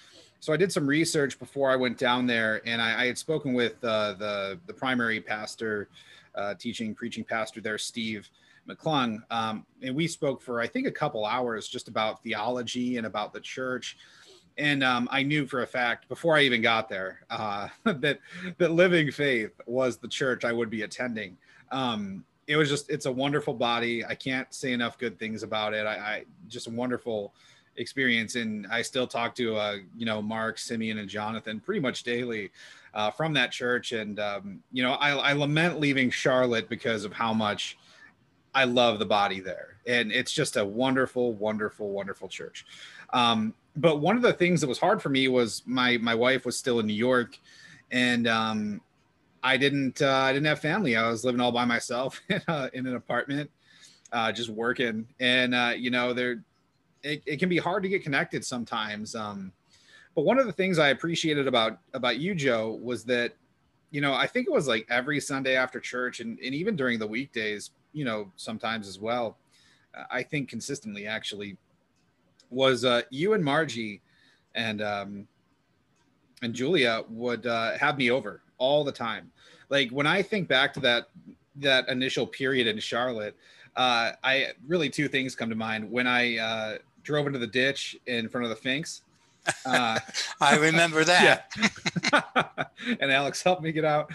So 0.41 0.53
I 0.53 0.57
did 0.57 0.73
some 0.73 0.87
research 0.87 1.39
before 1.39 1.71
I 1.71 1.77
went 1.77 1.99
down 1.99 2.27
there, 2.27 2.61
and 2.67 2.83
I, 2.83 3.03
I 3.03 3.07
had 3.07 3.17
spoken 3.17 3.55
with 3.55 3.83
uh, 3.85 4.15
the 4.15 4.59
the 4.67 4.75
primary 4.75 5.21
pastor, 5.21 5.89
uh, 6.35 6.55
teaching 6.55 6.95
preaching 6.95 7.25
pastor 7.25 7.61
there, 7.61 7.79
Steve 7.79 8.29
McClung, 8.69 9.19
um, 9.31 9.67
and 9.83 9.95
we 9.95 10.07
spoke 10.07 10.43
for 10.43 10.61
I 10.61 10.67
think 10.67 10.87
a 10.87 10.93
couple 10.93 11.25
hours 11.25 11.69
just 11.69 11.89
about 11.89 12.23
theology 12.23 12.99
and 12.99 13.07
about 13.07 13.33
the 13.33 13.41
church 13.41 13.97
and 14.59 14.85
um, 14.85 15.09
I 15.11 15.23
knew 15.23 15.47
for 15.47 15.63
a 15.63 15.67
fact 15.67 16.09
before 16.09 16.37
I 16.37 16.43
even 16.43 16.63
got 16.63 16.89
there 16.89 17.21
uh, 17.31 17.69
that 17.85 18.19
that 18.59 18.73
Living 18.73 19.11
Faith 19.11 19.53
was 19.67 19.97
the 19.97 20.09
church 20.09 20.45
I 20.45 20.53
would 20.53 20.71
be 20.71 20.83
attending. 20.83 21.37
Um, 21.71 22.25
it 22.47 22.57
was 22.57 22.69
just 22.69 22.91
it's 22.91 23.07
a 23.07 23.13
wonderful 23.13 23.55
body. 23.55 24.05
I 24.05 24.15
can't 24.15 24.53
say 24.53 24.73
enough 24.73 24.99
good 24.99 25.19
things 25.19 25.43
about 25.43 25.75
it. 25.75 25.87
I, 25.87 25.95
I 25.95 26.25
just 26.49 26.67
a 26.67 26.71
wonderful 26.71 27.33
experience, 27.77 28.35
and 28.35 28.67
I 28.67 28.83
still 28.83 29.07
talk 29.07 29.35
to 29.37 29.57
uh, 29.57 29.77
you 29.97 30.07
know 30.07 30.21
Mark, 30.21 30.59
Simeon, 30.59 30.99
and 30.99 31.09
Jonathan 31.09 31.61
pretty 31.61 31.81
much 31.81 32.03
daily 32.03 32.51
uh, 32.95 33.11
from 33.11 33.33
that 33.35 33.53
church. 33.53 33.93
And 33.93 34.21
um, 34.21 34.63
you 34.73 34.83
know 34.83 34.93
I, 34.95 35.13
I 35.13 35.33
lament 35.33 35.81
leaving 35.81 36.11
Charlotte 36.11 36.69
because 36.69 37.05
of 37.05 37.13
how 37.13 37.33
much. 37.33 37.79
I 38.55 38.65
love 38.65 38.99
the 38.99 39.07
body 39.07 39.41
there, 39.41 39.79
and 39.87 40.13
it's 40.13 40.31
just 40.31 40.59
a 40.59 40.65
wonderful, 40.65 41.33
wonderful, 41.33 41.89
wonderful 41.89 42.29
church. 42.29 42.67
Um, 43.15 43.55
but 43.77 44.01
one 44.01 44.17
of 44.17 44.23
the 44.23 44.33
things 44.33 44.61
that 44.61 44.67
was 44.67 44.79
hard 44.79 45.01
for 45.01 45.09
me 45.09 45.29
was 45.29 45.63
my 45.67 45.97
my 45.99 46.15
wife 46.15 46.45
was 46.45 46.57
still 46.57 46.81
in 46.81 46.87
New 46.87 46.93
York, 46.93 47.39
and 47.91 48.27
um, 48.29 48.81
I 49.43 49.57
didn't 49.57 50.03
uh, 50.03 50.11
I 50.11 50.33
didn't 50.33 50.47
have 50.47 50.61
family. 50.61 50.97
I 50.97 51.09
was 51.09 51.25
living 51.25 51.41
all 51.41 51.53
by 51.53 51.65
myself 51.65 52.21
in, 52.29 52.43
a, 52.49 52.71
in 52.75 52.87
an 52.87 52.97
apartment, 52.97 53.51
uh, 54.13 54.31
just 54.33 54.51
working, 54.51 55.07
and 55.21 55.55
uh, 55.55 55.73
you 55.77 55.91
know 55.91 56.13
there 56.13 56.45
it, 57.03 57.23
it 57.27 57.39
can 57.39 57.49
be 57.49 57.59
hard 57.59 57.83
to 57.83 57.89
get 57.89 58.03
connected 58.03 58.45
sometimes. 58.45 59.15
Um, 59.15 59.53
but 60.15 60.23
one 60.23 60.39
of 60.39 60.47
the 60.47 60.53
things 60.53 60.79
I 60.79 60.89
appreciated 60.89 61.47
about 61.47 61.79
about 61.95 62.19
you, 62.19 62.35
Joe, 62.35 62.79
was 62.83 63.05
that 63.05 63.33
you 63.91 64.03
know 64.03 64.13
I 64.13 64.27
think 64.27 64.47
it 64.47 64.53
was 64.53 64.69
like 64.69 64.87
every 64.91 65.19
Sunday 65.19 65.57
after 65.57 65.81
church, 65.81 66.21
and, 66.21 66.39
and 66.41 66.55
even 66.55 66.77
during 66.77 66.99
the 66.99 67.07
weekdays, 67.07 67.71
you 67.93 68.05
know 68.05 68.31
sometimes 68.37 68.87
as 68.87 68.99
well. 68.99 69.39
I 70.11 70.23
think 70.23 70.49
consistently 70.49 71.07
actually 71.07 71.59
was 72.53 72.85
uh, 72.85 73.03
you 73.11 73.35
and 73.35 73.45
Margie 73.45 74.01
and 74.55 74.83
um, 74.83 75.27
and 76.43 76.55
Julia 76.55 77.05
would 77.09 77.47
uh, 77.47 77.77
have 77.79 77.99
me 77.99 78.11
over 78.11 78.43
all 78.59 78.85
the 78.85 78.93
time. 78.93 79.31
Like 79.69 79.91
when 79.91 80.07
I 80.07 80.23
think 80.23 80.49
back 80.49 80.73
to 80.75 80.81
that 80.81 81.09
that 81.57 81.89
initial 81.89 82.27
period 82.27 82.67
in 82.67 82.79
Charlotte, 82.79 83.37
uh, 83.77 84.13
I 84.23 84.49
really 84.67 84.91
two 84.91 85.09
things 85.09 85.35
come 85.35 85.49
to 85.51 85.57
mind. 85.57 85.91
When 85.91 86.07
I 86.07 86.39
uh, 86.39 86.79
drove 87.03 87.27
into 87.27 87.39
the 87.39 87.47
ditch 87.47 87.97
in 88.07 88.29
front 88.29 88.45
of 88.45 88.51
the 88.51 88.57
Finks. 88.57 89.03
Uh, 89.65 89.99
I 90.41 90.57
remember 90.57 91.05
that. 91.05 91.53
and 93.01 93.11
Alex 93.11 93.43
helped 93.43 93.63
me 93.63 93.73
get 93.73 93.85
out. 93.85 94.13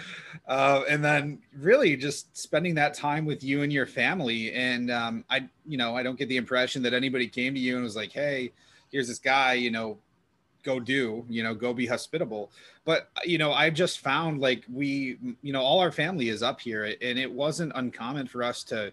Uh, 0.48 0.84
and 0.90 1.04
then 1.04 1.40
really 1.58 1.96
just 1.96 2.36
spending 2.38 2.76
that 2.76 2.94
time 2.94 3.26
with 3.26 3.44
you 3.44 3.64
and 3.64 3.72
your 3.72 3.86
family. 3.86 4.54
And 4.54 4.90
um, 4.92 5.26
I, 5.30 5.48
you 5.66 5.78
know, 5.78 5.96
I 5.96 6.04
don't 6.04 6.18
get 6.18 6.30
the 6.30 6.38
impression 6.38 6.82
that 6.84 6.94
anybody 6.94 7.28
came 7.28 7.54
to 7.54 7.60
you 7.60 7.76
and 7.76 7.84
was 7.84 7.96
like, 7.96 8.12
hey, 8.12 8.52
here's 8.92 9.08
this 9.08 9.20
guy, 9.20 9.54
you 9.54 9.72
know, 9.72 9.98
go 10.64 10.80
do, 10.80 11.26
you 11.30 11.44
know, 11.44 11.54
go 11.54 11.74
be 11.74 11.86
hospitable. 11.86 12.52
But, 12.86 13.10
you 13.26 13.38
know, 13.38 13.52
I 13.54 13.70
just 13.70 14.00
found 14.00 14.40
like 14.40 14.64
we, 14.72 15.18
you 15.42 15.54
know, 15.54 15.62
all 15.62 15.80
our 15.80 15.92
family 15.92 16.30
is 16.30 16.44
up 16.44 16.60
here 16.62 16.84
and 16.84 17.20
it 17.20 17.32
wasn't 17.32 17.74
uncommon 17.76 18.28
for 18.28 18.44
us 18.44 18.64
to, 18.66 18.92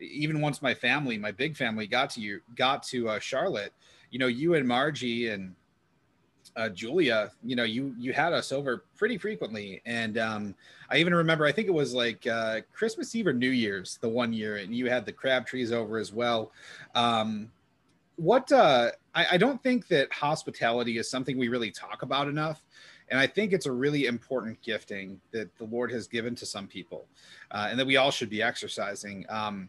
even 0.00 0.40
once 0.40 0.60
my 0.60 0.74
family, 0.74 1.16
my 1.18 1.30
big 1.30 1.56
family, 1.56 1.86
got 1.86 2.10
to 2.10 2.20
you, 2.20 2.40
got 2.56 2.82
to 2.84 3.08
uh, 3.08 3.18
Charlotte, 3.18 3.72
you 4.10 4.18
know, 4.18 4.26
you 4.26 4.54
and 4.54 4.66
Margie 4.66 5.28
and 5.28 5.54
uh, 6.56 6.68
Julia, 6.68 7.32
you 7.42 7.56
know, 7.56 7.64
you 7.64 7.94
you 7.98 8.12
had 8.12 8.32
us 8.32 8.52
over 8.52 8.84
pretty 8.96 9.18
frequently, 9.18 9.82
and 9.86 10.18
um, 10.18 10.54
I 10.90 10.98
even 10.98 11.14
remember 11.14 11.44
I 11.44 11.52
think 11.52 11.68
it 11.68 11.74
was 11.74 11.94
like 11.94 12.26
uh, 12.26 12.60
Christmas 12.72 13.14
Eve 13.14 13.26
or 13.26 13.32
New 13.32 13.50
Year's 13.50 13.98
the 14.00 14.08
one 14.08 14.32
year, 14.32 14.56
and 14.56 14.74
you 14.74 14.88
had 14.88 15.04
the 15.04 15.12
Crabtrees 15.12 15.72
over 15.72 15.98
as 15.98 16.12
well. 16.12 16.52
Um, 16.94 17.50
what 18.16 18.50
uh, 18.52 18.90
I, 19.14 19.26
I 19.32 19.36
don't 19.36 19.62
think 19.62 19.88
that 19.88 20.12
hospitality 20.12 20.98
is 20.98 21.10
something 21.10 21.36
we 21.36 21.48
really 21.48 21.70
talk 21.70 22.02
about 22.02 22.28
enough. 22.28 22.62
And 23.10 23.20
I 23.20 23.26
think 23.26 23.52
it's 23.52 23.66
a 23.66 23.72
really 23.72 24.06
important 24.06 24.60
gifting 24.62 25.20
that 25.30 25.54
the 25.58 25.64
Lord 25.64 25.92
has 25.92 26.06
given 26.06 26.34
to 26.36 26.46
some 26.46 26.66
people 26.66 27.06
uh, 27.50 27.68
and 27.68 27.78
that 27.78 27.86
we 27.86 27.96
all 27.96 28.10
should 28.10 28.30
be 28.30 28.42
exercising. 28.42 29.26
Um, 29.28 29.68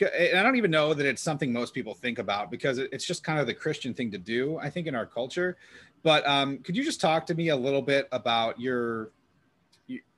and 0.00 0.38
I 0.38 0.42
don't 0.42 0.56
even 0.56 0.70
know 0.70 0.94
that 0.94 1.06
it's 1.06 1.22
something 1.22 1.52
most 1.52 1.74
people 1.74 1.94
think 1.94 2.18
about 2.18 2.50
because 2.50 2.78
it's 2.78 3.04
just 3.04 3.22
kind 3.22 3.38
of 3.38 3.46
the 3.46 3.54
Christian 3.54 3.94
thing 3.94 4.10
to 4.10 4.18
do, 4.18 4.58
I 4.58 4.70
think, 4.70 4.86
in 4.86 4.94
our 4.94 5.06
culture. 5.06 5.56
But 6.04 6.24
um, 6.28 6.58
could 6.58 6.76
you 6.76 6.84
just 6.84 7.00
talk 7.00 7.26
to 7.26 7.34
me 7.34 7.48
a 7.48 7.56
little 7.56 7.82
bit 7.82 8.08
about 8.12 8.60
your 8.60 9.10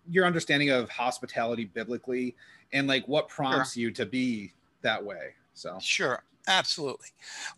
your 0.09 0.27
understanding 0.27 0.70
of 0.70 0.88
hospitality 0.90 1.64
biblically 1.64 2.37
and 2.72 2.87
like 2.87 3.07
what 3.09 3.29
prompts 3.29 3.72
sure. 3.72 3.83
you 3.85 3.90
to 3.92 4.05
be 4.05 4.53
that 4.83 5.03
way? 5.03 5.31
So 5.55 5.79
sure. 5.81 6.22
Absolutely. 6.49 7.09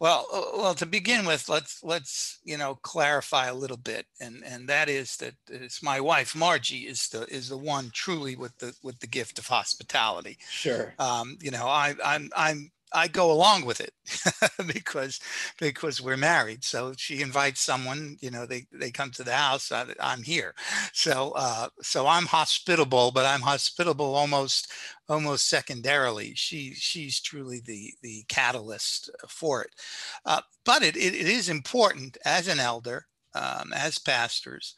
Well, 0.00 0.26
uh, 0.32 0.42
well, 0.56 0.74
to 0.74 0.86
begin 0.86 1.26
with, 1.26 1.48
let's 1.48 1.84
let's 1.84 2.38
you 2.44 2.56
know 2.56 2.76
clarify 2.76 3.46
a 3.46 3.54
little 3.54 3.76
bit, 3.76 4.06
and 4.18 4.42
and 4.44 4.66
that 4.68 4.88
is 4.88 5.16
that 5.18 5.34
it's 5.48 5.82
my 5.82 6.00
wife 6.00 6.34
Margie 6.34 6.86
is 6.86 7.08
the 7.08 7.26
is 7.26 7.50
the 7.50 7.58
one 7.58 7.90
truly 7.92 8.34
with 8.34 8.56
the 8.58 8.74
with 8.82 9.00
the 9.00 9.06
gift 9.06 9.38
of 9.38 9.46
hospitality. 9.46 10.38
Sure. 10.50 10.94
Um, 10.98 11.36
you 11.42 11.50
know, 11.50 11.66
I 11.66 11.96
I'm 12.02 12.30
I'm 12.34 12.70
I 12.92 13.08
go 13.08 13.30
along 13.30 13.64
with 13.64 13.80
it 13.80 13.92
because 14.66 15.20
because 15.58 16.00
we're 16.00 16.16
married. 16.16 16.64
So 16.64 16.94
she 16.96 17.20
invites 17.22 17.60
someone, 17.60 18.16
you 18.20 18.30
know, 18.30 18.46
they 18.46 18.66
they 18.72 18.90
come 18.90 19.10
to 19.12 19.24
the 19.24 19.32
house. 19.32 19.70
I, 19.72 19.86
am 20.00 20.22
here, 20.22 20.54
so 20.92 21.32
uh, 21.36 21.68
so 21.82 22.06
I'm 22.06 22.26
hospitable, 22.26 23.10
but 23.12 23.26
I'm 23.26 23.42
hospitable 23.42 24.14
almost 24.14 24.72
almost 25.08 25.48
secondarily. 25.48 26.32
She 26.34 26.74
she's 26.74 27.20
truly 27.20 27.60
the 27.64 27.92
the 28.02 28.24
catalyst 28.28 29.10
for 29.28 29.62
it. 29.62 29.70
Uh, 30.24 30.40
but 30.64 30.82
it, 30.82 30.96
it, 30.96 31.14
it 31.14 31.26
is 31.28 31.48
important 31.48 32.18
as 32.24 32.48
an 32.48 32.60
elder, 32.60 33.06
um, 33.34 33.72
as 33.74 33.98
pastors, 33.98 34.74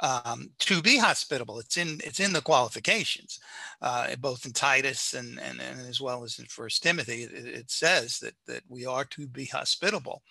um, 0.00 0.50
to 0.58 0.82
be 0.82 0.98
hospitable. 0.98 1.58
It's 1.58 1.76
in 1.76 2.00
it's 2.04 2.20
in 2.20 2.32
the 2.32 2.40
qualifications, 2.40 3.38
uh, 3.80 4.14
both 4.16 4.44
in 4.44 4.52
Titus 4.52 5.14
and, 5.14 5.38
and, 5.40 5.60
and 5.60 5.80
as 5.88 6.00
well 6.00 6.24
as 6.24 6.38
in 6.38 6.46
First 6.46 6.82
Timothy. 6.82 7.22
It, 7.22 7.46
it, 7.46 7.70
says 7.70 8.18
that 8.18 8.34
that 8.46 8.62
we 8.68 8.86
are 8.86 9.04
to 9.04 9.26
be 9.26 9.46
hospitable, 9.46 10.22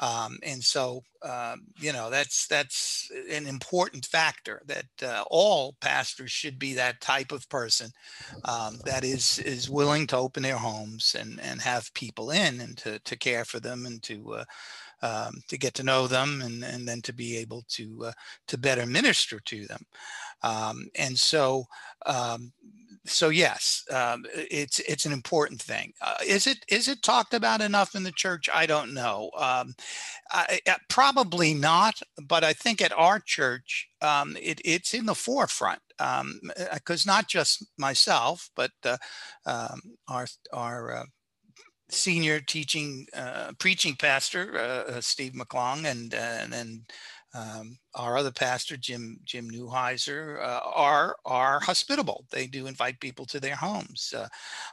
um, 0.00 0.38
and 0.42 0.62
so 0.62 1.02
um, 1.22 1.66
you 1.78 1.92
know 1.92 2.10
that's 2.10 2.46
that's 2.48 3.10
an 3.30 3.46
important 3.46 4.04
factor 4.04 4.62
that 4.66 4.86
uh, 5.02 5.24
all 5.30 5.76
pastors 5.80 6.30
should 6.30 6.58
be 6.58 6.74
that 6.74 7.00
type 7.00 7.32
of 7.32 7.48
person 7.48 7.90
um, 8.44 8.78
that 8.84 9.04
is 9.04 9.38
is 9.40 9.70
willing 9.70 10.06
to 10.08 10.16
open 10.16 10.42
their 10.42 10.58
homes 10.58 11.14
and 11.18 11.40
and 11.40 11.60
have 11.60 11.94
people 11.94 12.30
in 12.30 12.60
and 12.60 12.76
to 12.78 12.98
to 13.00 13.16
care 13.16 13.44
for 13.44 13.60
them 13.60 13.86
and 13.86 14.02
to 14.02 14.34
uh, 14.34 14.44
um, 15.02 15.42
to 15.48 15.58
get 15.58 15.74
to 15.74 15.82
know 15.82 16.06
them 16.06 16.42
and, 16.42 16.64
and 16.64 16.86
then 16.86 17.00
to 17.02 17.12
be 17.12 17.36
able 17.36 17.64
to 17.68 18.06
uh, 18.06 18.12
to 18.48 18.58
better 18.58 18.86
minister 18.86 19.40
to 19.40 19.66
them. 19.66 19.82
Um, 20.42 20.88
and 20.96 21.18
so 21.18 21.64
um, 22.06 22.52
so 23.08 23.28
yes, 23.30 23.84
um, 23.90 24.24
it's 24.34 24.80
it's 24.80 25.06
an 25.06 25.12
important 25.12 25.60
thing. 25.60 25.92
Uh, 26.00 26.14
is 26.26 26.46
it 26.46 26.58
is 26.68 26.88
it 26.88 27.02
talked 27.02 27.34
about 27.34 27.60
enough 27.60 27.94
in 27.94 28.02
the 28.02 28.12
church? 28.12 28.48
I 28.52 28.66
don't 28.66 28.94
know. 28.94 29.30
Um, 29.36 29.74
I, 30.30 30.60
probably 30.88 31.54
not, 31.54 32.00
but 32.26 32.44
I 32.44 32.52
think 32.52 32.82
at 32.82 32.92
our 32.92 33.20
church, 33.20 33.88
um, 34.02 34.36
it, 34.40 34.60
it's 34.64 34.94
in 34.94 35.06
the 35.06 35.14
forefront 35.14 35.80
because 35.98 37.06
um, 37.06 37.12
not 37.12 37.28
just 37.28 37.66
myself, 37.78 38.50
but 38.54 38.72
uh, 38.84 38.98
um, 39.46 39.80
our 40.08 40.26
our 40.52 40.96
uh, 40.98 41.04
senior 41.90 42.40
teaching 42.40 43.06
uh, 43.14 43.52
preaching 43.58 43.96
pastor 43.96 44.58
uh, 44.58 44.92
uh 44.92 45.00
Steve 45.00 45.32
McClung 45.32 45.86
and 45.86 46.14
uh, 46.14 46.54
and 46.54 46.82
um, 47.34 47.78
our 47.94 48.16
other 48.16 48.30
pastor 48.30 48.76
Jim 48.76 49.18
Jim 49.24 49.50
Newheiser 49.50 50.38
uh, 50.42 50.60
are 50.64 51.16
are 51.26 51.60
hospitable. 51.60 52.24
They 52.30 52.46
do 52.46 52.66
invite 52.66 53.00
people 53.00 53.26
to 53.26 53.38
their 53.38 53.54
homes, 53.54 54.14
uh, 54.16 54.28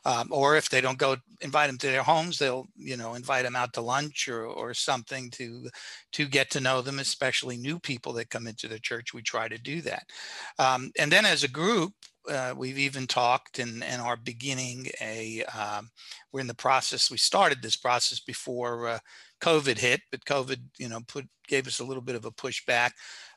um, 0.06 0.30
or 0.32 0.56
if 0.56 0.70
they 0.70 0.80
don't 0.80 0.98
go 0.98 1.18
invite 1.42 1.68
them 1.68 1.78
to 1.80 1.88
their 1.88 2.04
homes, 2.04 2.40
they'll 2.40 2.66
you 2.78 2.96
know 2.96 3.16
invite 3.16 3.44
them 3.44 3.56
out 3.58 3.74
to 3.74 3.82
lunch 3.82 4.30
or 4.30 4.46
or 4.46 4.74
something 4.74 5.30
to 5.32 5.70
to 6.14 6.28
get 6.28 6.50
to 6.52 6.62
know 6.62 6.82
them, 6.82 7.00
especially 7.00 7.58
new 7.58 7.78
people 7.78 8.14
that 8.14 8.30
come 8.30 8.48
into 8.48 8.68
the 8.68 8.80
church. 8.80 9.14
We 9.14 9.22
try 9.22 9.50
to 9.50 9.58
do 9.58 9.82
that, 9.82 10.10
um, 10.58 10.92
and 10.98 11.12
then 11.12 11.26
as 11.26 11.44
a 11.44 11.50
group, 11.50 11.94
uh, 12.30 12.54
we've 12.56 12.78
even 12.78 13.08
talked 13.08 13.60
and, 13.60 13.84
and 13.84 14.02
are 14.02 14.18
beginning 14.18 14.88
a, 15.02 15.44
um, 15.46 15.90
we're 16.32 16.40
in 16.40 16.48
the 16.48 16.54
process, 16.54 17.12
we 17.12 17.18
started 17.18 17.62
this 17.62 17.76
process 17.76 18.20
before 18.20 18.88
uh, 18.88 19.00
COVID 19.42 19.78
hit, 19.78 20.02
but 20.12 20.26
COVID, 20.26 20.58
you 20.78 20.90
know, 20.90 21.00
put, 21.08 21.28
gave 21.48 21.68
us 21.68 21.80
a 21.80 21.84
little 21.84 22.02
bit 22.02 22.16
of 22.16 22.26
a 22.26 22.32
pushback. 22.32 22.92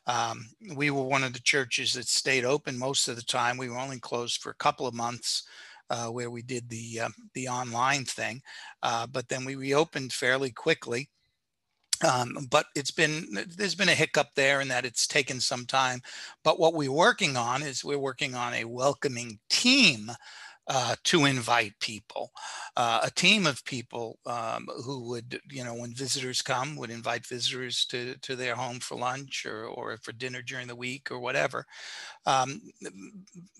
Um, 0.07 0.49
we 0.75 0.91
were 0.91 1.03
one 1.03 1.23
of 1.23 1.33
the 1.33 1.41
churches 1.41 1.93
that 1.93 2.07
stayed 2.07 2.45
open 2.45 2.77
most 2.77 3.07
of 3.07 3.15
the 3.15 3.21
time. 3.21 3.57
We 3.57 3.69
were 3.69 3.77
only 3.77 3.99
closed 3.99 4.41
for 4.41 4.49
a 4.49 4.55
couple 4.55 4.87
of 4.87 4.93
months. 4.93 5.47
Uh, 5.91 6.05
where 6.05 6.29
we 6.29 6.43
did 6.43 6.69
the 6.69 6.99
uh, 6.99 7.09
the 7.33 7.47
online 7.47 8.05
thing, 8.05 8.39
uh, 8.83 9.07
but 9.07 9.27
then 9.27 9.43
we 9.43 9.55
reopened 9.55 10.13
fairly 10.13 10.51
quickly, 10.51 11.09
um, 12.03 12.47
but 12.49 12.67
it's 12.75 12.91
been 12.91 13.27
there's 13.57 13.75
been 13.75 13.89
a 13.89 13.95
hiccup 13.95 14.29
there 14.35 14.61
in 14.61 14.67
that 14.69 14.85
it's 14.85 15.07
taken 15.07 15.39
some 15.39 15.65
time. 15.65 16.01
But 16.43 16.59
what 16.59 16.73
we're 16.73 16.91
working 16.91 17.37
on 17.37 17.61
is 17.63 17.83
we're 17.83 17.97
working 17.99 18.35
on 18.35 18.53
a 18.53 18.65
welcoming 18.65 19.39
team 19.49 20.11
uh, 20.69 20.95
to 21.03 21.25
invite 21.25 21.73
people, 21.79 22.31
uh, 22.77 22.99
a 23.03 23.09
team 23.09 23.47
of 23.47 23.65
people 23.65 24.19
um, 24.27 24.67
who 24.85 25.09
would, 25.09 25.41
you 25.49 25.63
know, 25.63 25.73
when 25.73 25.91
visitors 25.95 26.43
come, 26.43 26.75
would 26.75 26.91
invite 26.91 27.25
visitors 27.25 27.85
to, 27.85 28.15
to 28.17 28.35
their 28.35 28.53
home 28.53 28.79
for 28.79 28.95
lunch 28.95 29.47
or, 29.47 29.65
or 29.65 29.97
for 29.97 30.11
dinner 30.11 30.43
during 30.43 30.67
the 30.67 30.75
week 30.75 31.09
or 31.09 31.17
whatever. 31.19 31.65
Um, 32.27 32.61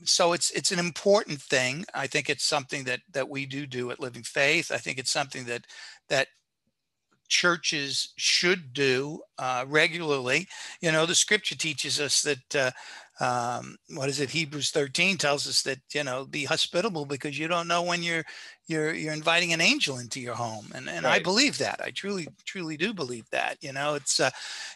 so 0.04 0.34
it's 0.34 0.52
it's 0.52 0.72
an 0.72 0.80
important 0.80 1.42
thing. 1.42 1.86
I 1.94 2.08
think 2.08 2.30
it's 2.30 2.44
something 2.46 2.84
that 2.86 3.02
that 3.12 3.30
we 3.30 3.46
do 3.46 3.66
do 3.66 3.92
at 3.92 4.00
Living 4.00 4.24
Faith. 4.24 4.72
I 4.72 4.78
think 4.78 5.00
it's 5.00 5.12
something 5.12 5.46
that 5.46 5.66
that 6.10 6.28
churches 7.30 8.14
should 8.18 8.74
do 8.74 9.22
uh, 9.38 9.64
regularly. 9.68 10.48
You 10.82 10.92
know, 10.92 11.06
the 11.06 11.16
scripture 11.16 11.56
teaches 11.56 12.02
us 12.02 12.22
that, 12.24 12.56
uh, 12.56 12.72
um, 13.22 13.78
what 13.96 14.10
is 14.10 14.20
it? 14.20 14.30
Hebrews 14.30 14.72
13 14.72 15.18
tells 15.18 15.48
us 15.48 15.62
that, 15.64 15.80
you 15.94 16.04
know, 16.04 16.26
be 16.26 16.46
hospitable 16.46 17.06
because 17.06 17.38
you 17.38 17.48
don't 17.48 17.68
know 17.68 17.84
when 17.84 18.02
you're, 18.02 18.24
you're, 18.68 18.94
you're 18.94 19.14
inviting 19.14 19.54
an 19.54 19.62
angel 19.62 20.00
into 20.00 20.20
your 20.20 20.36
home. 20.36 20.68
And, 20.74 20.90
and 20.90 21.06
right. 21.06 21.20
I 21.20 21.24
believe 21.24 21.58
that. 21.60 21.82
I 21.84 21.92
truly, 21.92 22.28
truly 22.46 22.78
do 22.78 22.94
believe 22.94 23.30
that. 23.32 23.58
You 23.62 23.74
know, 23.74 23.96
it's, 23.96 24.20
uh, 24.20 24.32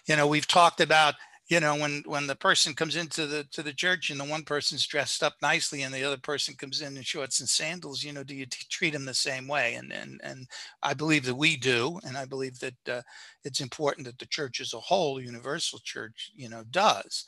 you 0.05 0.15
know, 0.15 0.27
we've 0.27 0.47
talked 0.47 0.81
about, 0.81 1.15
you 1.49 1.60
know 1.60 1.75
when 1.75 2.03
when 2.06 2.27
the 2.27 2.36
person 2.36 2.73
comes 2.73 2.95
into 2.95 3.27
the 3.27 3.43
to 3.51 3.62
the 3.62 3.73
church 3.73 4.10
and 4.10 4.19
the 4.19 4.25
one 4.25 4.43
person's 4.43 4.88
dressed 4.88 5.21
up 5.23 5.34
nicely 5.41 5.82
and 5.82 5.93
the 5.93 6.03
other 6.03 6.17
person 6.17 6.56
comes 6.56 6.82
in 6.82 6.95
in 6.95 7.03
shorts 7.03 7.39
and 7.39 7.49
sandals 7.49 8.03
you 8.03 8.13
know 8.13 8.23
do 8.23 8.36
you 8.36 8.45
t- 8.45 8.65
treat 8.69 8.93
them 8.93 9.06
the 9.06 9.13
same 9.13 9.47
way? 9.47 9.75
And 9.75 9.91
and 9.91 10.19
and 10.23 10.47
i 10.82 10.93
believe 10.93 11.25
that 11.25 11.36
we 11.36 11.58
do 11.58 11.99
and 12.06 12.17
i 12.17 12.25
believe 12.25 12.60
that 12.60 12.89
uh, 12.89 13.01
it's 13.43 13.62
important 13.62 14.06
that 14.08 14.17
the 14.19 14.25
church 14.27 14.62
as 14.62 14.73
a 14.73 14.79
whole 14.79 15.21
universal 15.21 15.79
church 15.84 16.32
you 16.36 16.49
know 16.49 16.63
does. 16.71 17.25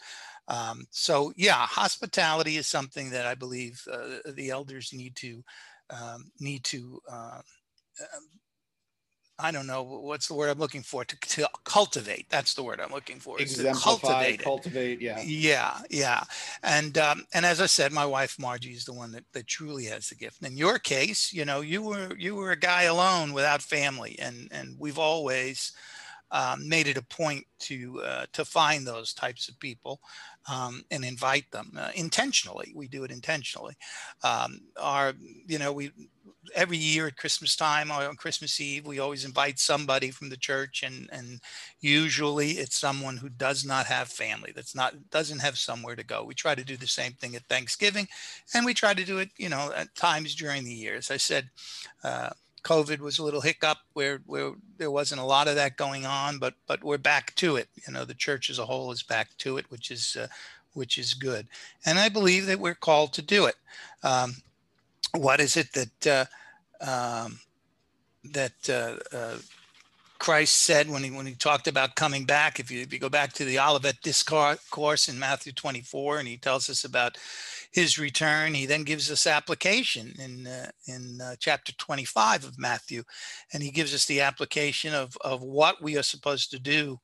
Um, 0.47 0.86
so 0.91 1.34
yeah 1.36 1.65
hospitality 1.65 2.58
is 2.58 2.67
something 2.67 3.10
that 3.12 3.25
i 3.25 3.36
believe 3.36 3.82
uh, 3.91 4.17
the 4.34 4.49
elders 4.49 4.91
need 4.93 5.15
to 5.17 5.43
um, 5.89 6.32
need 6.39 6.63
to 6.65 6.99
uh, 7.12 7.41
I 9.38 9.52
don't 9.52 9.67
know 9.67 9.84
what's 9.84 10.28
the 10.28 10.34
word 10.34 10.50
I'm 10.50 10.60
looking 10.60 10.82
for 10.82 11.04
to, 11.04 11.17
to 11.19 11.50
cultivate. 11.65 12.30
That's 12.30 12.54
the 12.54 12.63
word 12.63 12.80
I'm 12.80 12.91
looking 12.91 13.19
for. 13.19 13.39
Exemplify, 13.39 13.98
cultivate, 14.00 14.43
cultivate, 14.43 15.02
yeah, 15.02 15.21
yeah, 15.24 15.80
yeah. 15.89 16.24
And 16.63 16.98
um, 16.98 17.26
and 17.34 17.45
as 17.45 17.60
I 17.60 17.65
said, 17.65 17.91
my 17.91 18.06
wife 18.06 18.38
Margie 18.39 18.71
is 18.71 18.86
the 18.86 18.93
one 18.93 19.12
that, 19.12 19.26
that 19.34 19.48
truly 19.48 19.86
has 19.86 20.08
the 20.08 20.15
gift. 20.15 20.43
In 20.43 20.56
your 20.56 20.80
case, 20.80 21.34
you 21.34 21.43
know, 21.43 21.62
you 21.62 21.82
were 21.82 22.15
you 22.17 22.36
were 22.36 22.52
a 22.52 22.60
guy 22.60 22.84
alone 22.84 23.34
without 23.34 23.62
family, 23.62 24.17
and 24.19 24.48
and 24.52 24.76
we've 24.80 25.00
always 25.00 25.74
um, 26.32 26.67
made 26.67 26.88
it 26.88 26.98
a 26.98 27.04
point 27.04 27.45
to 27.60 28.02
uh, 28.02 28.26
to 28.34 28.45
find 28.45 28.86
those 28.86 29.13
types 29.13 29.50
of 29.50 29.60
people 29.60 30.00
um, 30.52 30.84
and 30.91 31.04
invite 31.04 31.50
them 31.52 31.71
uh, 31.78 31.91
intentionally. 31.95 32.74
We 32.76 32.88
do 32.88 33.04
it 33.04 33.12
intentionally. 33.12 33.76
Um, 34.24 34.60
our, 34.80 35.13
you 35.48 35.60
know, 35.60 35.71
we 35.74 35.91
every 36.53 36.77
year 36.77 37.08
at 37.08 37.17
Christmas 37.17 37.55
time 37.55 37.91
or 37.91 38.08
on 38.08 38.15
Christmas 38.15 38.60
Eve, 38.60 38.86
we 38.86 38.99
always 38.99 39.25
invite 39.25 39.60
somebody 39.60 40.12
from 40.12 40.29
the 40.29 40.38
church, 40.38 40.84
and 40.84 41.10
and 41.12 41.41
usually 41.81 42.51
it's 42.51 42.77
someone 42.77 43.17
who 43.17 43.29
does 43.29 43.65
not 43.65 43.86
have 43.86 44.08
family, 44.10 44.51
that's 44.55 44.75
not 44.75 44.93
doesn't 45.10 45.39
have 45.39 45.58
somewhere 45.58 45.95
to 45.95 46.03
go. 46.03 46.23
We 46.23 46.34
try 46.34 46.55
to 46.55 46.63
do 46.63 46.77
the 46.77 46.88
same 46.88 47.13
thing 47.13 47.36
at 47.36 47.45
Thanksgiving, 47.45 48.08
and 48.53 48.65
we 48.65 48.73
try 48.73 48.93
to 48.93 49.05
do 49.05 49.19
it, 49.19 49.29
you 49.38 49.49
know, 49.49 49.71
at 49.75 49.95
times 49.95 50.36
during 50.36 50.63
the 50.63 50.73
year. 50.73 50.95
As 50.95 51.12
I 51.12 51.17
said. 51.17 51.49
Uh, 52.03 52.29
COVID 52.63 52.97
was 52.97 53.19
a 53.19 53.23
little 53.23 53.41
hiccup 53.41 53.77
where 53.93 54.21
where 54.25 54.53
there 54.77 54.89
wasn't 54.89 55.21
a 55.21 55.25
lot 55.25 55.47
of 55.47 55.53
that 55.53 55.77
going 55.77 56.08
on, 56.08 56.39
but 56.39 56.55
but 56.65 56.84
we're 56.84 56.97
back 56.97 57.36
to 57.36 57.58
it. 57.58 57.69
You 57.88 57.93
know, 57.93 58.05
the 58.05 58.15
church 58.15 58.49
as 58.49 58.58
a 58.58 58.65
whole 58.65 58.91
is 58.91 59.03
back 59.03 59.38
to 59.38 59.58
it, 59.58 59.69
which 59.69 59.91
is 59.91 60.17
uh, 60.19 60.27
which 60.75 60.97
is 60.97 61.13
good. 61.13 61.47
And 61.86 61.97
I 61.97 62.10
believe 62.10 62.45
that 62.45 62.60
we're 62.60 62.75
called 62.75 63.13
to 63.13 63.21
do 63.21 63.45
it. 63.45 63.55
Um, 64.03 64.36
what 65.17 65.39
is 65.39 65.58
it 65.58 65.71
that 65.73 66.08
uh, 66.82 67.25
um, 67.25 67.39
that 68.34 68.69
uh, 68.69 69.15
uh, 69.15 69.38
Christ 70.19 70.62
said 70.62 70.89
when 70.89 71.04
he 71.04 71.12
when 71.12 71.25
he 71.25 71.36
talked 71.36 71.67
about 71.67 71.95
coming 71.95 72.25
back? 72.25 72.60
If 72.60 72.71
you 72.71 72.82
if 72.82 72.93
you 72.93 72.99
go 72.99 73.10
back 73.10 73.34
to 73.34 73.45
the 73.45 73.60
Olivet 73.60 74.01
discourse 74.01 75.08
in 75.08 75.19
Matthew 75.19 75.54
24, 75.54 76.19
and 76.19 76.28
he 76.28 76.38
tells 76.38 76.69
us 76.69 76.84
about 76.84 77.17
his 77.71 77.99
return, 77.99 78.54
he 78.54 78.65
then 78.65 78.84
gives 78.84 79.12
us 79.12 79.28
application 79.28 80.13
in 80.19 80.47
uh, 80.47 80.71
in 80.88 81.19
uh, 81.21 81.36
chapter 81.39 81.73
25 81.73 82.45
of 82.45 82.60
Matthew, 82.60 83.04
and 83.54 83.62
he 83.62 83.71
gives 83.71 83.93
us 83.93 84.06
the 84.06 84.21
application 84.21 84.93
of 84.93 85.17
of 85.23 85.41
what 85.41 85.82
we 85.82 85.97
are 85.97 86.04
supposed 86.04 86.51
to 86.51 86.60
do 86.60 86.99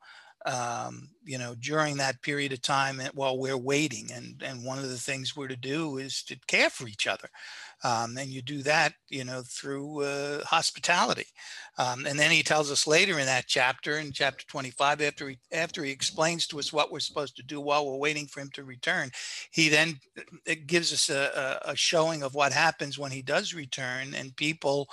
um, 0.45 1.09
you 1.23 1.37
know, 1.37 1.55
during 1.59 1.97
that 1.97 2.21
period 2.21 2.51
of 2.53 2.61
time 2.61 3.01
while 3.13 3.37
we're 3.37 3.57
waiting. 3.57 4.09
And, 4.13 4.41
and 4.43 4.65
one 4.65 4.79
of 4.79 4.89
the 4.89 4.97
things 4.97 5.35
we're 5.35 5.47
to 5.47 5.55
do 5.55 5.97
is 5.97 6.23
to 6.23 6.37
care 6.47 6.69
for 6.69 6.87
each 6.87 7.07
other. 7.07 7.29
Um, 7.83 8.17
and 8.17 8.29
you 8.29 8.41
do 8.41 8.61
that, 8.63 8.93
you 9.09 9.23
know, 9.23 9.41
through 9.41 10.03
uh, 10.03 10.43
hospitality. 10.45 11.25
Um, 11.77 12.05
and 12.05 12.17
then 12.19 12.31
he 12.31 12.43
tells 12.43 12.71
us 12.71 12.85
later 12.85 13.19
in 13.19 13.25
that 13.25 13.45
chapter, 13.47 13.97
in 13.97 14.11
chapter 14.11 14.45
25, 14.47 15.01
after 15.01 15.29
he, 15.29 15.39
after 15.51 15.83
he 15.83 15.91
explains 15.91 16.45
to 16.47 16.59
us 16.59 16.71
what 16.71 16.91
we're 16.91 16.99
supposed 16.99 17.35
to 17.37 17.43
do 17.43 17.59
while 17.59 17.85
we're 17.85 17.97
waiting 17.97 18.27
for 18.27 18.41
him 18.41 18.49
to 18.53 18.63
return, 18.63 19.09
he 19.51 19.69
then 19.69 19.99
uh, 20.47 20.53
gives 20.67 20.93
us 20.93 21.09
a, 21.09 21.59
a 21.65 21.75
showing 21.75 22.23
of 22.23 22.35
what 22.35 22.53
happens 22.53 22.99
when 22.99 23.11
he 23.11 23.21
does 23.21 23.53
return 23.53 24.13
and 24.13 24.35
people 24.35 24.87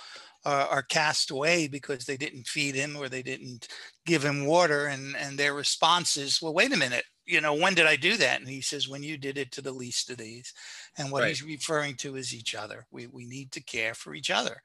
are, 0.45 0.83
cast 0.83 1.31
away 1.31 1.69
because 1.69 2.05
they 2.05 2.17
didn't 2.17 2.47
feed 2.47 2.75
him 2.75 2.97
or 2.97 3.09
they 3.09 3.23
didn't 3.23 3.69
give 4.07 4.25
him 4.25 4.47
water 4.47 4.87
and 4.87 5.15
and 5.17 5.39
their 5.39 5.53
response 5.53 6.17
is 6.17 6.41
well 6.41 6.55
wait 6.55 6.73
a 6.73 6.77
minute 6.77 7.05
you 7.29 7.41
know 7.41 7.55
when 7.55 7.75
did 7.75 7.87
i 7.87 7.97
do 7.97 8.17
that? 8.17 8.41
And 8.41 8.49
he 8.49 8.61
says 8.61 8.89
when 8.89 9.03
you 9.03 9.19
did 9.19 9.39
it 9.39 9.53
to 9.53 9.63
the 9.63 9.73
least 9.73 10.11
of 10.11 10.17
these. 10.17 10.53
And 10.97 11.13
what 11.13 11.23
right. 11.23 11.29
he's 11.29 11.45
referring 11.45 11.95
to 11.97 12.17
is 12.17 12.35
each 12.35 12.55
other. 12.55 12.87
We, 12.91 13.07
we 13.07 13.27
need 13.27 13.53
to 13.53 13.63
care 13.63 13.95
for 13.95 14.15
each 14.15 14.31
other. 14.31 14.63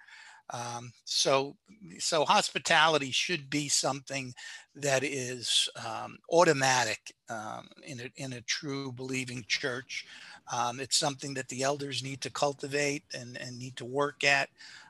Um, 0.49 0.91
so 1.06 1.56
so 1.99 2.26
hospitality 2.26 3.12
should 3.12 3.49
be 3.49 3.69
something 3.69 4.34
that 4.76 5.04
is 5.04 5.69
um, 5.86 6.17
automatic 6.32 7.13
um, 7.30 7.67
in 7.86 7.99
a 7.99 8.12
in 8.15 8.34
a 8.34 8.41
true 8.41 8.91
believing 8.91 9.45
church. 9.47 10.06
Um, 10.52 10.80
it's 10.80 10.97
something 10.97 11.34
that 11.36 11.47
the 11.47 11.63
elders 11.63 12.04
need 12.04 12.21
to 12.21 12.30
cultivate 12.30 13.04
and, 13.13 13.38
and 13.38 13.58
need 13.58 13.78
to 13.78 13.86
work 13.86 14.26
at 14.26 14.49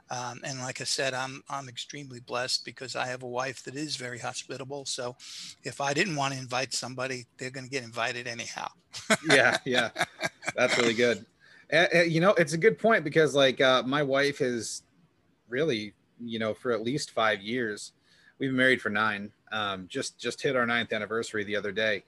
um, 0.10 0.42
and 0.44 0.60
like 0.60 0.82
I 0.82 0.84
said, 0.84 1.13
I'm 1.13 1.44
I'm 1.50 1.70
extremely 1.70 2.20
blessed 2.20 2.66
because 2.66 2.96
I 2.96 3.08
have 3.08 3.24
a 3.24 3.28
wife 3.28 3.63
that 3.63 3.76
is 3.76 3.96
very 3.96 4.20
hospitable. 4.20 4.86
So 4.86 5.16
if 5.63 5.82
I 5.82 5.94
didn't 5.94 6.16
want 6.16 6.34
to 6.34 6.39
invite 6.39 6.74
somebody, 6.74 7.26
they're 7.38 7.50
going 7.50 7.66
to 7.66 7.70
get 7.70 7.84
invited 7.84 8.28
anyhow. 8.28 8.68
yeah, 9.30 9.58
yeah, 9.66 9.89
that's 10.56 10.78
really 10.78 10.94
good. 10.94 11.26
Uh, 11.72 12.02
you 12.06 12.20
know, 12.20 12.32
it's 12.32 12.54
a 12.54 12.58
good 12.58 12.78
point 12.78 13.04
because 13.04 13.34
like 13.34 13.62
uh, 13.62 13.82
my 13.84 14.04
wife 14.04 14.39
has 14.39 14.84
really, 15.50 15.94
you 16.20 16.38
know, 16.38 16.54
for 16.54 16.72
at 16.72 16.84
least 16.84 17.12
five 17.12 17.42
years, 17.42 17.94
we've 18.38 18.50
been 18.50 18.58
married 18.58 18.82
for 18.82 18.89
nine. 18.89 19.32
Um, 19.52 19.88
just 19.88 20.20
just 20.20 20.42
hit 20.42 20.56
our 20.56 20.68
ninth 20.68 20.94
anniversary 20.94 21.44
the 21.44 21.56
other 21.56 21.72
day, 21.72 22.04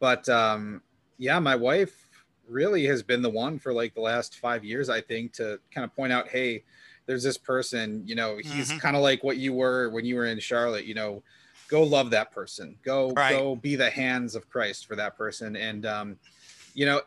but 0.00 0.28
um, 0.28 0.82
yeah, 1.18 1.38
my 1.38 1.54
wife 1.54 2.08
really 2.48 2.84
has 2.86 3.02
been 3.02 3.22
the 3.22 3.30
one 3.30 3.58
for 3.58 3.72
like 3.72 3.94
the 3.94 4.00
last 4.00 4.38
five 4.38 4.64
years, 4.64 4.88
I 4.88 5.00
think, 5.00 5.34
to 5.34 5.60
kind 5.70 5.84
of 5.84 5.94
point 5.94 6.12
out, 6.12 6.28
hey 6.28 6.64
there's 7.08 7.22
this 7.22 7.38
person, 7.38 8.02
you 8.04 8.14
know, 8.14 8.36
he's 8.36 8.68
mm-hmm. 8.68 8.78
kind 8.78 8.94
of 8.94 9.02
like 9.02 9.24
what 9.24 9.38
you 9.38 9.54
were 9.54 9.88
when 9.88 10.04
you 10.04 10.14
were 10.14 10.26
in 10.26 10.38
Charlotte, 10.38 10.84
you 10.84 10.92
know, 10.92 11.22
go 11.66 11.82
love 11.82 12.10
that 12.10 12.30
person, 12.30 12.76
go, 12.84 13.10
right. 13.12 13.30
go 13.30 13.56
be 13.56 13.76
the 13.76 13.88
hands 13.88 14.34
of 14.34 14.48
Christ 14.50 14.86
for 14.86 14.94
that 14.94 15.16
person. 15.16 15.56
And, 15.56 15.86
um, 15.86 16.18
you 16.74 16.84
know, 16.84 17.00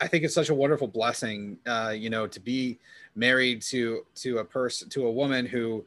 I 0.00 0.08
think 0.08 0.24
it's 0.24 0.34
such 0.34 0.48
a 0.48 0.54
wonderful 0.54 0.88
blessing, 0.88 1.58
uh, 1.64 1.94
you 1.96 2.10
know, 2.10 2.26
to 2.26 2.40
be 2.40 2.80
married 3.14 3.62
to, 3.62 4.04
to 4.16 4.38
a 4.38 4.44
person, 4.44 4.88
to 4.90 5.06
a 5.06 5.12
woman 5.12 5.46
who, 5.46 5.84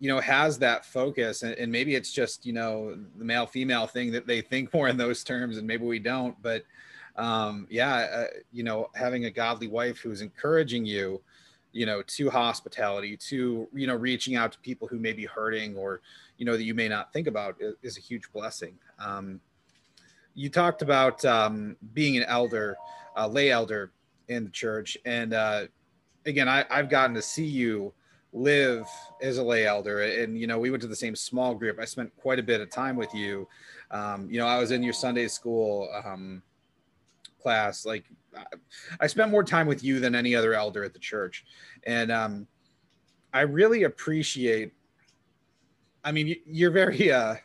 you 0.00 0.08
know, 0.08 0.18
has 0.18 0.58
that 0.58 0.84
focus 0.84 1.44
and, 1.44 1.54
and 1.54 1.70
maybe 1.70 1.94
it's 1.94 2.12
just, 2.12 2.44
you 2.44 2.52
know, 2.52 2.98
the 3.16 3.24
male 3.24 3.46
female 3.46 3.86
thing 3.86 4.10
that 4.10 4.26
they 4.26 4.40
think 4.40 4.74
more 4.74 4.88
in 4.88 4.96
those 4.96 5.22
terms 5.22 5.56
and 5.56 5.68
maybe 5.68 5.84
we 5.84 6.00
don't, 6.00 6.34
but, 6.42 6.64
um, 7.14 7.68
yeah, 7.70 7.94
uh, 7.94 8.24
you 8.52 8.64
know, 8.64 8.88
having 8.96 9.26
a 9.26 9.30
godly 9.30 9.68
wife 9.68 9.98
who's 9.98 10.20
encouraging 10.20 10.84
you, 10.84 11.20
you 11.72 11.86
know 11.86 12.02
to 12.02 12.30
hospitality 12.30 13.16
to 13.16 13.68
you 13.72 13.86
know 13.86 13.96
reaching 13.96 14.36
out 14.36 14.52
to 14.52 14.58
people 14.58 14.86
who 14.86 14.98
may 14.98 15.12
be 15.12 15.24
hurting 15.24 15.76
or 15.76 16.00
you 16.36 16.44
know 16.44 16.56
that 16.56 16.64
you 16.64 16.74
may 16.74 16.88
not 16.88 17.12
think 17.12 17.26
about 17.26 17.56
is, 17.82 17.96
a 17.96 18.00
huge 18.00 18.30
blessing. 18.32 18.74
Um, 18.98 19.40
you 20.34 20.48
talked 20.48 20.82
about 20.82 21.24
um, 21.24 21.76
being 21.94 22.16
an 22.16 22.24
elder 22.24 22.76
uh, 23.16 23.26
lay 23.26 23.50
elder 23.50 23.92
in 24.28 24.44
the 24.44 24.50
church. 24.50 24.96
And 25.04 25.34
uh, 25.34 25.66
again 26.26 26.48
I, 26.48 26.64
i've 26.70 26.88
gotten 26.88 27.14
to 27.14 27.22
see 27.22 27.44
you 27.44 27.92
live 28.32 28.86
as 29.20 29.38
a 29.38 29.42
lay 29.42 29.66
elder. 29.66 30.02
And 30.02 30.38
you 30.38 30.46
know 30.46 30.58
we 30.58 30.70
went 30.70 30.82
to 30.82 30.88
the 30.88 30.96
same 30.96 31.16
small 31.16 31.54
group. 31.54 31.78
I 31.80 31.84
spent 31.84 32.14
quite 32.16 32.38
a 32.38 32.42
bit 32.42 32.60
of 32.60 32.70
time 32.70 32.96
with 32.96 33.12
you. 33.14 33.48
Um, 33.90 34.28
you 34.30 34.38
know 34.38 34.46
i 34.46 34.58
was 34.58 34.70
in 34.70 34.82
your 34.82 34.94
sunday 34.94 35.28
school 35.28 35.88
um, 36.02 36.42
class 37.42 37.84
like 37.84 38.04
I 39.00 39.06
spent 39.06 39.30
more 39.30 39.44
time 39.44 39.66
with 39.66 39.82
you 39.84 40.00
than 40.00 40.14
any 40.14 40.34
other 40.34 40.54
elder 40.54 40.84
at 40.84 40.92
the 40.92 40.98
church, 40.98 41.44
and 41.84 42.10
um, 42.10 42.46
I 43.32 43.42
really 43.42 43.84
appreciate. 43.84 44.72
I 46.04 46.12
mean, 46.12 46.36
you're 46.46 46.70
very. 46.70 47.10
Uh, 47.12 47.36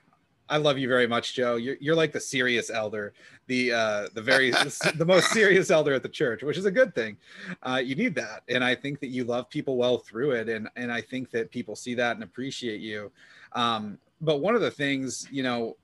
I 0.50 0.58
love 0.58 0.78
you 0.78 0.88
very 0.88 1.08
much, 1.08 1.34
Joe. 1.34 1.58
You're, 1.58 1.76
you're 1.80 1.96
like 1.96 2.14
the 2.14 2.20
serious 2.20 2.70
elder, 2.70 3.14
the 3.48 3.74
uh, 3.74 4.08
the 4.14 4.22
very 4.22 4.52
the 4.96 5.06
most 5.06 5.32
serious 5.32 5.70
elder 5.70 5.94
at 5.94 6.04
the 6.04 6.10
church, 6.10 6.44
which 6.44 6.58
is 6.58 6.66
a 6.66 6.72
good 6.72 6.96
thing. 6.96 7.18
Uh, 7.64 7.82
you 7.84 7.96
need 7.96 8.16
that, 8.16 8.44
and 8.50 8.64
I 8.64 8.76
think 8.76 9.00
that 9.02 9.08
you 9.08 9.24
love 9.24 9.50
people 9.50 9.78
well 9.78 9.98
through 9.98 10.32
it, 10.32 10.50
and 10.50 10.70
and 10.76 10.92
I 10.92 11.02
think 11.02 11.32
that 11.32 11.52
people 11.52 11.76
see 11.76 11.96
that 11.96 12.16
and 12.16 12.24
appreciate 12.24 12.82
you. 12.82 13.12
Um, 13.54 13.98
but 14.22 14.38
one 14.38 14.56
of 14.56 14.62
the 14.62 14.72
things, 14.72 15.28
you 15.32 15.44
know, 15.44 15.78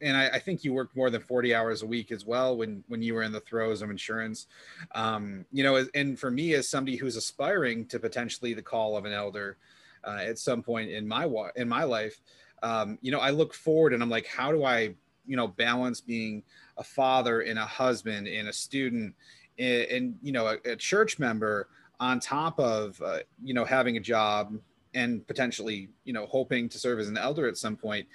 and 0.00 0.16
I, 0.16 0.28
I, 0.28 0.38
think 0.38 0.64
you 0.64 0.72
worked 0.72 0.96
more 0.96 1.10
than 1.10 1.20
40 1.20 1.54
hours 1.54 1.82
a 1.82 1.86
week 1.86 2.12
as 2.12 2.24
well 2.24 2.56
when 2.56 2.84
when 2.88 3.02
you 3.02 3.14
were 3.14 3.22
in 3.22 3.32
the 3.32 3.40
throes 3.40 3.82
of 3.82 3.90
insurance. 3.90 4.46
Um, 4.94 5.44
you 5.52 5.62
know 5.62 5.84
and 5.94 6.18
for 6.18 6.30
me 6.30 6.54
as 6.54 6.68
somebody 6.68 6.96
who's 6.96 7.16
aspiring 7.16 7.86
to 7.86 7.98
potentially 7.98 8.54
the 8.54 8.62
call 8.62 8.96
of 8.96 9.04
an 9.04 9.12
elder 9.12 9.56
uh, 10.04 10.20
at 10.20 10.38
some 10.38 10.62
point 10.62 10.90
in 10.90 11.06
my 11.06 11.28
in 11.56 11.68
my 11.68 11.84
life 11.84 12.20
um, 12.62 12.98
you 13.00 13.10
know 13.10 13.20
i 13.20 13.30
look 13.30 13.54
forward 13.54 13.92
and 13.92 14.02
i'm 14.02 14.10
like 14.10 14.26
how 14.26 14.50
do 14.50 14.64
i 14.64 14.94
you 15.26 15.36
know 15.36 15.48
balance 15.48 16.00
being 16.00 16.42
a 16.76 16.84
father 16.84 17.42
and 17.42 17.58
a 17.58 17.64
husband 17.64 18.26
and 18.26 18.48
a 18.48 18.52
student 18.52 19.14
and, 19.58 19.82
and 19.82 20.14
you 20.22 20.32
know 20.32 20.46
a, 20.46 20.70
a, 20.72 20.76
church 20.76 21.18
member 21.18 21.68
on 22.00 22.20
top 22.20 22.58
of 22.58 23.00
uh, 23.02 23.18
you 23.42 23.54
know 23.54 23.64
having 23.64 23.96
a 23.96 24.00
job 24.00 24.56
and 24.94 25.26
potentially 25.26 25.88
you 26.04 26.12
know 26.12 26.26
hoping 26.26 26.68
to 26.68 26.78
serve 26.78 26.98
as 26.98 27.08
an 27.08 27.18
elder 27.18 27.46
at 27.46 27.56
some 27.56 27.76
point 27.76 28.06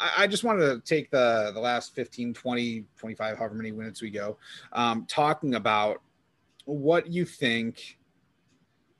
I, 0.00 0.26
just 0.26 0.44
wanted 0.44 0.66
to 0.66 0.80
take 0.80 1.10
the 1.10 1.52
the 1.54 1.60
last 1.60 1.94
15, 1.94 2.34
20, 2.34 2.84
25, 2.96 3.38
however 3.38 3.54
many 3.54 3.70
minutes 3.70 4.02
we 4.02 4.10
go, 4.10 4.36
um, 4.72 5.06
talking 5.06 5.54
about 5.54 6.02
what 6.64 7.06
you 7.06 7.24
think. 7.24 7.98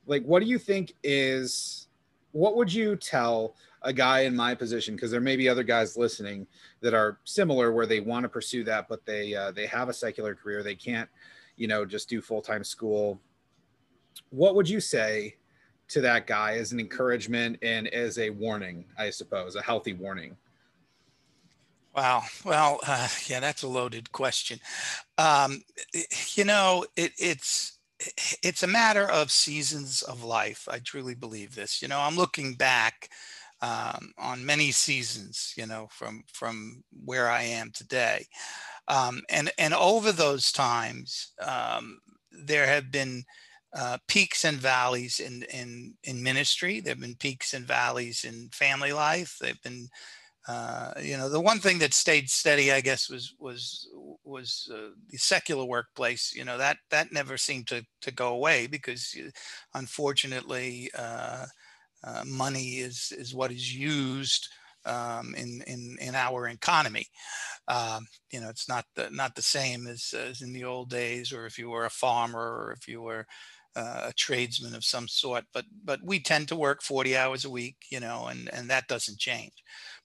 Like, 0.07 0.23
what 0.23 0.41
do 0.41 0.47
you 0.47 0.59
think 0.59 0.93
is 1.03 1.87
what 2.31 2.55
would 2.55 2.71
you 2.71 2.95
tell 2.95 3.55
a 3.81 3.93
guy 3.93 4.21
in 4.21 4.35
my 4.35 4.53
position? 4.53 4.95
Because 4.95 5.09
there 5.09 5.21
may 5.21 5.35
be 5.35 5.49
other 5.49 5.63
guys 5.63 5.97
listening 5.97 6.45
that 6.81 6.93
are 6.93 7.19
similar, 7.23 7.71
where 7.71 7.85
they 7.85 8.01
want 8.01 8.23
to 8.23 8.29
pursue 8.29 8.63
that, 8.65 8.87
but 8.87 9.05
they 9.05 9.33
uh, 9.33 9.51
they 9.51 9.65
have 9.65 9.89
a 9.89 9.93
secular 9.93 10.35
career, 10.35 10.61
they 10.61 10.75
can't, 10.75 11.09
you 11.55 11.67
know, 11.67 11.85
just 11.85 12.09
do 12.09 12.21
full 12.21 12.41
time 12.41 12.63
school. 12.63 13.19
What 14.29 14.55
would 14.55 14.69
you 14.69 14.79
say 14.79 15.35
to 15.87 16.01
that 16.01 16.27
guy 16.27 16.57
as 16.57 16.71
an 16.71 16.79
encouragement 16.79 17.57
and 17.61 17.87
as 17.87 18.17
a 18.17 18.29
warning? 18.29 18.85
I 18.97 19.09
suppose 19.09 19.55
a 19.55 19.61
healthy 19.61 19.93
warning. 19.93 20.35
Wow. 21.95 22.23
Well, 22.43 22.79
uh, 22.85 23.07
yeah, 23.27 23.39
that's 23.39 23.63
a 23.63 23.67
loaded 23.67 24.11
question. 24.11 24.59
Um, 25.17 25.61
you 26.35 26.45
know, 26.45 26.85
it, 26.95 27.13
it's 27.19 27.79
it's 28.43 28.63
a 28.63 28.67
matter 28.67 29.09
of 29.09 29.31
seasons 29.31 30.01
of 30.03 30.23
life. 30.23 30.67
I 30.71 30.79
truly 30.79 31.15
believe 31.15 31.55
this. 31.55 31.81
You 31.81 31.87
know, 31.87 31.99
I'm 31.99 32.17
looking 32.17 32.55
back 32.55 33.09
um, 33.61 34.13
on 34.17 34.45
many 34.45 34.71
seasons, 34.71 35.53
you 35.57 35.65
know, 35.67 35.87
from 35.91 36.23
from 36.33 36.83
where 37.05 37.29
I 37.29 37.43
am 37.43 37.71
today. 37.73 38.27
Um, 38.87 39.21
and 39.29 39.51
and 39.57 39.73
over 39.73 40.11
those 40.11 40.51
times, 40.51 41.33
um, 41.41 41.99
there 42.31 42.67
have 42.67 42.91
been 42.91 43.23
uh, 43.77 43.97
peaks 44.07 44.45
and 44.45 44.57
valleys 44.57 45.19
in 45.19 45.43
in 45.53 45.95
in 46.03 46.21
ministry. 46.23 46.79
There 46.79 46.91
have 46.93 47.01
been 47.01 47.15
peaks 47.15 47.53
and 47.53 47.65
valleys 47.65 48.23
in 48.23 48.49
family 48.53 48.93
life. 48.93 49.37
There 49.39 49.49
have 49.49 49.61
been 49.63 49.87
uh, 50.47 50.93
you 51.01 51.17
know, 51.17 51.29
the 51.29 51.41
one 51.41 51.59
thing 51.59 51.79
that 51.79 51.93
stayed 51.93 52.29
steady, 52.29 52.71
I 52.71 52.81
guess, 52.81 53.09
was 53.09 53.33
was 53.39 53.87
was 54.23 54.69
uh, 54.73 54.89
the 55.09 55.17
secular 55.17 55.65
workplace. 55.65 56.33
You 56.35 56.45
know, 56.45 56.57
that 56.57 56.77
that 56.91 57.11
never 57.11 57.37
seemed 57.37 57.67
to 57.67 57.85
to 58.01 58.11
go 58.11 58.29
away 58.33 58.67
because, 58.67 59.15
unfortunately, 59.73 60.91
uh, 60.97 61.45
uh, 62.03 62.23
money 62.27 62.79
is 62.79 63.13
is 63.17 63.33
what 63.33 63.51
is 63.51 63.75
used 63.75 64.49
um, 64.85 65.35
in 65.35 65.63
in 65.67 65.97
in 66.01 66.15
our 66.15 66.47
economy. 66.49 67.07
Um, 67.67 68.05
you 68.31 68.39
know, 68.41 68.49
it's 68.49 68.67
not 68.69 68.85
the 68.95 69.09
not 69.11 69.35
the 69.35 69.41
same 69.41 69.87
as, 69.87 70.13
as 70.13 70.41
in 70.41 70.53
the 70.53 70.63
old 70.63 70.89
days, 70.89 71.31
or 71.31 71.45
if 71.45 71.57
you 71.57 71.69
were 71.69 71.85
a 71.85 71.89
farmer, 71.89 72.39
or 72.39 72.73
if 72.73 72.87
you 72.87 73.01
were 73.01 73.25
uh, 73.75 74.05
a 74.09 74.13
tradesman 74.13 74.75
of 74.75 74.85
some 74.85 75.07
sort. 75.07 75.45
But 75.53 75.65
but 75.83 76.01
we 76.03 76.19
tend 76.19 76.47
to 76.49 76.55
work 76.55 76.81
40 76.81 77.17
hours 77.17 77.45
a 77.45 77.49
week, 77.49 77.77
you 77.89 77.99
know, 77.99 78.27
and 78.27 78.49
and 78.53 78.69
that 78.69 78.87
doesn't 78.87 79.19
change. 79.19 79.53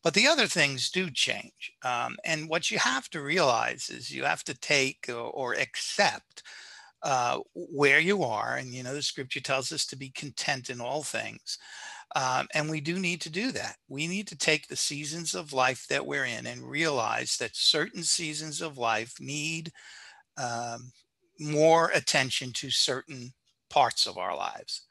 But 0.02 0.14
the 0.14 0.26
other 0.26 0.46
things 0.46 0.90
do 0.90 1.10
change. 1.10 1.72
Um, 1.84 2.16
and 2.24 2.48
what 2.48 2.70
you 2.70 2.78
have 2.78 3.10
to 3.10 3.20
realize 3.20 3.90
is 3.90 4.10
you 4.10 4.24
have 4.24 4.44
to 4.44 4.58
take 4.58 5.06
or, 5.08 5.14
or 5.14 5.54
accept 5.54 6.42
uh, 7.02 7.38
where 7.54 8.00
you 8.00 8.22
are. 8.22 8.56
And, 8.56 8.68
you 8.68 8.82
know, 8.82 8.94
the 8.94 9.02
scripture 9.02 9.40
tells 9.40 9.72
us 9.72 9.86
to 9.86 9.96
be 9.96 10.10
content 10.10 10.70
in 10.70 10.80
all 10.80 11.02
things. 11.02 11.58
Um, 12.16 12.48
and 12.54 12.68
we 12.68 12.80
do 12.80 12.98
need 12.98 13.20
to 13.22 13.30
do 13.30 13.52
that. 13.52 13.76
We 13.88 14.06
need 14.06 14.26
to 14.28 14.36
take 14.36 14.66
the 14.66 14.76
seasons 14.76 15.34
of 15.34 15.52
life 15.52 15.86
that 15.88 16.06
we're 16.06 16.24
in 16.24 16.46
and 16.46 16.62
realize 16.62 17.36
that 17.36 17.54
certain 17.54 18.02
seasons 18.02 18.60
of 18.60 18.78
life 18.78 19.14
need 19.20 19.70
um, 20.36 20.92
more 21.38 21.90
attention 21.94 22.52
to 22.54 22.70
certain 22.70 23.32
parts 23.68 24.06
of 24.06 24.18
our 24.18 24.36
lives. 24.36 24.86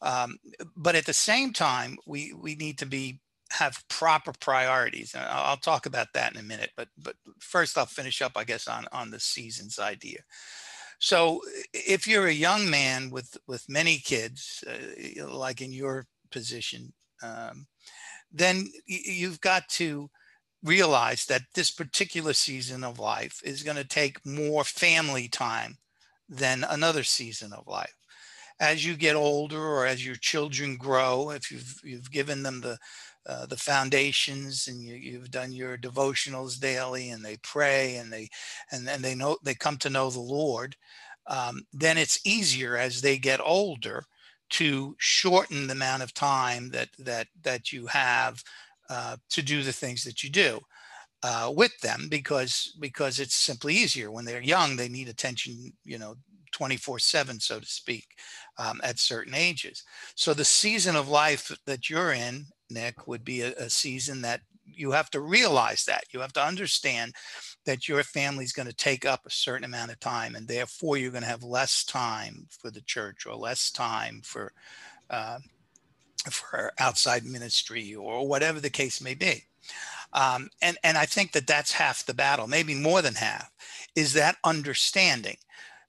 Um, 0.00 0.38
but 0.76 0.94
at 0.94 1.06
the 1.06 1.12
same 1.12 1.52
time, 1.52 1.98
we, 2.06 2.32
we 2.32 2.54
need 2.56 2.78
to 2.78 2.86
be 2.86 3.20
have 3.54 3.84
proper 3.88 4.32
priorities. 4.40 5.14
I'll 5.16 5.56
talk 5.56 5.86
about 5.86 6.08
that 6.14 6.32
in 6.32 6.40
a 6.40 6.42
minute. 6.42 6.70
But 6.76 6.88
but 6.98 7.16
first, 7.38 7.78
I'll 7.78 7.86
finish 7.86 8.20
up, 8.20 8.32
I 8.36 8.44
guess, 8.44 8.68
on 8.68 8.86
on 8.92 9.10
the 9.10 9.20
seasons 9.20 9.78
idea. 9.78 10.20
So 10.98 11.40
if 11.72 12.06
you're 12.06 12.26
a 12.26 12.32
young 12.32 12.68
man 12.68 13.10
with 13.10 13.36
with 13.46 13.68
many 13.68 13.98
kids, 13.98 14.64
uh, 14.66 15.28
like 15.28 15.60
in 15.60 15.72
your 15.72 16.06
position, 16.30 16.92
um, 17.22 17.66
then 18.32 18.68
you've 18.86 19.40
got 19.40 19.68
to 19.70 20.10
realize 20.62 21.26
that 21.26 21.42
this 21.54 21.70
particular 21.70 22.32
season 22.32 22.82
of 22.82 22.98
life 22.98 23.40
is 23.44 23.62
going 23.62 23.76
to 23.76 23.84
take 23.84 24.24
more 24.24 24.64
family 24.64 25.28
time 25.28 25.76
than 26.28 26.64
another 26.64 27.04
season 27.04 27.52
of 27.52 27.66
life 27.66 27.94
as 28.60 28.84
you 28.86 28.96
get 28.96 29.16
older 29.16 29.60
or 29.60 29.86
as 29.86 30.04
your 30.04 30.14
children 30.16 30.76
grow 30.76 31.30
if 31.30 31.50
you've 31.50 31.80
you've 31.82 32.10
given 32.10 32.42
them 32.42 32.60
the 32.60 32.78
uh, 33.26 33.46
the 33.46 33.56
foundations 33.56 34.68
and 34.68 34.82
you, 34.82 34.94
you've 34.94 35.30
done 35.30 35.52
your 35.52 35.76
devotionals 35.78 36.60
daily 36.60 37.10
and 37.10 37.24
they 37.24 37.36
pray 37.38 37.96
and 37.96 38.12
they 38.12 38.28
and 38.70 38.86
then 38.86 39.02
they 39.02 39.14
know 39.14 39.36
they 39.42 39.54
come 39.54 39.76
to 39.76 39.90
know 39.90 40.10
the 40.10 40.20
lord 40.20 40.76
um, 41.26 41.62
then 41.72 41.96
it's 41.96 42.20
easier 42.26 42.76
as 42.76 43.00
they 43.00 43.18
get 43.18 43.40
older 43.42 44.04
to 44.50 44.94
shorten 44.98 45.66
the 45.66 45.72
amount 45.72 46.02
of 46.02 46.14
time 46.14 46.70
that 46.70 46.88
that 46.98 47.28
that 47.42 47.72
you 47.72 47.86
have 47.86 48.42
uh, 48.90 49.16
to 49.30 49.42
do 49.42 49.62
the 49.62 49.72
things 49.72 50.04
that 50.04 50.22
you 50.22 50.30
do 50.30 50.60
uh, 51.22 51.50
with 51.54 51.76
them 51.80 52.06
because 52.10 52.76
because 52.78 53.18
it's 53.18 53.34
simply 53.34 53.74
easier. 53.74 54.10
When 54.10 54.24
they're 54.24 54.42
young 54.42 54.76
they 54.76 54.88
need 54.88 55.08
attention 55.08 55.72
you 55.84 55.98
know 55.98 56.16
24 56.52 56.98
7 57.00 57.40
so 57.40 57.58
to 57.58 57.66
speak 57.66 58.06
um, 58.58 58.80
at 58.84 58.98
certain 58.98 59.34
ages. 59.34 59.82
So 60.14 60.34
the 60.34 60.44
season 60.44 60.94
of 60.96 61.08
life 61.08 61.50
that 61.66 61.88
you're 61.88 62.12
in 62.12 62.46
Nick, 62.74 63.06
would 63.06 63.24
be 63.24 63.40
a, 63.42 63.52
a 63.54 63.70
season 63.70 64.22
that 64.22 64.40
you 64.66 64.90
have 64.90 65.10
to 65.10 65.20
realize 65.20 65.84
that. 65.84 66.04
You 66.10 66.20
have 66.20 66.32
to 66.34 66.44
understand 66.44 67.14
that 67.64 67.88
your 67.88 68.02
family 68.02 68.44
is 68.44 68.52
going 68.52 68.68
to 68.68 68.74
take 68.74 69.06
up 69.06 69.24
a 69.24 69.30
certain 69.30 69.64
amount 69.64 69.92
of 69.92 70.00
time 70.00 70.34
and 70.34 70.48
therefore 70.48 70.96
you're 70.96 71.10
going 71.10 71.22
to 71.22 71.28
have 71.28 71.42
less 71.42 71.84
time 71.84 72.46
for 72.50 72.70
the 72.70 72.80
church 72.82 73.26
or 73.26 73.34
less 73.34 73.70
time 73.70 74.20
for 74.24 74.52
uh, 75.10 75.38
for 76.30 76.72
outside 76.78 77.24
ministry 77.24 77.94
or 77.94 78.26
whatever 78.26 78.60
the 78.60 78.70
case 78.70 79.00
may 79.00 79.14
be. 79.14 79.44
Um, 80.12 80.48
and 80.62 80.78
and 80.84 80.96
i 80.96 81.06
think 81.06 81.32
that 81.32 81.46
that's 81.46 81.72
half 81.72 82.06
the 82.06 82.14
battle 82.14 82.46
maybe 82.46 82.74
more 82.74 83.02
than 83.02 83.14
half 83.14 83.50
is 83.96 84.12
that 84.14 84.36
understanding. 84.44 85.36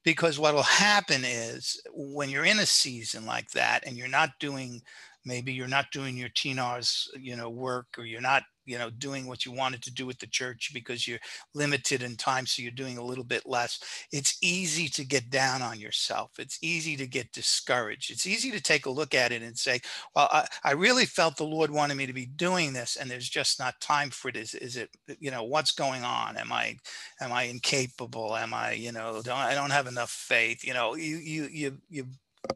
Because 0.03 0.37
what 0.37 0.53
will 0.53 0.61
happen 0.61 1.23
is 1.25 1.81
when 1.91 2.29
you're 2.29 2.45
in 2.45 2.59
a 2.59 2.65
season 2.65 3.25
like 3.25 3.49
that 3.51 3.83
and 3.87 3.97
you're 3.97 4.07
not 4.07 4.37
doing 4.39 4.83
maybe 5.25 5.51
you're 5.53 5.67
not 5.67 5.91
doing 5.91 6.15
your 6.15 6.29
TNARS, 6.29 7.07
you 7.19 7.35
know, 7.35 7.49
work 7.49 7.87
or 7.97 8.05
you're 8.05 8.21
not, 8.21 8.43
you 8.67 8.79
know, 8.79 8.89
doing 8.89 9.27
what 9.27 9.45
you 9.45 9.51
wanted 9.51 9.83
to 9.83 9.93
do 9.93 10.05
with 10.07 10.17
the 10.19 10.27
church 10.27 10.71
because 10.73 11.07
you're 11.07 11.19
limited 11.53 12.01
in 12.01 12.15
time. 12.15 12.45
So 12.45 12.61
you're 12.61 12.71
doing 12.71 12.97
a 12.97 13.03
little 13.03 13.23
bit 13.23 13.43
less. 13.45 13.79
It's 14.11 14.37
easy 14.41 14.87
to 14.89 15.05
get 15.05 15.29
down 15.29 15.61
on 15.61 15.79
yourself. 15.79 16.31
It's 16.39 16.57
easy 16.63 16.95
to 16.97 17.05
get 17.05 17.31
discouraged. 17.31 18.11
It's 18.11 18.25
easy 18.25 18.49
to 18.51 18.61
take 18.61 18.85
a 18.87 18.91
look 18.91 19.13
at 19.13 19.31
it 19.31 19.43
and 19.43 19.57
say, 19.57 19.81
well, 20.15 20.29
I, 20.31 20.47
I 20.63 20.71
really 20.71 21.05
felt 21.05 21.37
the 21.37 21.43
Lord 21.43 21.69
wanted 21.69 21.95
me 21.95 22.07
to 22.07 22.13
be 22.13 22.25
doing 22.25 22.73
this 22.73 22.95
and 22.95 23.09
there's 23.09 23.29
just 23.29 23.59
not 23.59 23.79
time 23.81 24.09
for 24.09 24.29
it. 24.29 24.37
Is, 24.37 24.55
is 24.55 24.77
it, 24.77 24.89
you 25.19 25.29
know, 25.29 25.43
what's 25.43 25.71
going 25.71 26.03
on? 26.03 26.37
Am 26.37 26.51
I, 26.51 26.77
am 27.21 27.31
I 27.31 27.43
incapable? 27.43 28.35
Am 28.35 28.53
I, 28.53 28.71
you 28.71 28.91
know, 28.91 29.21
don't, 29.23 29.37
I 29.37 29.53
don't 29.53 29.71
have 29.71 29.87
enough 29.87 30.09
faith, 30.09 30.63
you 30.63 30.73
know, 30.73 30.95
you, 30.95 31.17
you, 31.17 31.47
you, 31.51 31.77
you 31.89 32.07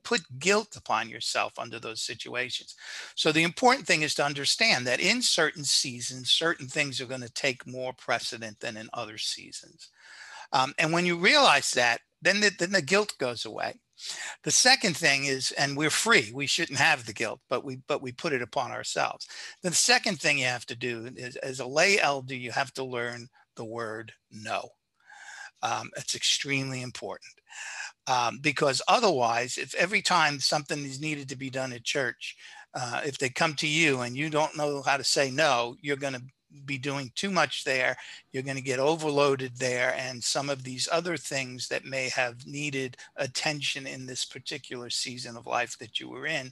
put 0.04 0.40
guilt 0.40 0.76
upon 0.76 1.10
yourself 1.10 1.58
under 1.58 1.80
those 1.80 2.02
situations. 2.02 2.76
So 3.16 3.32
the 3.32 3.44
important 3.44 3.88
thing 3.88 4.02
is 4.02 4.16
to 4.16 4.26
understand 4.26 4.88
that 4.88 5.00
in 5.00 5.22
certain 5.22 5.64
seasons, 5.64 6.30
certain 6.30 6.68
things 6.68 7.00
are 7.00 7.06
going 7.06 7.22
to 7.22 7.34
take 7.34 7.68
more 7.68 7.94
precedent 7.94 8.60
than 8.60 8.78
in 8.78 8.90
other 8.94 9.18
seasons. 9.18 9.90
Um, 10.52 10.74
and 10.78 10.92
when 10.92 11.06
you 11.06 11.18
realize 11.18 11.72
that, 11.72 12.02
then 12.22 12.40
the, 12.42 12.52
then 12.58 12.72
the 12.72 12.82
guilt 12.82 13.14
goes 13.20 13.46
away. 13.46 13.76
The 14.44 14.52
second 14.52 14.96
thing 14.96 15.26
is, 15.26 15.52
and 15.52 15.76
we're 15.76 15.90
free. 15.90 16.32
We 16.34 16.48
shouldn't 16.48 16.80
have 16.80 17.06
the 17.06 17.14
guilt, 17.14 17.42
but 17.50 17.66
we 17.66 17.82
but 17.86 18.02
we 18.02 18.14
put 18.14 18.32
it 18.32 18.42
upon 18.42 18.72
ourselves. 18.72 19.28
The 19.62 19.74
second 19.74 20.22
thing 20.22 20.38
you 20.38 20.46
have 20.46 20.66
to 20.68 20.76
do 20.76 21.10
is, 21.18 21.36
as 21.38 21.60
a 21.60 21.66
lay 21.66 22.00
elder, 22.00 22.34
you 22.34 22.52
have 22.52 22.74
to 22.76 22.84
learn 22.86 23.28
the 23.58 23.66
word 23.66 24.14
no. 24.32 24.70
Um, 25.62 25.90
it's 25.98 26.16
extremely 26.16 26.82
important 26.82 27.34
um, 28.08 28.40
because 28.42 28.82
otherwise, 28.88 29.58
if 29.58 29.76
every 29.76 30.02
time 30.02 30.40
something 30.40 30.84
is 30.84 31.00
needed 31.00 31.30
to 31.30 31.36
be 31.36 31.50
done 31.50 31.74
at 31.74 31.84
church, 31.84 32.36
uh, 32.74 33.02
if 33.06 33.18
they 33.18 33.30
come 33.30 33.54
to 33.56 33.68
you 33.68 34.02
and 34.02 34.16
you 34.16 34.30
don't 34.30 34.58
know 34.58 34.82
how 34.82 34.98
to 34.98 35.04
say 35.04 35.32
no, 35.32 35.76
you're 35.82 35.96
going 35.96 36.14
to 36.14 36.24
be 36.66 36.78
doing 36.78 37.12
too 37.16 37.30
much 37.30 37.64
there. 37.64 37.96
You're 38.32 38.44
going 38.44 38.58
to 38.58 38.64
get 38.64 38.80
overloaded 38.80 39.56
there. 39.58 39.94
And 39.98 40.24
some 40.24 40.50
of 40.50 40.64
these 40.64 40.88
other 40.92 41.18
things 41.18 41.68
that 41.68 41.86
may 41.86 42.10
have 42.10 42.46
needed 42.48 42.98
attention 43.16 43.86
in 43.86 44.06
this 44.06 44.26
particular 44.26 44.90
season 44.90 45.38
of 45.38 45.46
life 45.46 45.78
that 45.80 46.00
you 46.00 46.10
were 46.10 46.26
in 46.26 46.52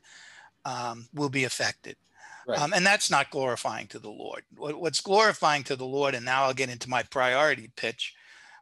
um, 0.65 1.07
will 1.13 1.29
be 1.29 1.45
affected. 1.45 1.95
Right. 2.47 2.59
Um, 2.59 2.73
and 2.73 2.85
that's 2.85 3.11
not 3.11 3.31
glorifying 3.31 3.87
to 3.87 3.99
the 3.99 4.09
Lord. 4.09 4.43
What, 4.55 4.79
what's 4.79 5.01
glorifying 5.01 5.63
to 5.63 5.75
the 5.75 5.85
Lord, 5.85 6.15
and 6.15 6.23
now 6.23 6.43
I'll 6.43 6.53
get 6.53 6.69
into 6.69 6.89
my 6.89 7.03
priority 7.03 7.71
pitch, 7.75 8.13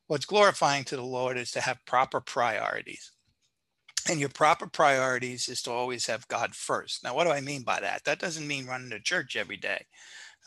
what's 0.07 0.25
glorifying 0.25 0.83
to 0.85 0.95
the 0.95 1.03
Lord 1.03 1.37
is 1.37 1.51
to 1.51 1.61
have 1.61 1.85
proper 1.85 2.21
priorities. 2.21 3.11
And 4.07 4.19
your 4.19 4.29
proper 4.29 4.67
priorities 4.67 5.49
is 5.49 5.63
to 5.63 5.71
always 5.71 6.05
have 6.05 6.27
God 6.27 6.53
first. 6.53 7.03
Now, 7.03 7.15
what 7.15 7.23
do 7.23 7.31
I 7.31 7.41
mean 7.41 7.63
by 7.63 7.79
that? 7.79 8.03
That 8.03 8.19
doesn't 8.19 8.47
mean 8.47 8.67
running 8.67 8.91
to 8.91 8.99
church 8.99 9.35
every 9.35 9.57
day. 9.57 9.85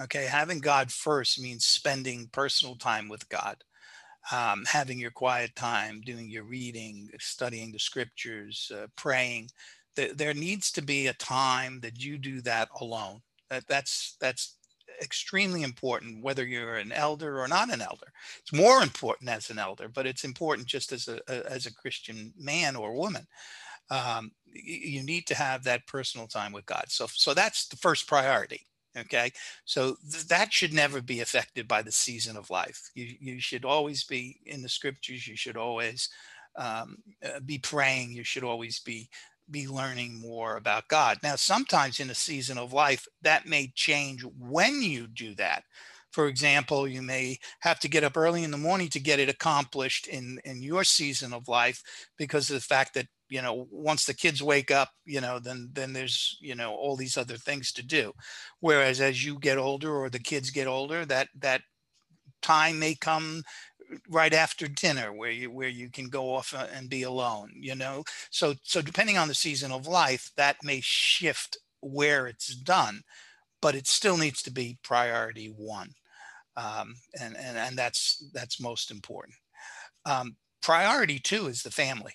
Okay, 0.01 0.27
having 0.27 0.61
God 0.61 0.93
first 0.93 1.41
means 1.41 1.65
spending 1.65 2.29
personal 2.31 2.77
time 2.77 3.09
with 3.09 3.29
God, 3.29 3.57
um, 4.31 4.65
having 4.69 5.01
your 5.01 5.11
quiet 5.11 5.57
time, 5.57 6.01
doing 6.03 6.31
your 6.31 6.45
reading, 6.45 7.11
studying 7.19 7.73
the 7.73 7.81
scriptures, 7.81 8.71
uh, 8.73 8.87
praying. 8.95 9.51
There 9.97 10.35
needs 10.35 10.71
to 10.73 10.83
be 10.83 11.09
a 11.09 11.15
time 11.15 11.81
that 11.81 12.01
you 12.01 12.17
do 12.17 12.41
that 12.43 12.69
alone. 12.81 13.23
That, 13.51 13.67
that's 13.67 14.17
that's 14.21 14.58
extremely 15.03 15.63
important 15.63 16.23
whether 16.23 16.45
you're 16.45 16.77
an 16.77 16.93
elder 16.93 17.41
or 17.41 17.49
not 17.49 17.73
an 17.73 17.81
elder. 17.81 18.07
It's 18.41 18.53
more 18.53 18.83
important 18.83 19.31
as 19.31 19.51
an 19.51 19.59
elder, 19.59 19.89
but 19.89 20.07
it's 20.07 20.25
important 20.25 20.69
just 20.69 20.93
as 20.93 21.09
a, 21.09 21.21
as 21.51 21.67
a 21.67 21.75
Christian 21.75 22.33
man 22.39 22.77
or 22.77 22.95
woman. 22.95 23.27
Um, 23.91 24.33
you 24.47 25.03
need 25.03 25.27
to 25.29 25.35
have 25.35 25.65
that 25.65 25.87
personal 25.87 26.27
time 26.27 26.53
with 26.53 26.67
God. 26.67 26.85
So 26.89 27.07
so 27.11 27.35
that's 27.35 27.69
the 27.69 27.77
first 27.77 28.07
priority. 28.07 28.67
Okay, 28.97 29.31
so 29.65 29.97
th- 30.11 30.27
that 30.29 30.53
should 30.53 30.73
never 30.73 31.01
be 31.01 31.21
affected 31.21 31.69
by 31.69 31.83
the 31.83 31.93
season 31.93 32.37
of 32.37 32.51
life. 32.51 32.91
You 32.95 33.15
you 33.21 33.41
should 33.41 33.65
always 33.65 34.05
be 34.05 34.41
in 34.47 34.63
the 34.63 34.69
scriptures. 34.69 35.27
You 35.27 35.37
should 35.37 35.57
always 35.57 36.09
um, 36.57 36.99
uh, 37.25 37.41
be 37.41 37.59
praying. 37.59 38.13
You 38.13 38.25
should 38.25 38.45
always 38.45 38.81
be 38.81 39.09
be 39.51 39.67
learning 39.67 40.21
more 40.21 40.57
about 40.57 40.89
God. 40.89 41.19
Now, 41.23 41.37
sometimes 41.37 42.01
in 42.01 42.11
a 42.11 42.15
season 42.15 42.59
of 42.59 42.73
life, 42.73 43.07
that 43.23 43.47
may 43.47 43.73
change 43.75 44.23
when 44.39 44.83
you 44.83 45.07
do 45.07 45.35
that. 45.37 45.65
For 46.11 46.27
example, 46.27 46.89
you 46.89 47.03
may 47.03 47.39
have 47.61 47.79
to 47.81 47.89
get 47.89 48.03
up 48.03 48.17
early 48.17 48.43
in 48.43 48.51
the 48.51 48.59
morning 48.59 48.89
to 48.89 49.01
get 49.01 49.21
it 49.21 49.29
accomplished 49.29 50.07
in, 50.09 50.41
in 50.45 50.63
your 50.63 50.83
season 50.83 51.33
of 51.33 51.49
life 51.49 51.83
because 52.17 52.49
of 52.49 52.55
the 52.55 52.61
fact 52.61 52.95
that, 52.95 53.07
you 53.29 53.43
know, 53.43 53.67
once 53.71 54.07
the 54.07 54.15
kids 54.15 54.43
wake 54.43 54.71
up, 54.71 54.89
you 55.05 55.21
know, 55.21 55.39
then 55.39 55.69
then 55.75 55.93
there's, 55.93 56.39
you 56.41 56.55
know, 56.55 56.75
all 56.75 56.97
these 56.97 57.19
other 57.19 57.37
things 57.37 57.73
to 57.73 57.85
do. 57.85 58.13
Whereas 58.61 59.03
as 59.03 59.23
you 59.23 59.39
get 59.39 59.59
older 59.59 59.95
or 59.95 60.09
the 60.09 60.19
kids 60.19 60.51
get 60.51 60.67
older, 60.67 61.05
that 61.05 61.29
that 61.39 61.61
time 62.41 62.79
may 62.79 62.95
come 62.95 63.43
right 64.09 64.35
after 64.35 64.67
dinner 64.67 65.13
where 65.13 65.31
you 65.31 65.51
where 65.51 65.69
you 65.69 65.91
can 65.91 66.09
go 66.09 66.35
off 66.35 66.55
uh, 66.55 66.67
and 66.75 66.89
be 66.89 67.03
alone 67.03 67.53
you 67.55 67.75
know? 67.75 68.05
So 68.31 68.55
so 68.63 68.83
depending 68.83 69.19
on 69.19 69.29
the 69.29 69.35
season 69.35 69.73
of 69.73 69.87
life 69.87 70.31
that 70.37 70.57
may 70.63 70.81
shift 70.83 71.59
where 71.81 72.27
it's 72.27 72.55
done 72.55 73.03
but 73.61 73.75
it 73.75 73.87
still 73.87 74.17
needs 74.17 74.43
to 74.43 74.51
be 74.51 74.79
priority 74.83 75.49
one 75.57 75.91
um, 76.59 76.97
and, 77.21 77.37
and 77.37 77.57
and 77.57 77.79
that's 77.79 78.25
that's 78.33 78.61
most 78.61 78.91
important. 78.91 79.37
Um, 80.05 80.37
priority 80.61 81.19
two 81.19 81.47
is 81.47 81.63
the 81.63 81.71
family. 81.71 82.13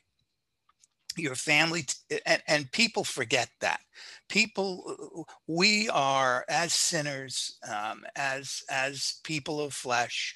Your 1.15 1.35
family 1.35 1.85
and, 2.25 2.41
and 2.47 2.71
people 2.71 3.03
forget 3.03 3.49
that. 3.61 3.79
People 4.27 5.25
we 5.47 5.87
are 5.89 6.43
as 6.49 6.73
sinners 6.73 7.57
um, 7.71 8.03
as 8.15 8.63
as 8.69 9.19
people 9.23 9.61
of 9.61 9.73
flesh 9.73 10.35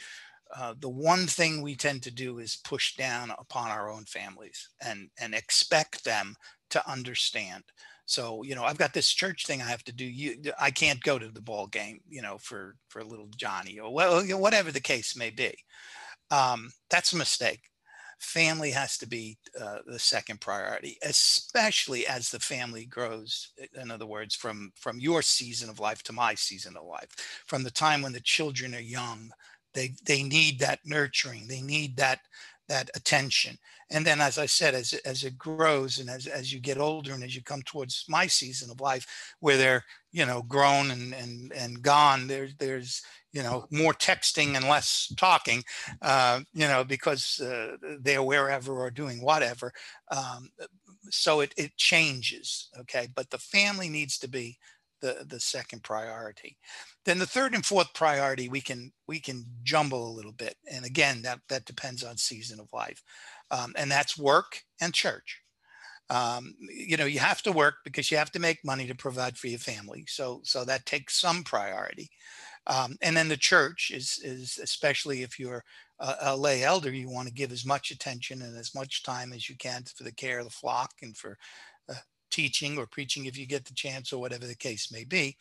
uh, 0.56 0.74
the 0.80 0.90
one 0.90 1.28
thing 1.28 1.62
we 1.62 1.76
tend 1.76 2.04
to 2.04 2.12
do 2.12 2.40
is 2.40 2.62
push 2.64 2.96
down 2.96 3.32
upon 3.38 3.70
our 3.70 3.90
own 3.90 4.06
families 4.06 4.70
and 4.82 5.10
and 5.20 5.34
expect 5.34 6.04
them 6.06 6.36
to 6.70 6.90
understand. 6.90 7.64
So 8.06 8.44
you 8.44 8.56
know 8.56 8.64
i've 8.64 8.78
got 8.78 8.94
this 8.94 9.12
church 9.12 9.46
thing 9.46 9.62
i 9.62 9.66
have 9.66 9.84
to 9.86 9.92
do. 9.94 10.06
You 10.06 10.38
i 10.60 10.72
can't 10.72 11.04
go 11.04 11.20
to 11.20 11.28
the 11.28 11.42
ball 11.42 11.68
game 11.68 12.00
you 12.10 12.22
know 12.22 12.38
for 12.38 12.76
for 12.88 13.04
little 13.04 13.30
johnny 13.36 13.80
or 13.80 13.94
well 13.94 14.24
you 14.24 14.32
know, 14.32 14.38
whatever 14.38 14.72
the 14.72 14.80
case 14.80 15.16
may 15.16 15.30
be. 15.30 15.54
Um, 16.32 16.72
that's 16.90 17.14
a 17.14 17.18
mistake. 17.18 17.62
Family 18.20 18.72
has 18.72 18.98
to 18.98 19.08
be 19.08 19.38
uh, 19.62 19.80
the 19.86 20.00
second 20.00 20.42
priority 20.42 20.98
especially 21.04 22.08
as 22.08 22.30
the 22.30 22.40
family 22.40 22.86
grows 22.86 23.52
in 23.80 23.92
other 23.92 24.08
words 24.08 24.36
from 24.36 24.72
from 24.76 25.00
your 25.00 25.22
season 25.22 25.70
of 25.70 25.80
life 25.80 26.02
to 26.04 26.14
my 26.14 26.34
season 26.34 26.76
of 26.78 26.86
life 26.86 27.44
from 27.46 27.64
the 27.64 27.72
time 27.72 28.02
when 28.02 28.14
the 28.14 28.22
children 28.22 28.74
are 28.74 28.80
young 28.80 29.32
they 29.78 29.94
they 30.06 30.24
need 30.24 30.60
that 30.60 30.80
nurturing. 30.84 31.48
They 31.48 31.62
need 31.62 31.98
that 31.98 32.20
that 32.68 32.90
attention. 32.96 33.58
And 33.90 34.06
then, 34.06 34.20
as 34.20 34.38
I 34.38 34.48
said, 34.48 34.74
as 34.74 34.94
as 35.06 35.24
it 35.24 35.38
grows 35.38 36.00
and 36.00 36.10
as 36.10 36.26
as 36.28 36.52
you 36.52 36.60
get 36.60 36.80
older 36.80 37.14
and 37.14 37.24
as 37.24 37.36
you 37.36 37.44
come 37.44 37.62
towards 37.62 38.04
my 38.10 38.28
season 38.28 38.70
of 38.72 38.82
life, 38.82 39.36
where 39.40 39.56
they're 39.56 39.86
you 40.12 40.26
know 40.26 40.42
grown 40.42 40.92
and 40.92 41.14
and 41.14 41.54
and 41.54 41.82
gone, 41.82 42.28
there's 42.28 42.56
there's 42.56 43.04
you 43.32 43.44
know 43.44 43.68
more 43.72 43.94
texting 43.94 44.56
and 44.56 44.68
less 44.68 45.14
talking, 45.16 45.64
uh, 46.02 46.42
you 46.54 46.68
know, 46.68 46.84
because 46.84 47.40
uh, 47.40 47.78
they're 48.02 48.24
wherever 48.24 48.74
or 48.74 48.90
doing 48.90 49.22
whatever. 49.22 49.72
Um, 50.12 50.50
so 51.10 51.42
it 51.42 51.54
it 51.56 51.78
changes, 51.78 52.70
okay. 52.80 53.08
But 53.16 53.30
the 53.30 53.38
family 53.38 53.90
needs 53.90 54.18
to 54.20 54.28
be 54.28 54.58
the 55.02 55.26
the 55.28 55.40
second 55.40 55.84
priority. 55.84 56.58
Then 57.06 57.20
the 57.20 57.26
third 57.26 57.54
and 57.54 57.66
fourth 57.66 57.94
priority 57.94 58.50
we 58.50 58.62
can 58.62 58.92
we 59.08 59.20
can 59.20 59.46
jumble 59.64 60.08
a 60.08 60.16
little 60.16 60.32
bit. 60.32 60.56
And 60.72 60.86
again 60.86 61.22
that 61.24 61.40
that 61.50 61.66
depends 61.66 62.04
on 62.04 62.18
season 62.18 62.60
of 62.60 62.68
life. 62.74 63.02
Um, 63.52 63.74
and 63.78 63.90
that's 63.90 64.18
work 64.18 64.62
and 64.82 64.94
church. 64.94 65.42
Um, 66.10 66.56
you 66.60 66.98
know 66.98 67.06
you 67.06 67.20
have 67.20 67.42
to 67.44 67.52
work 67.52 67.76
because 67.84 68.10
you 68.12 68.18
have 68.18 68.32
to 68.32 68.40
make 68.40 68.64
money 68.64 68.88
to 68.88 68.96
provide 68.96 69.38
for 69.38 69.48
your 69.48 69.60
family. 69.60 70.06
So 70.08 70.42
so 70.44 70.64
that 70.66 70.86
takes 70.86 71.20
some 71.20 71.44
priority. 71.44 72.10
Um, 72.68 72.98
and 73.02 73.16
then 73.16 73.30
the 73.30 73.38
church 73.38 73.92
is 73.94 74.20
is 74.24 74.60
especially 74.62 75.24
if 75.24 75.40
you're 75.40 75.64
a, 76.00 76.16
a, 76.22 76.38
lay 76.38 76.64
elder 76.64 76.92
you 76.92 77.10
want 77.10 77.28
to 77.28 77.34
give 77.34 77.52
as 77.52 77.66
much 77.66 77.92
attention 77.92 78.42
and 78.42 78.58
as 78.58 78.76
much 78.76 79.04
time 79.04 79.34
as 79.34 79.50
you 79.50 79.56
can 79.56 79.84
for 79.96 80.04
the 80.04 80.12
care 80.12 80.40
of 80.40 80.46
the 80.46 80.52
flock 80.52 80.92
and 81.02 81.16
for 81.16 81.38
teaching 82.32 82.78
or 82.78 82.86
preaching 82.86 83.26
if 83.26 83.38
you 83.38 83.46
get 83.46 83.66
the 83.66 83.74
chance 83.74 84.12
or 84.14 84.20
whatever 84.20 84.46
the 84.48 84.56
case 84.56 84.92
may 84.92 85.04
be. 85.04 85.38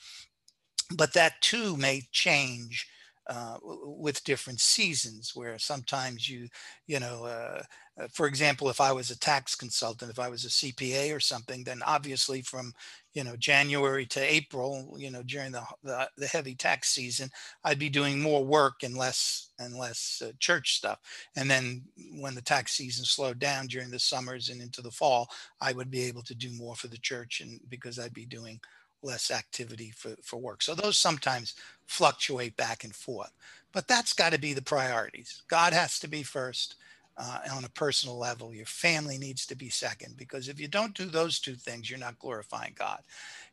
But 0.94 1.14
that 1.14 1.40
too 1.40 1.76
may 1.76 2.02
change 2.12 2.86
uh, 3.28 3.56
with 3.62 4.22
different 4.24 4.60
seasons 4.60 5.32
where 5.34 5.58
sometimes 5.58 6.28
you 6.28 6.48
you 6.86 7.00
know 7.00 7.24
uh, 7.24 7.62
uh, 8.00 8.06
for 8.12 8.26
example 8.26 8.68
if 8.68 8.80
i 8.80 8.92
was 8.92 9.10
a 9.10 9.18
tax 9.18 9.54
consultant 9.54 10.10
if 10.10 10.18
i 10.18 10.28
was 10.28 10.44
a 10.44 10.48
cpa 10.48 11.14
or 11.14 11.20
something 11.20 11.64
then 11.64 11.82
obviously 11.86 12.40
from 12.40 12.72
you 13.14 13.24
know 13.24 13.36
january 13.36 14.06
to 14.06 14.20
april 14.20 14.94
you 14.96 15.10
know 15.10 15.22
during 15.24 15.50
the, 15.50 15.62
the, 15.82 16.08
the 16.16 16.26
heavy 16.26 16.54
tax 16.54 16.90
season 16.90 17.28
i'd 17.64 17.78
be 17.78 17.88
doing 17.88 18.20
more 18.20 18.44
work 18.44 18.82
and 18.82 18.96
less 18.96 19.50
and 19.58 19.74
less 19.74 20.22
uh, 20.24 20.32
church 20.38 20.76
stuff. 20.76 20.98
And 21.36 21.50
then 21.50 21.82
when 22.18 22.34
the 22.34 22.42
tax 22.42 22.72
season 22.72 23.04
slowed 23.04 23.38
down 23.38 23.66
during 23.68 23.90
the 23.90 23.98
summers 23.98 24.50
and 24.50 24.60
into 24.60 24.82
the 24.82 24.90
fall 24.90 25.28
i 25.60 25.72
would 25.72 25.90
be 25.90 26.02
able 26.02 26.22
to 26.22 26.34
do 26.34 26.50
more 26.52 26.76
for 26.76 26.88
the 26.88 26.98
church 26.98 27.40
and 27.40 27.60
because 27.68 27.98
i'd 27.98 28.14
be 28.14 28.26
doing 28.26 28.60
less 29.02 29.30
activity 29.30 29.92
for, 29.96 30.14
for 30.22 30.38
work. 30.38 30.62
So 30.62 30.74
those 30.74 30.98
sometimes 30.98 31.54
fluctuate 31.86 32.56
back 32.56 32.84
and 32.84 32.94
forth. 32.94 33.32
But 33.72 33.88
that's 33.88 34.12
got 34.12 34.32
to 34.32 34.38
be 34.38 34.52
the 34.52 34.62
priorities. 34.62 35.42
God 35.48 35.72
has 35.72 35.98
to 36.00 36.08
be 36.08 36.22
first 36.22 36.76
uh, 37.18 37.38
on 37.52 37.64
a 37.64 37.70
personal 37.70 38.18
level. 38.18 38.54
Your 38.54 38.66
family 38.66 39.18
needs 39.18 39.46
to 39.46 39.56
be 39.56 39.68
second 39.68 40.16
because 40.16 40.48
if 40.48 40.60
you 40.60 40.68
don't 40.68 40.94
do 40.94 41.06
those 41.06 41.38
two 41.38 41.54
things, 41.54 41.88
you're 41.88 41.98
not 41.98 42.18
glorifying 42.18 42.74
God. 42.78 43.00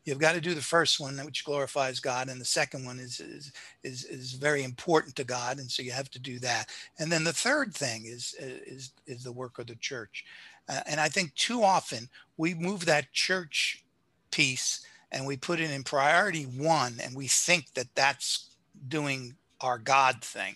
You've 0.04 0.20
got 0.20 0.34
to 0.34 0.42
do 0.42 0.54
the 0.54 0.62
first 0.62 1.00
one, 1.00 1.18
which 1.18 1.46
glorifies 1.46 2.02
God, 2.02 2.28
and 2.28 2.40
the 2.40 2.46
second 2.46 2.86
one 2.86 3.00
is 3.00 3.22
is 3.22 3.54
is, 3.84 4.04
is 4.04 4.34
very 4.34 4.64
important 4.64 5.16
to 5.16 5.24
God, 5.24 5.60
and 5.60 5.72
so 5.72 5.82
you 5.82 5.92
have 5.92 6.12
to 6.12 6.20
do 6.20 6.40
that. 6.40 6.66
And 7.00 7.10
then 7.10 7.24
the 7.24 7.32
third 7.32 7.74
thing 7.74 8.06
is 8.06 8.36
is 8.38 8.92
is 9.08 9.24
the 9.24 9.32
work 9.32 9.60
of 9.60 9.68
the 9.68 9.76
church. 9.76 10.26
Uh, 10.68 10.82
and 10.86 11.00
I 11.00 11.08
think 11.08 11.34
too 11.36 11.64
often 11.64 12.10
we 12.36 12.54
move 12.54 12.86
that 12.86 13.14
church 13.14 13.86
piece 14.32 14.86
and 15.14 15.26
we 15.28 15.38
put 15.38 15.60
it 15.60 15.72
in 15.72 15.84
priority 15.84 16.44
one 16.44 16.96
and 17.02 17.16
we 17.16 17.28
think 17.28 17.74
that 17.76 17.94
that's 17.96 18.50
doing 18.88 19.36
our 19.62 19.78
God 19.78 20.22
thing. 20.22 20.56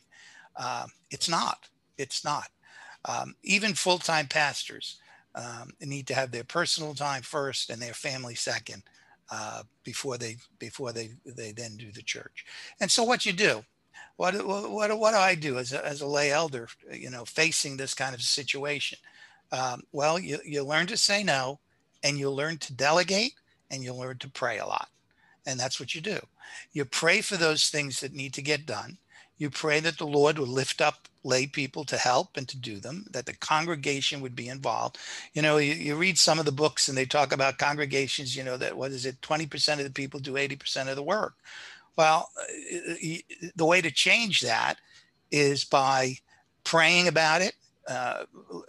Uh, 0.56 0.88
it's 1.12 1.30
not. 1.30 1.70
It's 1.98 2.26
not. 2.26 2.48
Um, 3.06 3.36
even 3.44 3.74
full 3.74 4.00
time 4.00 4.28
pastors 4.28 4.98
um, 5.36 5.72
need 5.80 6.08
to 6.08 6.16
have 6.16 6.32
their 6.32 6.44
personal 6.44 6.96
time 6.96 7.22
first 7.22 7.70
and 7.70 7.82
their 7.82 7.94
family 7.94 8.36
second 8.36 8.84
uh, 9.32 9.62
before 9.84 10.18
they 10.18 10.38
before 10.58 10.92
they 10.92 11.12
they 11.26 11.52
then 11.52 11.78
do 11.78 11.92
the 11.92 12.02
church. 12.02 12.46
And 12.82 12.92
so 12.92 13.04
what 13.04 13.26
you 13.26 13.34
do. 13.34 13.64
What, 14.16 14.34
what, 14.48 14.98
what 14.98 15.12
do 15.12 15.18
I 15.18 15.36
do 15.36 15.60
as 15.60 15.74
a, 15.74 15.86
as 15.86 16.02
a 16.02 16.08
lay 16.08 16.32
elder, 16.32 16.68
you 16.92 17.12
know, 17.12 17.24
facing 17.24 17.78
this 17.78 17.94
kind 17.94 18.16
of 18.16 18.22
situation? 18.22 18.98
Um, 19.52 19.84
well, 19.92 20.18
you, 20.18 20.40
you 20.44 20.64
learn 20.64 20.88
to 20.88 20.98
say 20.98 21.24
no 21.24 21.60
and 22.04 22.18
you 22.18 22.32
learn 22.32 22.58
to 22.58 22.74
delegate 22.74 23.34
and 23.70 23.84
you'll 23.84 24.00
learn 24.00 24.18
to 24.20 24.30
pray 24.30 24.58
a 24.60 24.66
lot. 24.66 24.90
And 25.46 25.60
that's 25.60 25.80
what 25.80 25.96
you 25.96 26.02
do. 26.02 26.20
You 26.74 26.86
pray 26.86 27.22
for 27.22 27.38
those 27.38 27.70
things 27.70 28.00
that 28.02 28.14
need 28.14 28.34
to 28.34 28.42
get 28.42 28.66
done. 28.66 28.98
You 29.38 29.50
pray 29.50 29.80
that 29.80 29.98
the 29.98 30.08
Lord 30.08 30.40
would 30.40 30.50
lift 30.50 30.82
up 30.82 31.08
lay 31.24 31.46
people 31.46 31.84
to 31.86 31.98
help 31.98 32.38
and 32.38 32.48
to 32.48 32.58
do 32.58 32.80
them, 32.80 33.06
that 33.12 33.26
the 33.26 33.34
congregation 33.34 34.22
would 34.22 34.36
be 34.36 34.48
involved. 34.48 34.98
You 35.34 35.42
know, 35.42 35.58
you, 35.58 35.74
you 35.74 35.96
read 35.96 36.18
some 36.18 36.40
of 36.40 36.46
the 36.46 36.52
books 36.52 36.88
and 36.88 36.98
they 36.98 37.06
talk 37.06 37.34
about 37.34 37.58
congregations, 37.58 38.36
you 38.36 38.44
know, 38.44 38.58
that 38.58 38.76
what 38.76 38.92
is 38.92 39.06
it, 39.06 39.20
20% 39.22 39.74
of 39.74 39.84
the 39.84 39.92
people 39.92 40.20
do 40.20 40.34
80% 40.34 40.88
of 40.88 40.96
the 40.96 41.04
work. 41.04 41.36
Well, 41.98 42.30
uh, 42.40 42.94
the 43.56 43.66
way 43.66 43.82
to 43.82 43.92
change 43.92 44.42
that 44.42 44.78
is 45.32 45.66
by 45.66 46.18
praying 46.64 47.08
about 47.08 47.42
it, 47.42 47.54
uh, 47.88 48.24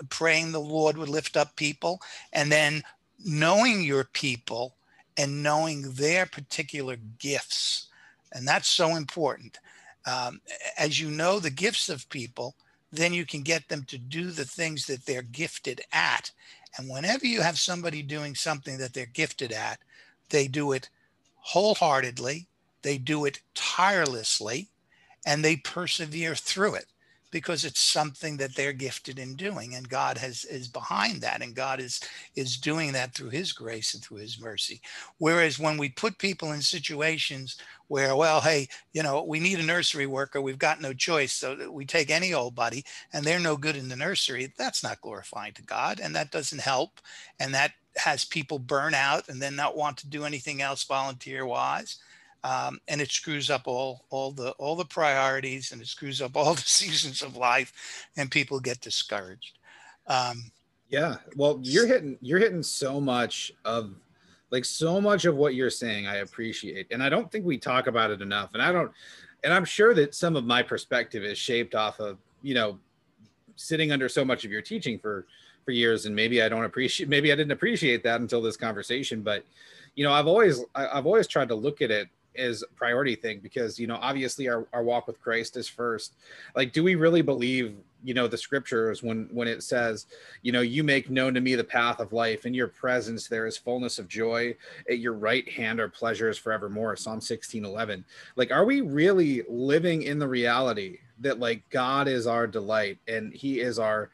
praying 0.08 0.52
the 0.52 0.60
Lord 0.60 0.96
would 0.96 1.08
lift 1.08 1.36
up 1.36 1.54
people, 1.56 2.00
and 2.32 2.50
then 2.50 2.82
knowing 3.24 3.82
your 3.82 4.04
people 4.04 4.74
and 5.18 5.42
knowing 5.42 5.82
their 5.92 6.24
particular 6.24 6.96
gifts. 7.18 7.88
And 8.32 8.46
that's 8.46 8.68
so 8.68 8.96
important. 8.96 9.58
Um, 10.06 10.40
as 10.78 11.00
you 11.00 11.10
know 11.10 11.38
the 11.38 11.50
gifts 11.50 11.88
of 11.88 12.08
people, 12.08 12.54
then 12.92 13.12
you 13.12 13.26
can 13.26 13.42
get 13.42 13.68
them 13.68 13.84
to 13.88 13.98
do 13.98 14.30
the 14.30 14.44
things 14.44 14.86
that 14.86 15.04
they're 15.04 15.22
gifted 15.22 15.82
at. 15.92 16.30
And 16.78 16.88
whenever 16.88 17.26
you 17.26 17.42
have 17.42 17.58
somebody 17.58 18.02
doing 18.02 18.34
something 18.34 18.78
that 18.78 18.94
they're 18.94 19.06
gifted 19.06 19.52
at, 19.52 19.80
they 20.30 20.46
do 20.46 20.72
it 20.72 20.88
wholeheartedly, 21.34 22.46
they 22.82 22.96
do 22.96 23.24
it 23.24 23.40
tirelessly, 23.54 24.68
and 25.26 25.44
they 25.44 25.56
persevere 25.56 26.34
through 26.34 26.76
it 26.76 26.86
because 27.30 27.64
it's 27.64 27.80
something 27.80 28.36
that 28.36 28.54
they're 28.54 28.72
gifted 28.72 29.18
in 29.18 29.34
doing 29.34 29.74
and 29.74 29.88
god 29.88 30.18
has 30.18 30.44
is 30.46 30.68
behind 30.68 31.20
that 31.20 31.42
and 31.42 31.54
god 31.54 31.80
is 31.80 32.00
is 32.36 32.56
doing 32.56 32.92
that 32.92 33.14
through 33.14 33.30
his 33.30 33.52
grace 33.52 33.94
and 33.94 34.02
through 34.02 34.18
his 34.18 34.40
mercy 34.40 34.80
whereas 35.18 35.58
when 35.58 35.76
we 35.76 35.88
put 35.88 36.18
people 36.18 36.52
in 36.52 36.62
situations 36.62 37.56
where 37.88 38.14
well 38.16 38.40
hey 38.40 38.68
you 38.92 39.02
know 39.02 39.22
we 39.22 39.40
need 39.40 39.58
a 39.58 39.62
nursery 39.62 40.06
worker 40.06 40.40
we've 40.40 40.58
got 40.58 40.80
no 40.80 40.92
choice 40.92 41.32
so 41.32 41.70
we 41.70 41.84
take 41.84 42.10
any 42.10 42.34
old 42.34 42.54
buddy 42.54 42.84
and 43.12 43.24
they're 43.24 43.38
no 43.38 43.56
good 43.56 43.76
in 43.76 43.88
the 43.88 43.96
nursery 43.96 44.52
that's 44.56 44.82
not 44.82 45.00
glorifying 45.00 45.52
to 45.52 45.62
god 45.62 46.00
and 46.00 46.14
that 46.14 46.30
doesn't 46.30 46.60
help 46.60 47.00
and 47.40 47.54
that 47.54 47.72
has 47.98 48.24
people 48.24 48.58
burn 48.58 48.94
out 48.94 49.28
and 49.28 49.42
then 49.42 49.56
not 49.56 49.76
want 49.76 49.96
to 49.98 50.08
do 50.08 50.24
anything 50.24 50.62
else 50.62 50.84
volunteer 50.84 51.44
wise. 51.44 51.98
Um, 52.44 52.78
and 52.86 53.00
it 53.00 53.10
screws 53.10 53.50
up 53.50 53.62
all 53.66 54.04
all 54.10 54.30
the 54.30 54.50
all 54.52 54.76
the 54.76 54.84
priorities 54.84 55.72
and 55.72 55.82
it 55.82 55.88
screws 55.88 56.22
up 56.22 56.36
all 56.36 56.54
the 56.54 56.62
seasons 56.62 57.22
of 57.22 57.36
life 57.36 58.06
and 58.16 58.30
people 58.30 58.60
get 58.60 58.80
discouraged. 58.80 59.58
Um, 60.06 60.52
yeah 60.88 61.16
well 61.36 61.58
you're 61.62 61.86
hitting 61.86 62.16
you're 62.20 62.38
hitting 62.38 62.62
so 62.62 63.00
much 63.00 63.52
of 63.64 63.94
like 64.50 64.64
so 64.64 65.00
much 65.00 65.24
of 65.24 65.36
what 65.36 65.54
you're 65.54 65.70
saying 65.70 66.06
i 66.06 66.16
appreciate 66.16 66.86
and 66.90 67.02
i 67.02 67.08
don't 67.08 67.30
think 67.30 67.44
we 67.44 67.58
talk 67.58 67.86
about 67.86 68.10
it 68.10 68.22
enough 68.22 68.50
and 68.54 68.62
i 68.62 68.72
don't 68.72 68.90
and 69.44 69.52
i'm 69.52 69.64
sure 69.64 69.94
that 69.94 70.14
some 70.14 70.36
of 70.36 70.44
my 70.44 70.62
perspective 70.62 71.22
is 71.22 71.38
shaped 71.38 71.74
off 71.74 72.00
of 72.00 72.18
you 72.42 72.54
know 72.54 72.78
sitting 73.56 73.92
under 73.92 74.08
so 74.08 74.24
much 74.24 74.44
of 74.44 74.50
your 74.50 74.62
teaching 74.62 74.98
for 74.98 75.26
for 75.64 75.72
years 75.72 76.06
and 76.06 76.16
maybe 76.16 76.42
i 76.42 76.48
don't 76.48 76.64
appreciate 76.64 77.08
maybe 77.08 77.30
i 77.30 77.36
didn't 77.36 77.52
appreciate 77.52 78.02
that 78.02 78.20
until 78.20 78.40
this 78.40 78.56
conversation 78.56 79.20
but 79.20 79.44
you 79.94 80.04
know 80.04 80.12
i've 80.12 80.26
always 80.26 80.64
i've 80.74 81.06
always 81.06 81.26
tried 81.26 81.48
to 81.48 81.54
look 81.54 81.82
at 81.82 81.90
it 81.90 82.08
a 82.38 82.74
priority 82.76 83.14
thing 83.14 83.40
because 83.42 83.78
you 83.78 83.86
know 83.86 83.98
obviously 84.00 84.48
our, 84.48 84.66
our 84.72 84.82
walk 84.82 85.06
with 85.06 85.20
christ 85.20 85.56
is 85.56 85.68
first. 85.68 86.14
Like 86.54 86.72
do 86.72 86.82
we 86.82 86.94
really 86.94 87.22
believe 87.22 87.76
you 88.04 88.14
know 88.14 88.28
the 88.28 88.38
scriptures 88.38 89.02
when 89.02 89.28
when 89.32 89.48
it 89.48 89.62
says 89.62 90.06
you 90.42 90.52
know 90.52 90.60
you 90.60 90.84
make 90.84 91.10
known 91.10 91.34
to 91.34 91.40
me 91.40 91.54
the 91.54 91.64
path 91.64 91.98
of 91.98 92.12
life 92.12 92.46
in 92.46 92.54
your 92.54 92.68
presence 92.68 93.26
there 93.26 93.46
is 93.46 93.56
fullness 93.56 93.98
of 93.98 94.06
joy 94.06 94.54
at 94.88 94.98
your 94.98 95.14
right 95.14 95.48
hand 95.48 95.80
are 95.80 95.88
pleasures 95.88 96.38
forevermore. 96.38 96.96
Psalm 96.96 97.20
16 97.20 97.64
11 97.64 98.04
like 98.36 98.50
are 98.50 98.64
we 98.64 98.80
really 98.80 99.42
living 99.48 100.02
in 100.02 100.18
the 100.18 100.28
reality 100.28 100.98
that 101.18 101.40
like 101.40 101.68
god 101.70 102.06
is 102.06 102.26
our 102.26 102.46
delight 102.46 102.98
and 103.08 103.32
he 103.32 103.60
is 103.60 103.78
our 103.78 104.10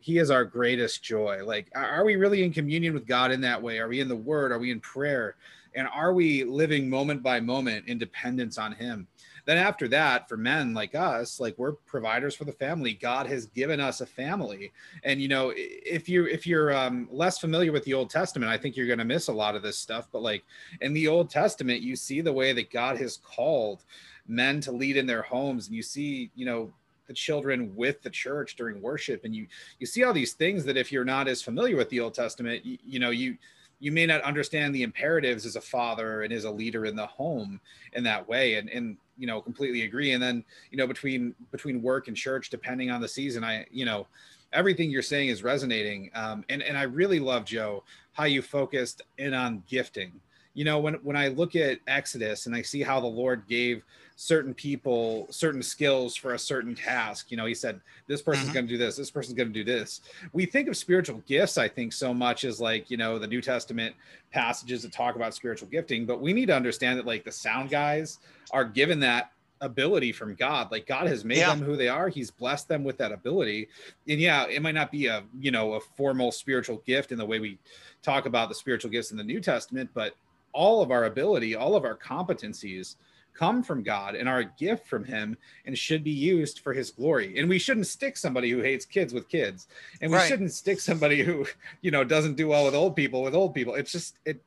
he 0.00 0.18
is 0.18 0.30
our 0.30 0.44
greatest 0.44 1.02
joy? 1.02 1.44
Like 1.44 1.70
are 1.74 2.04
we 2.04 2.16
really 2.16 2.44
in 2.44 2.52
communion 2.52 2.94
with 2.94 3.06
god 3.06 3.30
in 3.30 3.40
that 3.42 3.62
way? 3.62 3.78
Are 3.78 3.88
we 3.88 4.00
in 4.00 4.08
the 4.08 4.16
word? 4.16 4.52
Are 4.52 4.58
we 4.58 4.70
in 4.70 4.80
prayer 4.80 5.36
and 5.78 5.88
are 5.94 6.12
we 6.12 6.44
living 6.44 6.90
moment 6.90 7.22
by 7.22 7.40
moment 7.40 7.88
in 7.88 7.98
dependence 7.98 8.58
on 8.58 8.72
him? 8.72 9.06
Then 9.46 9.56
after 9.56 9.88
that 9.88 10.28
for 10.28 10.36
men 10.36 10.74
like 10.74 10.94
us 10.94 11.40
like 11.40 11.56
we're 11.56 11.72
providers 11.72 12.34
for 12.34 12.44
the 12.44 12.52
family. 12.52 12.92
God 12.92 13.26
has 13.26 13.46
given 13.46 13.80
us 13.80 14.02
a 14.02 14.06
family. 14.06 14.72
And 15.04 15.22
you 15.22 15.28
know 15.28 15.52
if 15.56 16.08
you 16.08 16.26
if 16.26 16.46
you're 16.46 16.74
um, 16.76 17.08
less 17.10 17.38
familiar 17.38 17.72
with 17.72 17.84
the 17.84 17.94
old 17.94 18.10
testament 18.10 18.50
i 18.50 18.56
think 18.56 18.76
you're 18.76 18.86
going 18.86 18.98
to 18.98 19.04
miss 19.04 19.28
a 19.28 19.32
lot 19.32 19.54
of 19.54 19.62
this 19.62 19.78
stuff 19.78 20.08
but 20.12 20.22
like 20.22 20.44
in 20.80 20.92
the 20.92 21.08
old 21.08 21.30
testament 21.30 21.80
you 21.80 21.96
see 21.96 22.20
the 22.20 22.32
way 22.32 22.52
that 22.52 22.70
god 22.70 22.96
has 22.98 23.18
called 23.18 23.84
men 24.26 24.60
to 24.60 24.72
lead 24.72 24.96
in 24.96 25.06
their 25.06 25.22
homes 25.22 25.66
and 25.66 25.76
you 25.76 25.82
see 25.82 26.30
you 26.34 26.46
know 26.46 26.72
the 27.06 27.14
children 27.14 27.74
with 27.74 28.02
the 28.02 28.10
church 28.10 28.56
during 28.56 28.82
worship 28.82 29.24
and 29.24 29.34
you 29.34 29.46
you 29.78 29.86
see 29.86 30.04
all 30.04 30.12
these 30.12 30.34
things 30.34 30.64
that 30.64 30.76
if 30.76 30.92
you're 30.92 31.04
not 31.04 31.28
as 31.28 31.42
familiar 31.42 31.76
with 31.76 31.88
the 31.90 32.00
old 32.00 32.14
testament 32.14 32.64
you, 32.64 32.78
you 32.84 32.98
know 32.98 33.10
you 33.10 33.36
you 33.80 33.92
may 33.92 34.06
not 34.06 34.22
understand 34.22 34.74
the 34.74 34.82
imperatives 34.82 35.46
as 35.46 35.56
a 35.56 35.60
father 35.60 36.22
and 36.22 36.32
as 36.32 36.44
a 36.44 36.50
leader 36.50 36.86
in 36.86 36.96
the 36.96 37.06
home 37.06 37.60
in 37.92 38.02
that 38.04 38.26
way. 38.28 38.54
And 38.54 38.68
and 38.70 38.96
you 39.16 39.26
know 39.26 39.40
completely 39.40 39.82
agree. 39.82 40.12
And 40.12 40.22
then 40.22 40.44
you 40.70 40.78
know 40.78 40.86
between 40.86 41.34
between 41.50 41.82
work 41.82 42.08
and 42.08 42.16
church 42.16 42.50
depending 42.50 42.90
on 42.90 43.00
the 43.00 43.08
season 43.08 43.44
i 43.44 43.66
you 43.70 43.84
know 43.84 44.06
everything 44.52 44.90
you're 44.90 45.02
saying 45.02 45.28
is 45.28 45.42
resonating. 45.42 46.10
Um, 46.14 46.44
and 46.48 46.62
and 46.62 46.76
i 46.76 46.82
really 46.82 47.20
love 47.20 47.44
joe 47.44 47.84
how 48.12 48.24
you 48.24 48.42
focused 48.42 49.02
in 49.18 49.34
on 49.34 49.62
gifting. 49.68 50.12
You 50.54 50.64
know 50.64 50.78
when 50.78 50.94
when 50.94 51.16
i 51.16 51.28
look 51.28 51.54
at 51.54 51.78
exodus 51.86 52.46
and 52.46 52.54
i 52.54 52.62
see 52.62 52.82
how 52.82 53.00
the 53.00 53.06
lord 53.06 53.44
gave 53.48 53.84
certain 54.20 54.52
people 54.52 55.28
certain 55.30 55.62
skills 55.62 56.16
for 56.16 56.34
a 56.34 56.38
certain 56.38 56.74
task 56.74 57.30
you 57.30 57.36
know 57.36 57.46
he 57.46 57.54
said 57.54 57.80
this 58.08 58.20
person's 58.20 58.46
mm-hmm. 58.46 58.54
going 58.54 58.66
to 58.66 58.72
do 58.72 58.76
this 58.76 58.96
this 58.96 59.12
person's 59.12 59.36
going 59.36 59.46
to 59.46 59.54
do 59.54 59.62
this 59.62 60.00
we 60.32 60.44
think 60.44 60.66
of 60.66 60.76
spiritual 60.76 61.22
gifts 61.28 61.56
i 61.56 61.68
think 61.68 61.92
so 61.92 62.12
much 62.12 62.42
as 62.42 62.60
like 62.60 62.90
you 62.90 62.96
know 62.96 63.16
the 63.16 63.28
new 63.28 63.40
testament 63.40 63.94
passages 64.32 64.82
that 64.82 64.90
talk 64.90 65.14
about 65.14 65.34
spiritual 65.34 65.68
gifting 65.68 66.04
but 66.04 66.20
we 66.20 66.32
need 66.32 66.46
to 66.46 66.54
understand 66.54 66.98
that 66.98 67.06
like 67.06 67.22
the 67.22 67.30
sound 67.30 67.70
guys 67.70 68.18
are 68.50 68.64
given 68.64 68.98
that 68.98 69.30
ability 69.60 70.12
from 70.12 70.36
God. 70.36 70.70
Like 70.70 70.86
God 70.86 71.08
has 71.08 71.24
made 71.24 71.38
yeah. 71.38 71.52
them 71.52 71.64
who 71.64 71.76
they 71.76 71.88
are. 71.88 72.08
He's 72.08 72.30
blessed 72.30 72.68
them 72.68 72.84
with 72.84 72.96
that 72.98 73.10
ability. 73.10 73.68
And 74.06 74.20
yeah, 74.20 74.46
it 74.46 74.62
might 74.62 74.76
not 74.76 74.92
be 74.92 75.06
a, 75.06 75.24
you 75.36 75.50
know, 75.50 75.72
a 75.72 75.80
formal 75.80 76.30
spiritual 76.30 76.80
gift 76.86 77.10
in 77.10 77.18
the 77.18 77.26
way 77.26 77.40
we 77.40 77.58
talk 78.00 78.26
about 78.26 78.48
the 78.48 78.54
spiritual 78.54 78.92
gifts 78.92 79.10
in 79.10 79.16
the 79.16 79.24
New 79.24 79.40
Testament, 79.40 79.90
but 79.94 80.14
all 80.52 80.80
of 80.80 80.92
our 80.92 81.06
ability, 81.06 81.56
all 81.56 81.74
of 81.74 81.84
our 81.84 81.96
competencies 81.96 82.94
come 83.38 83.62
from 83.62 83.82
God 83.82 84.14
and 84.14 84.28
are 84.28 84.40
a 84.40 84.52
gift 84.58 84.86
from 84.86 85.04
Him 85.04 85.36
and 85.64 85.78
should 85.78 86.02
be 86.02 86.10
used 86.10 86.60
for 86.60 86.72
His 86.72 86.90
glory. 86.90 87.38
And 87.38 87.48
we 87.48 87.58
shouldn't 87.58 87.86
stick 87.86 88.16
somebody 88.16 88.50
who 88.50 88.60
hates 88.60 88.84
kids 88.84 89.14
with 89.14 89.28
kids, 89.28 89.68
and 90.00 90.10
we 90.10 90.18
right. 90.18 90.28
shouldn't 90.28 90.52
stick 90.52 90.80
somebody 90.80 91.22
who 91.22 91.46
you 91.82 91.90
know 91.90 92.04
doesn't 92.04 92.36
do 92.36 92.48
well 92.48 92.64
with 92.64 92.74
old 92.74 92.96
people 92.96 93.22
with 93.22 93.34
old 93.34 93.54
people. 93.54 93.74
It's 93.74 93.92
just 93.92 94.18
it. 94.24 94.42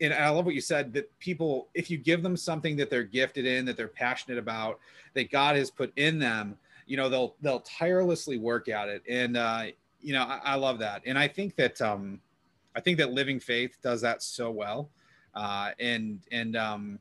And 0.00 0.12
I 0.12 0.28
love 0.28 0.44
what 0.44 0.54
you 0.54 0.60
said 0.60 0.92
that 0.92 1.18
people, 1.20 1.68
if 1.72 1.90
you 1.90 1.96
give 1.96 2.22
them 2.22 2.36
something 2.36 2.76
that 2.76 2.90
they're 2.90 3.02
gifted 3.02 3.46
in, 3.46 3.64
that 3.64 3.78
they're 3.78 3.88
passionate 3.88 4.36
about, 4.36 4.78
that 5.14 5.30
God 5.30 5.56
has 5.56 5.70
put 5.70 5.90
in 5.96 6.18
them, 6.18 6.58
you 6.86 6.98
know, 6.98 7.08
they'll 7.08 7.34
they'll 7.40 7.60
tirelessly 7.60 8.38
work 8.38 8.68
at 8.68 8.88
it. 8.88 9.02
And 9.08 9.36
uh, 9.36 9.64
you 10.00 10.12
know, 10.12 10.22
I, 10.22 10.40
I 10.44 10.54
love 10.56 10.78
that. 10.80 11.02
And 11.06 11.18
I 11.18 11.28
think 11.28 11.56
that 11.56 11.80
um, 11.80 12.20
I 12.74 12.80
think 12.80 12.98
that 12.98 13.12
Living 13.12 13.40
Faith 13.40 13.78
does 13.82 14.02
that 14.02 14.22
so 14.22 14.50
well. 14.50 14.90
Uh, 15.34 15.70
and 15.78 16.20
and 16.30 16.56
um, 16.56 16.98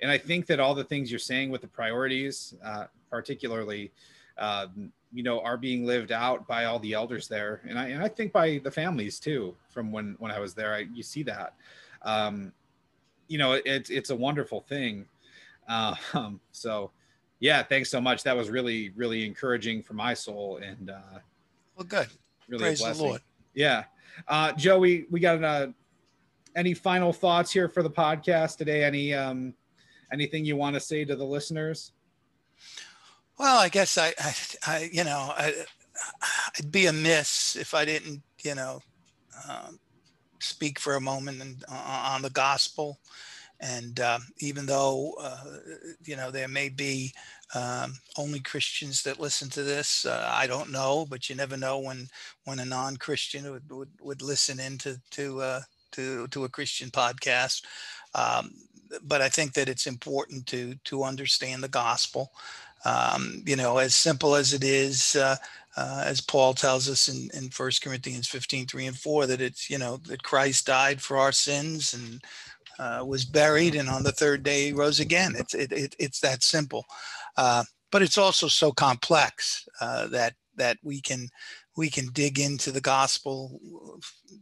and 0.00 0.10
I 0.10 0.18
think 0.18 0.46
that 0.46 0.60
all 0.60 0.74
the 0.74 0.84
things 0.84 1.10
you're 1.10 1.18
saying 1.18 1.50
with 1.50 1.60
the 1.60 1.68
priorities, 1.68 2.54
uh, 2.64 2.84
particularly, 3.10 3.92
uh, 4.36 4.66
you 5.12 5.22
know, 5.22 5.40
are 5.40 5.56
being 5.56 5.84
lived 5.84 6.12
out 6.12 6.46
by 6.46 6.66
all 6.66 6.78
the 6.78 6.92
elders 6.92 7.28
there, 7.28 7.60
and 7.68 7.78
I 7.78 7.88
and 7.88 8.02
I 8.02 8.08
think 8.08 8.32
by 8.32 8.60
the 8.62 8.70
families 8.70 9.18
too. 9.18 9.56
From 9.70 9.90
when 9.90 10.16
when 10.18 10.30
I 10.30 10.38
was 10.38 10.54
there, 10.54 10.74
I, 10.74 10.86
you 10.92 11.02
see 11.02 11.22
that. 11.24 11.54
Um, 12.02 12.52
you 13.26 13.38
know, 13.38 13.52
it's 13.64 13.90
it's 13.90 14.10
a 14.10 14.16
wonderful 14.16 14.60
thing. 14.60 15.06
Uh, 15.68 15.94
um, 16.14 16.40
so, 16.52 16.90
yeah, 17.40 17.62
thanks 17.62 17.90
so 17.90 18.00
much. 18.00 18.22
That 18.22 18.36
was 18.36 18.50
really 18.50 18.90
really 18.90 19.26
encouraging 19.26 19.82
for 19.82 19.94
my 19.94 20.14
soul, 20.14 20.60
and 20.62 20.90
uh, 20.90 21.18
well, 21.76 21.86
good. 21.86 22.08
Really 22.48 22.62
Praise 22.62 22.80
the 22.80 22.94
Lord. 22.94 23.20
Yeah, 23.54 23.84
uh, 24.28 24.52
Joey, 24.52 25.06
we 25.10 25.20
got 25.20 25.42
uh, 25.42 25.68
any 26.54 26.74
final 26.74 27.12
thoughts 27.12 27.52
here 27.52 27.68
for 27.68 27.82
the 27.82 27.90
podcast 27.90 28.56
today? 28.56 28.84
Any 28.84 29.14
um, 29.14 29.54
anything 30.12 30.44
you 30.44 30.56
want 30.56 30.74
to 30.74 30.80
say 30.80 31.04
to 31.04 31.16
the 31.16 31.24
listeners? 31.24 31.92
Well, 33.38 33.58
I 33.58 33.68
guess 33.68 33.96
I, 33.98 34.12
I, 34.18 34.34
I 34.66 34.90
you 34.92 35.04
know, 35.04 35.32
I, 35.36 35.52
would 36.58 36.72
be 36.72 36.86
amiss 36.86 37.56
if 37.56 37.74
I 37.74 37.84
didn't, 37.84 38.22
you 38.42 38.54
know, 38.54 38.80
um, 39.48 39.78
speak 40.40 40.78
for 40.78 40.94
a 40.94 41.00
moment 41.00 41.42
and, 41.42 41.64
uh, 41.70 42.10
on 42.12 42.22
the 42.22 42.30
gospel. 42.30 42.98
And 43.60 43.98
uh, 43.98 44.20
even 44.38 44.66
though, 44.66 45.14
uh, 45.20 45.58
you 46.04 46.16
know, 46.16 46.30
there 46.30 46.46
may 46.46 46.68
be 46.68 47.12
um, 47.54 47.94
only 48.16 48.38
Christians 48.38 49.02
that 49.02 49.18
listen 49.18 49.48
to 49.50 49.64
this, 49.64 50.06
uh, 50.06 50.28
I 50.32 50.46
don't 50.46 50.70
know, 50.70 51.06
but 51.08 51.28
you 51.28 51.34
never 51.34 51.56
know 51.56 51.80
when 51.80 52.08
when 52.44 52.60
a 52.60 52.64
non-Christian 52.64 53.50
would, 53.50 53.70
would, 53.70 53.90
would 54.00 54.22
listen 54.22 54.60
into 54.60 55.00
to 55.10 55.40
uh, 55.40 55.60
to 55.92 56.26
to 56.28 56.44
a 56.44 56.48
Christian 56.48 56.90
podcast. 56.90 57.64
Um, 58.14 58.52
but 59.02 59.20
I 59.20 59.28
think 59.28 59.52
that 59.54 59.68
it's 59.68 59.86
important 59.86 60.46
to 60.46 60.74
to 60.84 61.04
understand 61.04 61.62
the 61.62 61.68
gospel. 61.68 62.32
Um, 62.84 63.42
you 63.44 63.56
know, 63.56 63.78
as 63.78 63.94
simple 63.94 64.34
as 64.34 64.52
it 64.52 64.62
is, 64.62 65.16
uh, 65.16 65.36
uh, 65.76 66.02
as 66.04 66.20
Paul 66.20 66.54
tells 66.54 66.88
us 66.88 67.08
in, 67.08 67.30
in 67.34 67.50
1 67.56 67.70
Corinthians 67.82 68.28
15, 68.28 68.66
3 68.66 68.86
and 68.86 68.96
4, 68.96 69.26
that 69.26 69.40
it's, 69.40 69.68
you 69.68 69.78
know, 69.78 69.98
that 70.08 70.22
Christ 70.22 70.66
died 70.66 71.00
for 71.00 71.16
our 71.16 71.32
sins 71.32 71.94
and 71.94 72.22
uh, 72.78 73.04
was 73.04 73.24
buried 73.24 73.74
and 73.74 73.88
on 73.88 74.04
the 74.04 74.12
third 74.12 74.42
day 74.42 74.66
he 74.66 74.72
rose 74.72 75.00
again. 75.00 75.34
It's, 75.36 75.54
it, 75.54 75.72
it 75.72 75.96
it's 75.98 76.20
that 76.20 76.42
simple. 76.42 76.84
Uh, 77.36 77.64
but 77.90 78.02
it's 78.02 78.18
also 78.18 78.48
so 78.48 78.70
complex 78.70 79.68
uh, 79.80 80.06
that, 80.08 80.34
that 80.56 80.78
we 80.82 81.00
can, 81.00 81.28
we 81.78 81.88
can 81.88 82.08
dig 82.08 82.40
into 82.40 82.72
the 82.72 82.80
gospel, 82.80 83.60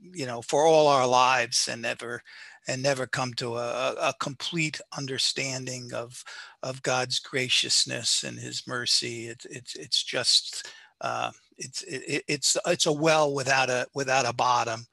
you 0.00 0.24
know, 0.24 0.40
for 0.40 0.64
all 0.64 0.88
our 0.88 1.06
lives 1.06 1.68
and 1.70 1.82
never, 1.82 2.22
and 2.66 2.82
never 2.82 3.06
come 3.06 3.34
to 3.34 3.56
a, 3.56 3.94
a 4.00 4.14
complete 4.18 4.80
understanding 4.96 5.92
of 5.92 6.24
of 6.62 6.82
God's 6.82 7.18
graciousness 7.18 8.24
and 8.24 8.38
His 8.38 8.66
mercy. 8.66 9.26
It's 9.26 9.44
it's 9.44 9.76
it's 9.76 10.02
just 10.02 10.66
uh, 11.02 11.30
it's 11.58 11.82
it, 11.82 12.24
it's 12.26 12.56
it's 12.66 12.86
a 12.86 12.92
well 12.92 13.34
without 13.34 13.68
a 13.68 13.86
without 13.94 14.24
a 14.24 14.32
bottom. 14.32 14.86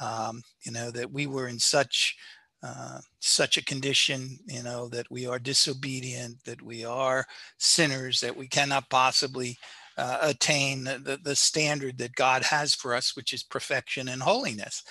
Um, 0.00 0.42
you 0.62 0.72
know 0.72 0.90
that 0.92 1.12
we 1.12 1.26
were 1.26 1.48
in 1.48 1.58
such 1.58 2.16
uh, 2.62 3.00
such 3.20 3.58
a 3.58 3.64
condition, 3.64 4.38
you 4.46 4.62
know, 4.62 4.88
that 4.88 5.10
we 5.10 5.26
are 5.26 5.38
disobedient, 5.38 6.42
that 6.44 6.62
we 6.62 6.86
are 6.86 7.26
sinners, 7.58 8.20
that 8.20 8.36
we 8.36 8.48
cannot 8.48 8.88
possibly 8.88 9.58
uh, 9.96 10.18
attain 10.22 10.84
the, 10.84 11.18
the 11.22 11.36
standard 11.36 11.98
that 11.98 12.14
God 12.14 12.42
has 12.44 12.74
for 12.74 12.94
us, 12.94 13.14
which 13.16 13.32
is 13.32 13.42
perfection 13.42 14.08
and 14.08 14.22
holiness. 14.22 14.82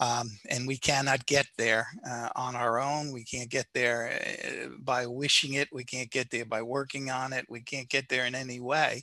Um, 0.00 0.30
and 0.48 0.66
we 0.66 0.76
cannot 0.76 1.26
get 1.26 1.46
there 1.58 1.86
uh, 2.08 2.28
on 2.36 2.56
our 2.56 2.80
own. 2.80 3.12
We 3.12 3.24
can't 3.24 3.50
get 3.50 3.66
there 3.74 4.12
uh, 4.12 4.68
by 4.78 5.06
wishing 5.06 5.54
it. 5.54 5.68
We 5.72 5.84
can't 5.84 6.10
get 6.10 6.30
there 6.30 6.44
by 6.44 6.62
working 6.62 7.10
on 7.10 7.32
it. 7.32 7.46
We 7.48 7.60
can't 7.60 7.88
get 7.88 8.08
there 8.08 8.26
in 8.26 8.34
any 8.34 8.60
way. 8.60 9.02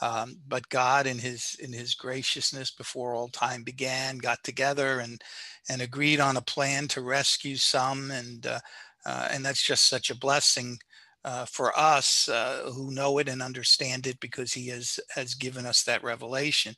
Um, 0.00 0.36
but 0.48 0.68
God, 0.68 1.06
in 1.06 1.18
His 1.18 1.56
in 1.60 1.72
His 1.72 1.94
graciousness, 1.94 2.70
before 2.72 3.14
all 3.14 3.28
time 3.28 3.62
began, 3.62 4.18
got 4.18 4.42
together 4.42 4.98
and 4.98 5.22
and 5.68 5.80
agreed 5.80 6.18
on 6.18 6.36
a 6.36 6.42
plan 6.42 6.88
to 6.88 7.00
rescue 7.00 7.56
some, 7.56 8.10
and 8.10 8.46
uh, 8.46 8.58
uh, 9.06 9.28
and 9.30 9.44
that's 9.44 9.62
just 9.62 9.88
such 9.88 10.10
a 10.10 10.18
blessing 10.18 10.78
uh, 11.24 11.44
for 11.46 11.76
us 11.78 12.28
uh, 12.28 12.70
who 12.74 12.92
know 12.92 13.18
it 13.18 13.28
and 13.28 13.42
understand 13.42 14.06
it 14.06 14.18
because 14.20 14.52
he 14.52 14.68
has 14.68 14.98
has 15.14 15.34
given 15.34 15.66
us 15.66 15.82
that 15.82 16.02
revelation 16.02 16.74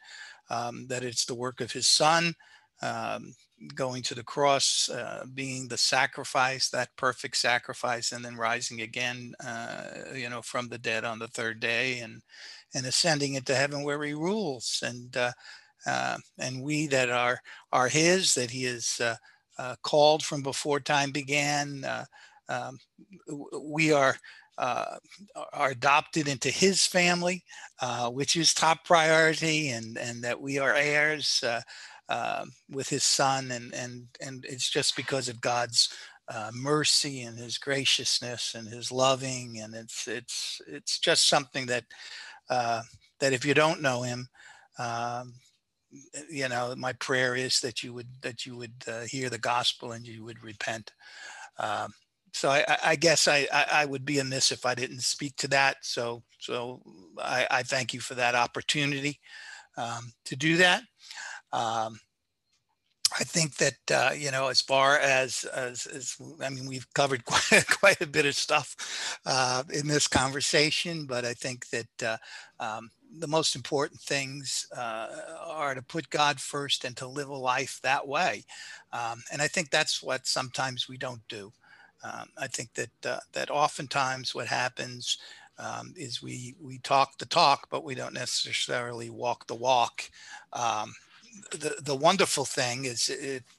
um, 0.51 0.87
that 0.89 1.05
it's 1.05 1.25
the 1.25 1.35
work 1.35 1.61
of 1.61 1.73
his 1.73 1.87
son 1.87 2.35
um, 2.83 3.35
going 3.75 4.03
to 4.03 4.15
the 4.15 4.25
cross 4.25 4.91
uh, 4.91 5.25
being 5.33 5.69
the 5.69 5.79
sacrifice 5.79 6.69
that 6.69 6.95
perfect 6.97 7.37
sacrifice 7.37 8.13
and 8.13 8.25
then 8.25 8.37
rising 8.37 8.83
again 8.83 9.33
uh, 9.45 9.87
you 10.15 10.29
know 10.29 10.43
from 10.43 10.69
the 10.69 10.79
dead 10.79 11.05
on 11.05 11.19
the 11.19 11.29
third 11.29 11.61
day 11.61 12.01
and 12.01 12.21
and 12.75 12.85
ascending 12.87 13.35
into 13.35 13.55
heaven 13.55 13.83
where 13.83 14.03
he 14.03 14.13
rules. 14.13 14.83
And 14.85 15.17
uh, 15.17 15.33
and 16.39 16.63
we 16.63 16.87
that 16.89 17.11
are 17.11 17.41
are 17.73 17.89
his 17.89 18.35
that 18.35 18.51
he 18.51 18.65
is 18.65 19.01
called 19.83 20.25
from 20.25 20.43
before 20.43 20.81
time 20.81 21.13
began 21.13 21.85
um, 22.49 22.79
we 23.61 23.93
are 23.93 24.17
uh, 24.59 24.97
are 25.53 25.71
adopted 25.71 26.29
into 26.29 26.51
his 26.51 26.87
family, 26.87 27.43
uh, 27.81 28.09
which 28.11 28.37
is 28.37 28.55
top 28.55 28.85
priority, 28.85 29.71
and 29.71 29.99
and 29.99 30.23
that 30.23 30.41
we 30.41 30.59
are 30.59 30.75
heirs 30.75 31.43
uh, 31.43 31.61
um, 32.09 32.53
with 32.71 32.89
his 32.89 33.05
son, 33.05 33.51
and 33.51 33.75
and 33.75 34.07
and 34.21 34.45
it's 34.49 34.71
just 34.71 34.97
because 34.97 35.29
of 35.29 35.41
God's 35.41 35.89
uh, 36.29 36.51
mercy 36.55 37.23
and 37.23 37.39
his 37.39 37.59
graciousness 37.59 38.55
and 38.55 38.69
his 38.69 38.93
loving, 38.93 39.61
and 39.61 39.75
it's 39.75 40.07
it's 40.07 40.61
it's 40.67 40.99
just 40.99 41.29
something 41.29 41.67
that 41.67 41.85
uh, 42.51 42.83
that 43.21 43.33
if 43.33 43.45
you 43.45 43.55
don't 43.55 43.83
know 43.83 44.03
him. 44.03 44.29
Um, 44.79 45.35
you 46.29 46.49
know 46.49 46.75
my 46.77 46.93
prayer 46.95 47.37
is 47.37 47.61
that 47.61 47.85
you 47.85 47.93
would 47.93 48.09
that 48.23 48.45
you 48.45 48.57
would 48.57 48.75
uh, 48.89 49.03
hear 49.03 49.31
the 49.31 49.39
gospel 49.39 49.93
and 49.93 50.05
you 50.05 50.25
would 50.25 50.43
repent 50.43 50.91
um, 51.61 51.93
so 52.35 52.51
I, 52.51 52.65
I 52.85 52.97
guess 52.97 53.29
I, 53.29 53.47
I, 53.53 53.85
would 53.85 54.05
be 54.05 54.19
amiss 54.19 54.51
if 54.51 54.67
I 54.67 54.75
didn't 54.75 55.03
speak 55.03 55.37
to 55.37 55.49
that. 55.49 55.77
So 55.83 56.25
so 56.41 56.83
I, 57.17 57.47
I 57.49 57.63
thank 57.63 57.95
you 57.95 58.01
for 58.01 58.15
that 58.15 58.35
opportunity 58.35 59.21
um, 59.77 60.13
to 60.25 60.35
do 60.35 60.57
that. 60.57 60.83
Um, 61.53 62.01
I 63.17 63.23
think 63.23 63.55
that 63.59 63.77
uh, 63.89 64.13
you 64.15 64.33
know, 64.33 64.49
as 64.49 64.61
far 64.61 64.99
as, 64.99 65.45
as, 65.45 65.87
as 65.87 66.17
I 66.43 66.49
mean, 66.49 66.67
we've 66.67 66.93
covered 66.93 67.25
quite 67.27 67.67
quite 67.69 68.01
a 68.01 68.07
bit 68.07 68.27
of 68.27 68.35
stuff 68.35 69.21
uh, 69.25 69.63
in 69.73 69.87
this 69.87 70.09
conversation, 70.09 71.07
but 71.07 71.25
I 71.25 71.35
think 71.35 71.69
that 71.69 72.03
uh, 72.03 72.17
um, 72.59 72.91
the 73.17 73.29
most 73.29 73.55
important 73.55 74.01
things 74.01 74.67
uh, 74.77 75.07
are 75.41 75.77
to 75.77 75.83
put 75.83 76.11
God 76.11 76.41
first 76.41 76.85
and 76.85 76.97
to 76.97 77.07
live 77.07 77.29
a 77.29 77.37
life 77.37 77.79
that 77.85 78.09
way. 78.09 78.43
Um, 78.93 79.23
and 79.33 79.41
I 79.41 79.47
think 79.47 79.71
that's 79.71 80.03
what 80.03 80.27
sometimes 80.27 80.89
we 80.89 80.97
don't 80.97 81.23
do. 81.29 81.53
Um, 82.05 82.29
I 82.37 82.47
think 82.49 82.75
that 82.75 83.07
uh, 83.07 83.21
that 83.33 83.51
oftentimes 83.51 84.35
what 84.35 84.47
happens 84.47 85.19
um, 85.59 85.95
is 85.97 86.23
we 86.23 86.55
we 86.61 86.79
talk 86.79 87.19
the 87.19 87.27
talk, 87.27 87.69
but 87.71 87.85
we 87.85 87.95
don't 87.95 88.15
necessarily 88.15 89.11
walk 89.11 89.47
the 89.47 89.55
walk. 89.55 90.11
Um, 90.53 90.93
the 91.51 91.77
the 91.83 91.97
wonderful 91.97 92.45
thing 92.45 92.85
is, 92.85 93.09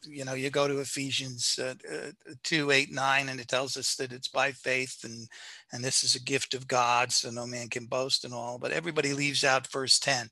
you 0.07 0.23
know, 0.23 0.33
you 0.33 0.49
go 0.49 0.67
to 0.67 0.79
Ephesians 0.79 1.59
uh, 1.61 1.73
uh, 1.91 2.11
two 2.43 2.71
eight 2.71 2.91
nine, 2.91 3.29
and 3.29 3.39
it 3.39 3.47
tells 3.47 3.77
us 3.77 3.95
that 3.95 4.13
it's 4.13 4.27
by 4.27 4.51
faith, 4.51 5.03
and 5.03 5.27
and 5.71 5.83
this 5.83 6.03
is 6.03 6.15
a 6.15 6.21
gift 6.23 6.53
of 6.53 6.67
God, 6.67 7.11
so 7.11 7.29
no 7.29 7.45
man 7.47 7.69
can 7.69 7.85
boast 7.85 8.25
and 8.25 8.33
all. 8.33 8.57
But 8.59 8.71
everybody 8.71 9.13
leaves 9.13 9.43
out 9.43 9.67
verse 9.67 9.99
ten, 9.99 10.29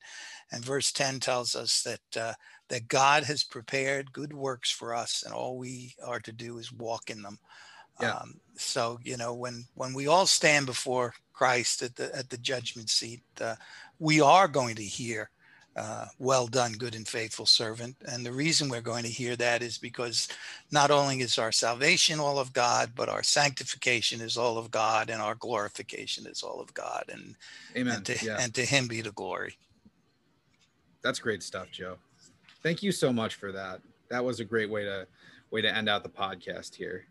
and 0.51 0.63
verse 0.63 0.91
ten 0.91 1.19
tells 1.19 1.55
us 1.55 1.81
that 1.83 2.21
uh, 2.21 2.33
that 2.69 2.87
God 2.87 3.23
has 3.23 3.43
prepared 3.43 4.13
good 4.13 4.33
works 4.33 4.71
for 4.71 4.93
us, 4.93 5.23
and 5.23 5.33
all 5.33 5.57
we 5.57 5.95
are 6.05 6.19
to 6.21 6.31
do 6.31 6.59
is 6.59 6.71
walk 6.71 7.09
in 7.09 7.21
them. 7.21 7.39
Yeah. 8.01 8.11
Um, 8.11 8.39
so 8.55 8.99
you 9.03 9.17
know 9.17 9.33
when 9.33 9.65
when 9.75 9.93
we 9.93 10.07
all 10.07 10.25
stand 10.25 10.65
before 10.65 11.13
Christ 11.33 11.81
at 11.81 11.95
the 11.95 12.15
at 12.15 12.29
the 12.29 12.37
judgment 12.37 12.89
seat, 12.89 13.21
uh, 13.41 13.55
we 13.99 14.21
are 14.21 14.47
going 14.47 14.75
to 14.75 14.83
hear, 14.83 15.29
uh, 15.75 16.05
"Well 16.19 16.47
done, 16.47 16.73
good 16.73 16.95
and 16.95 17.07
faithful 17.07 17.45
servant." 17.45 17.97
And 18.05 18.25
the 18.25 18.31
reason 18.31 18.69
we're 18.69 18.81
going 18.81 19.03
to 19.03 19.09
hear 19.09 19.35
that 19.37 19.61
is 19.61 19.77
because 19.77 20.27
not 20.71 20.91
only 20.91 21.21
is 21.21 21.37
our 21.37 21.51
salvation 21.51 22.19
all 22.19 22.39
of 22.39 22.53
God, 22.53 22.91
but 22.95 23.09
our 23.09 23.23
sanctification 23.23 24.21
is 24.21 24.37
all 24.37 24.57
of 24.57 24.71
God, 24.71 25.09
and 25.09 25.21
our 25.21 25.35
glorification 25.35 26.27
is 26.27 26.43
all 26.43 26.59
of 26.61 26.73
God. 26.73 27.05
And 27.09 27.35
Amen. 27.75 27.97
And 27.97 28.05
to, 28.05 28.25
yeah. 28.25 28.37
and 28.39 28.53
to 28.55 28.65
Him 28.65 28.87
be 28.87 29.01
the 29.01 29.11
glory. 29.11 29.57
That's 31.01 31.19
great 31.19 31.43
stuff, 31.43 31.69
Joe. 31.71 31.97
Thank 32.61 32.81
you 32.81 32.91
so 32.91 33.11
much 33.11 33.35
for 33.35 33.51
that. 33.51 33.81
That 34.09 34.23
was 34.23 34.39
a 34.39 34.45
great 34.45 34.69
way 34.69 34.85
to 34.85 35.05
way 35.51 35.61
to 35.61 35.75
end 35.75 35.89
out 35.89 36.01
the 36.03 36.09
podcast 36.09 36.73
here. 36.73 37.05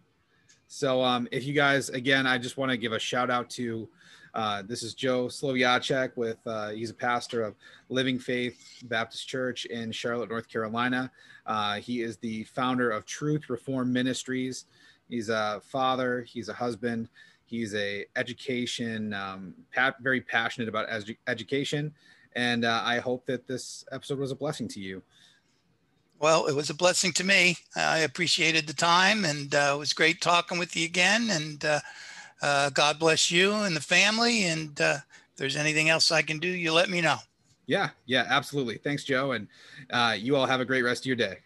So 0.73 1.05
um, 1.05 1.29
if 1.31 1.45
you 1.45 1.53
guys, 1.53 1.91
again, 1.91 2.27
I 2.27 2.39
just 2.39 2.57
want 2.57 2.71
to 2.71 2.79
give 2.79 2.95
a 2.95 2.99
shout 2.99 3.29
out 3.29 3.51
to 3.51 3.87
uh, 4.33 4.63
this 4.67 4.83
is 4.83 4.95
Joe 4.95 5.27
Sloviacek 5.27 6.17
with 6.17 6.39
uh, 6.47 6.71
he's 6.71 6.89
a 6.89 6.95
pastor 6.95 7.43
of 7.43 7.57
Living 7.91 8.19
Faith 8.19 8.83
Baptist 8.85 9.29
Church 9.29 9.67
in 9.67 9.93
Charlotte, 9.93 10.31
North 10.31 10.49
Carolina. 10.49 11.13
Uh, 11.45 11.75
he 11.75 12.01
is 12.01 12.17
the 12.17 12.45
founder 12.45 12.91
of 12.91 13.05
Truth 13.05 13.51
Reform 13.51 13.93
Ministries. 13.93 14.65
He's 15.11 15.29
a 15.29 15.61
father. 15.63 16.23
He's 16.23 16.49
a 16.49 16.55
husband. 16.55 17.11
He's 17.45 17.75
a 17.75 18.07
education 18.17 19.13
um, 19.13 19.53
very 20.01 20.23
passionate 20.23 20.71
about 20.71 20.89
edu- 20.89 21.19
education, 21.27 21.93
and 22.35 22.65
uh, 22.65 22.81
I 22.83 22.99
hope 22.99 23.27
that 23.27 23.47
this 23.47 23.85
episode 23.93 24.19
was 24.19 24.31
a 24.31 24.37
blessing 24.37 24.69
to 24.69 24.81
you. 24.81 25.03
Well, 26.23 26.47
it 26.47 26.55
was 26.55 26.71
a 26.71 26.75
blessing 26.75 27.11
to 27.15 27.25
me. 27.25 27.57
I 27.75 27.99
appreciated 27.99 28.69
the 28.69 28.75
time 28.75 29.25
and 29.25 29.53
uh, 29.53 29.73
it 29.75 29.79
was 29.79 29.93
great 29.93 30.21
talking 30.21 30.57
with 30.57 30.77
you 30.77 30.85
again. 30.85 31.29
And 31.31 31.65
uh, 31.65 31.81
uh, 32.41 32.71
God 32.71 33.01
bless 33.01 33.29
you 33.33 33.53
and 33.53 33.75
the 33.75 33.81
family. 33.81 34.45
And 34.45 34.81
uh, 34.81 34.99
if 35.33 35.37
there's 35.37 35.57
anything 35.57 35.89
else 35.89 36.13
I 36.13 36.23
can 36.23 36.39
do, 36.39 36.47
you 36.47 36.73
let 36.73 36.89
me 36.89 37.01
know. 37.01 37.17
Yeah, 37.67 37.91
yeah, 38.07 38.25
absolutely. 38.29 38.77
Thanks, 38.77 39.03
Joe. 39.03 39.33
And 39.33 39.49
uh, 39.91 40.15
you 40.17 40.37
all 40.37 40.47
have 40.47 40.61
a 40.61 40.65
great 40.65 40.83
rest 40.83 41.03
of 41.03 41.07
your 41.07 41.17
day. 41.17 41.39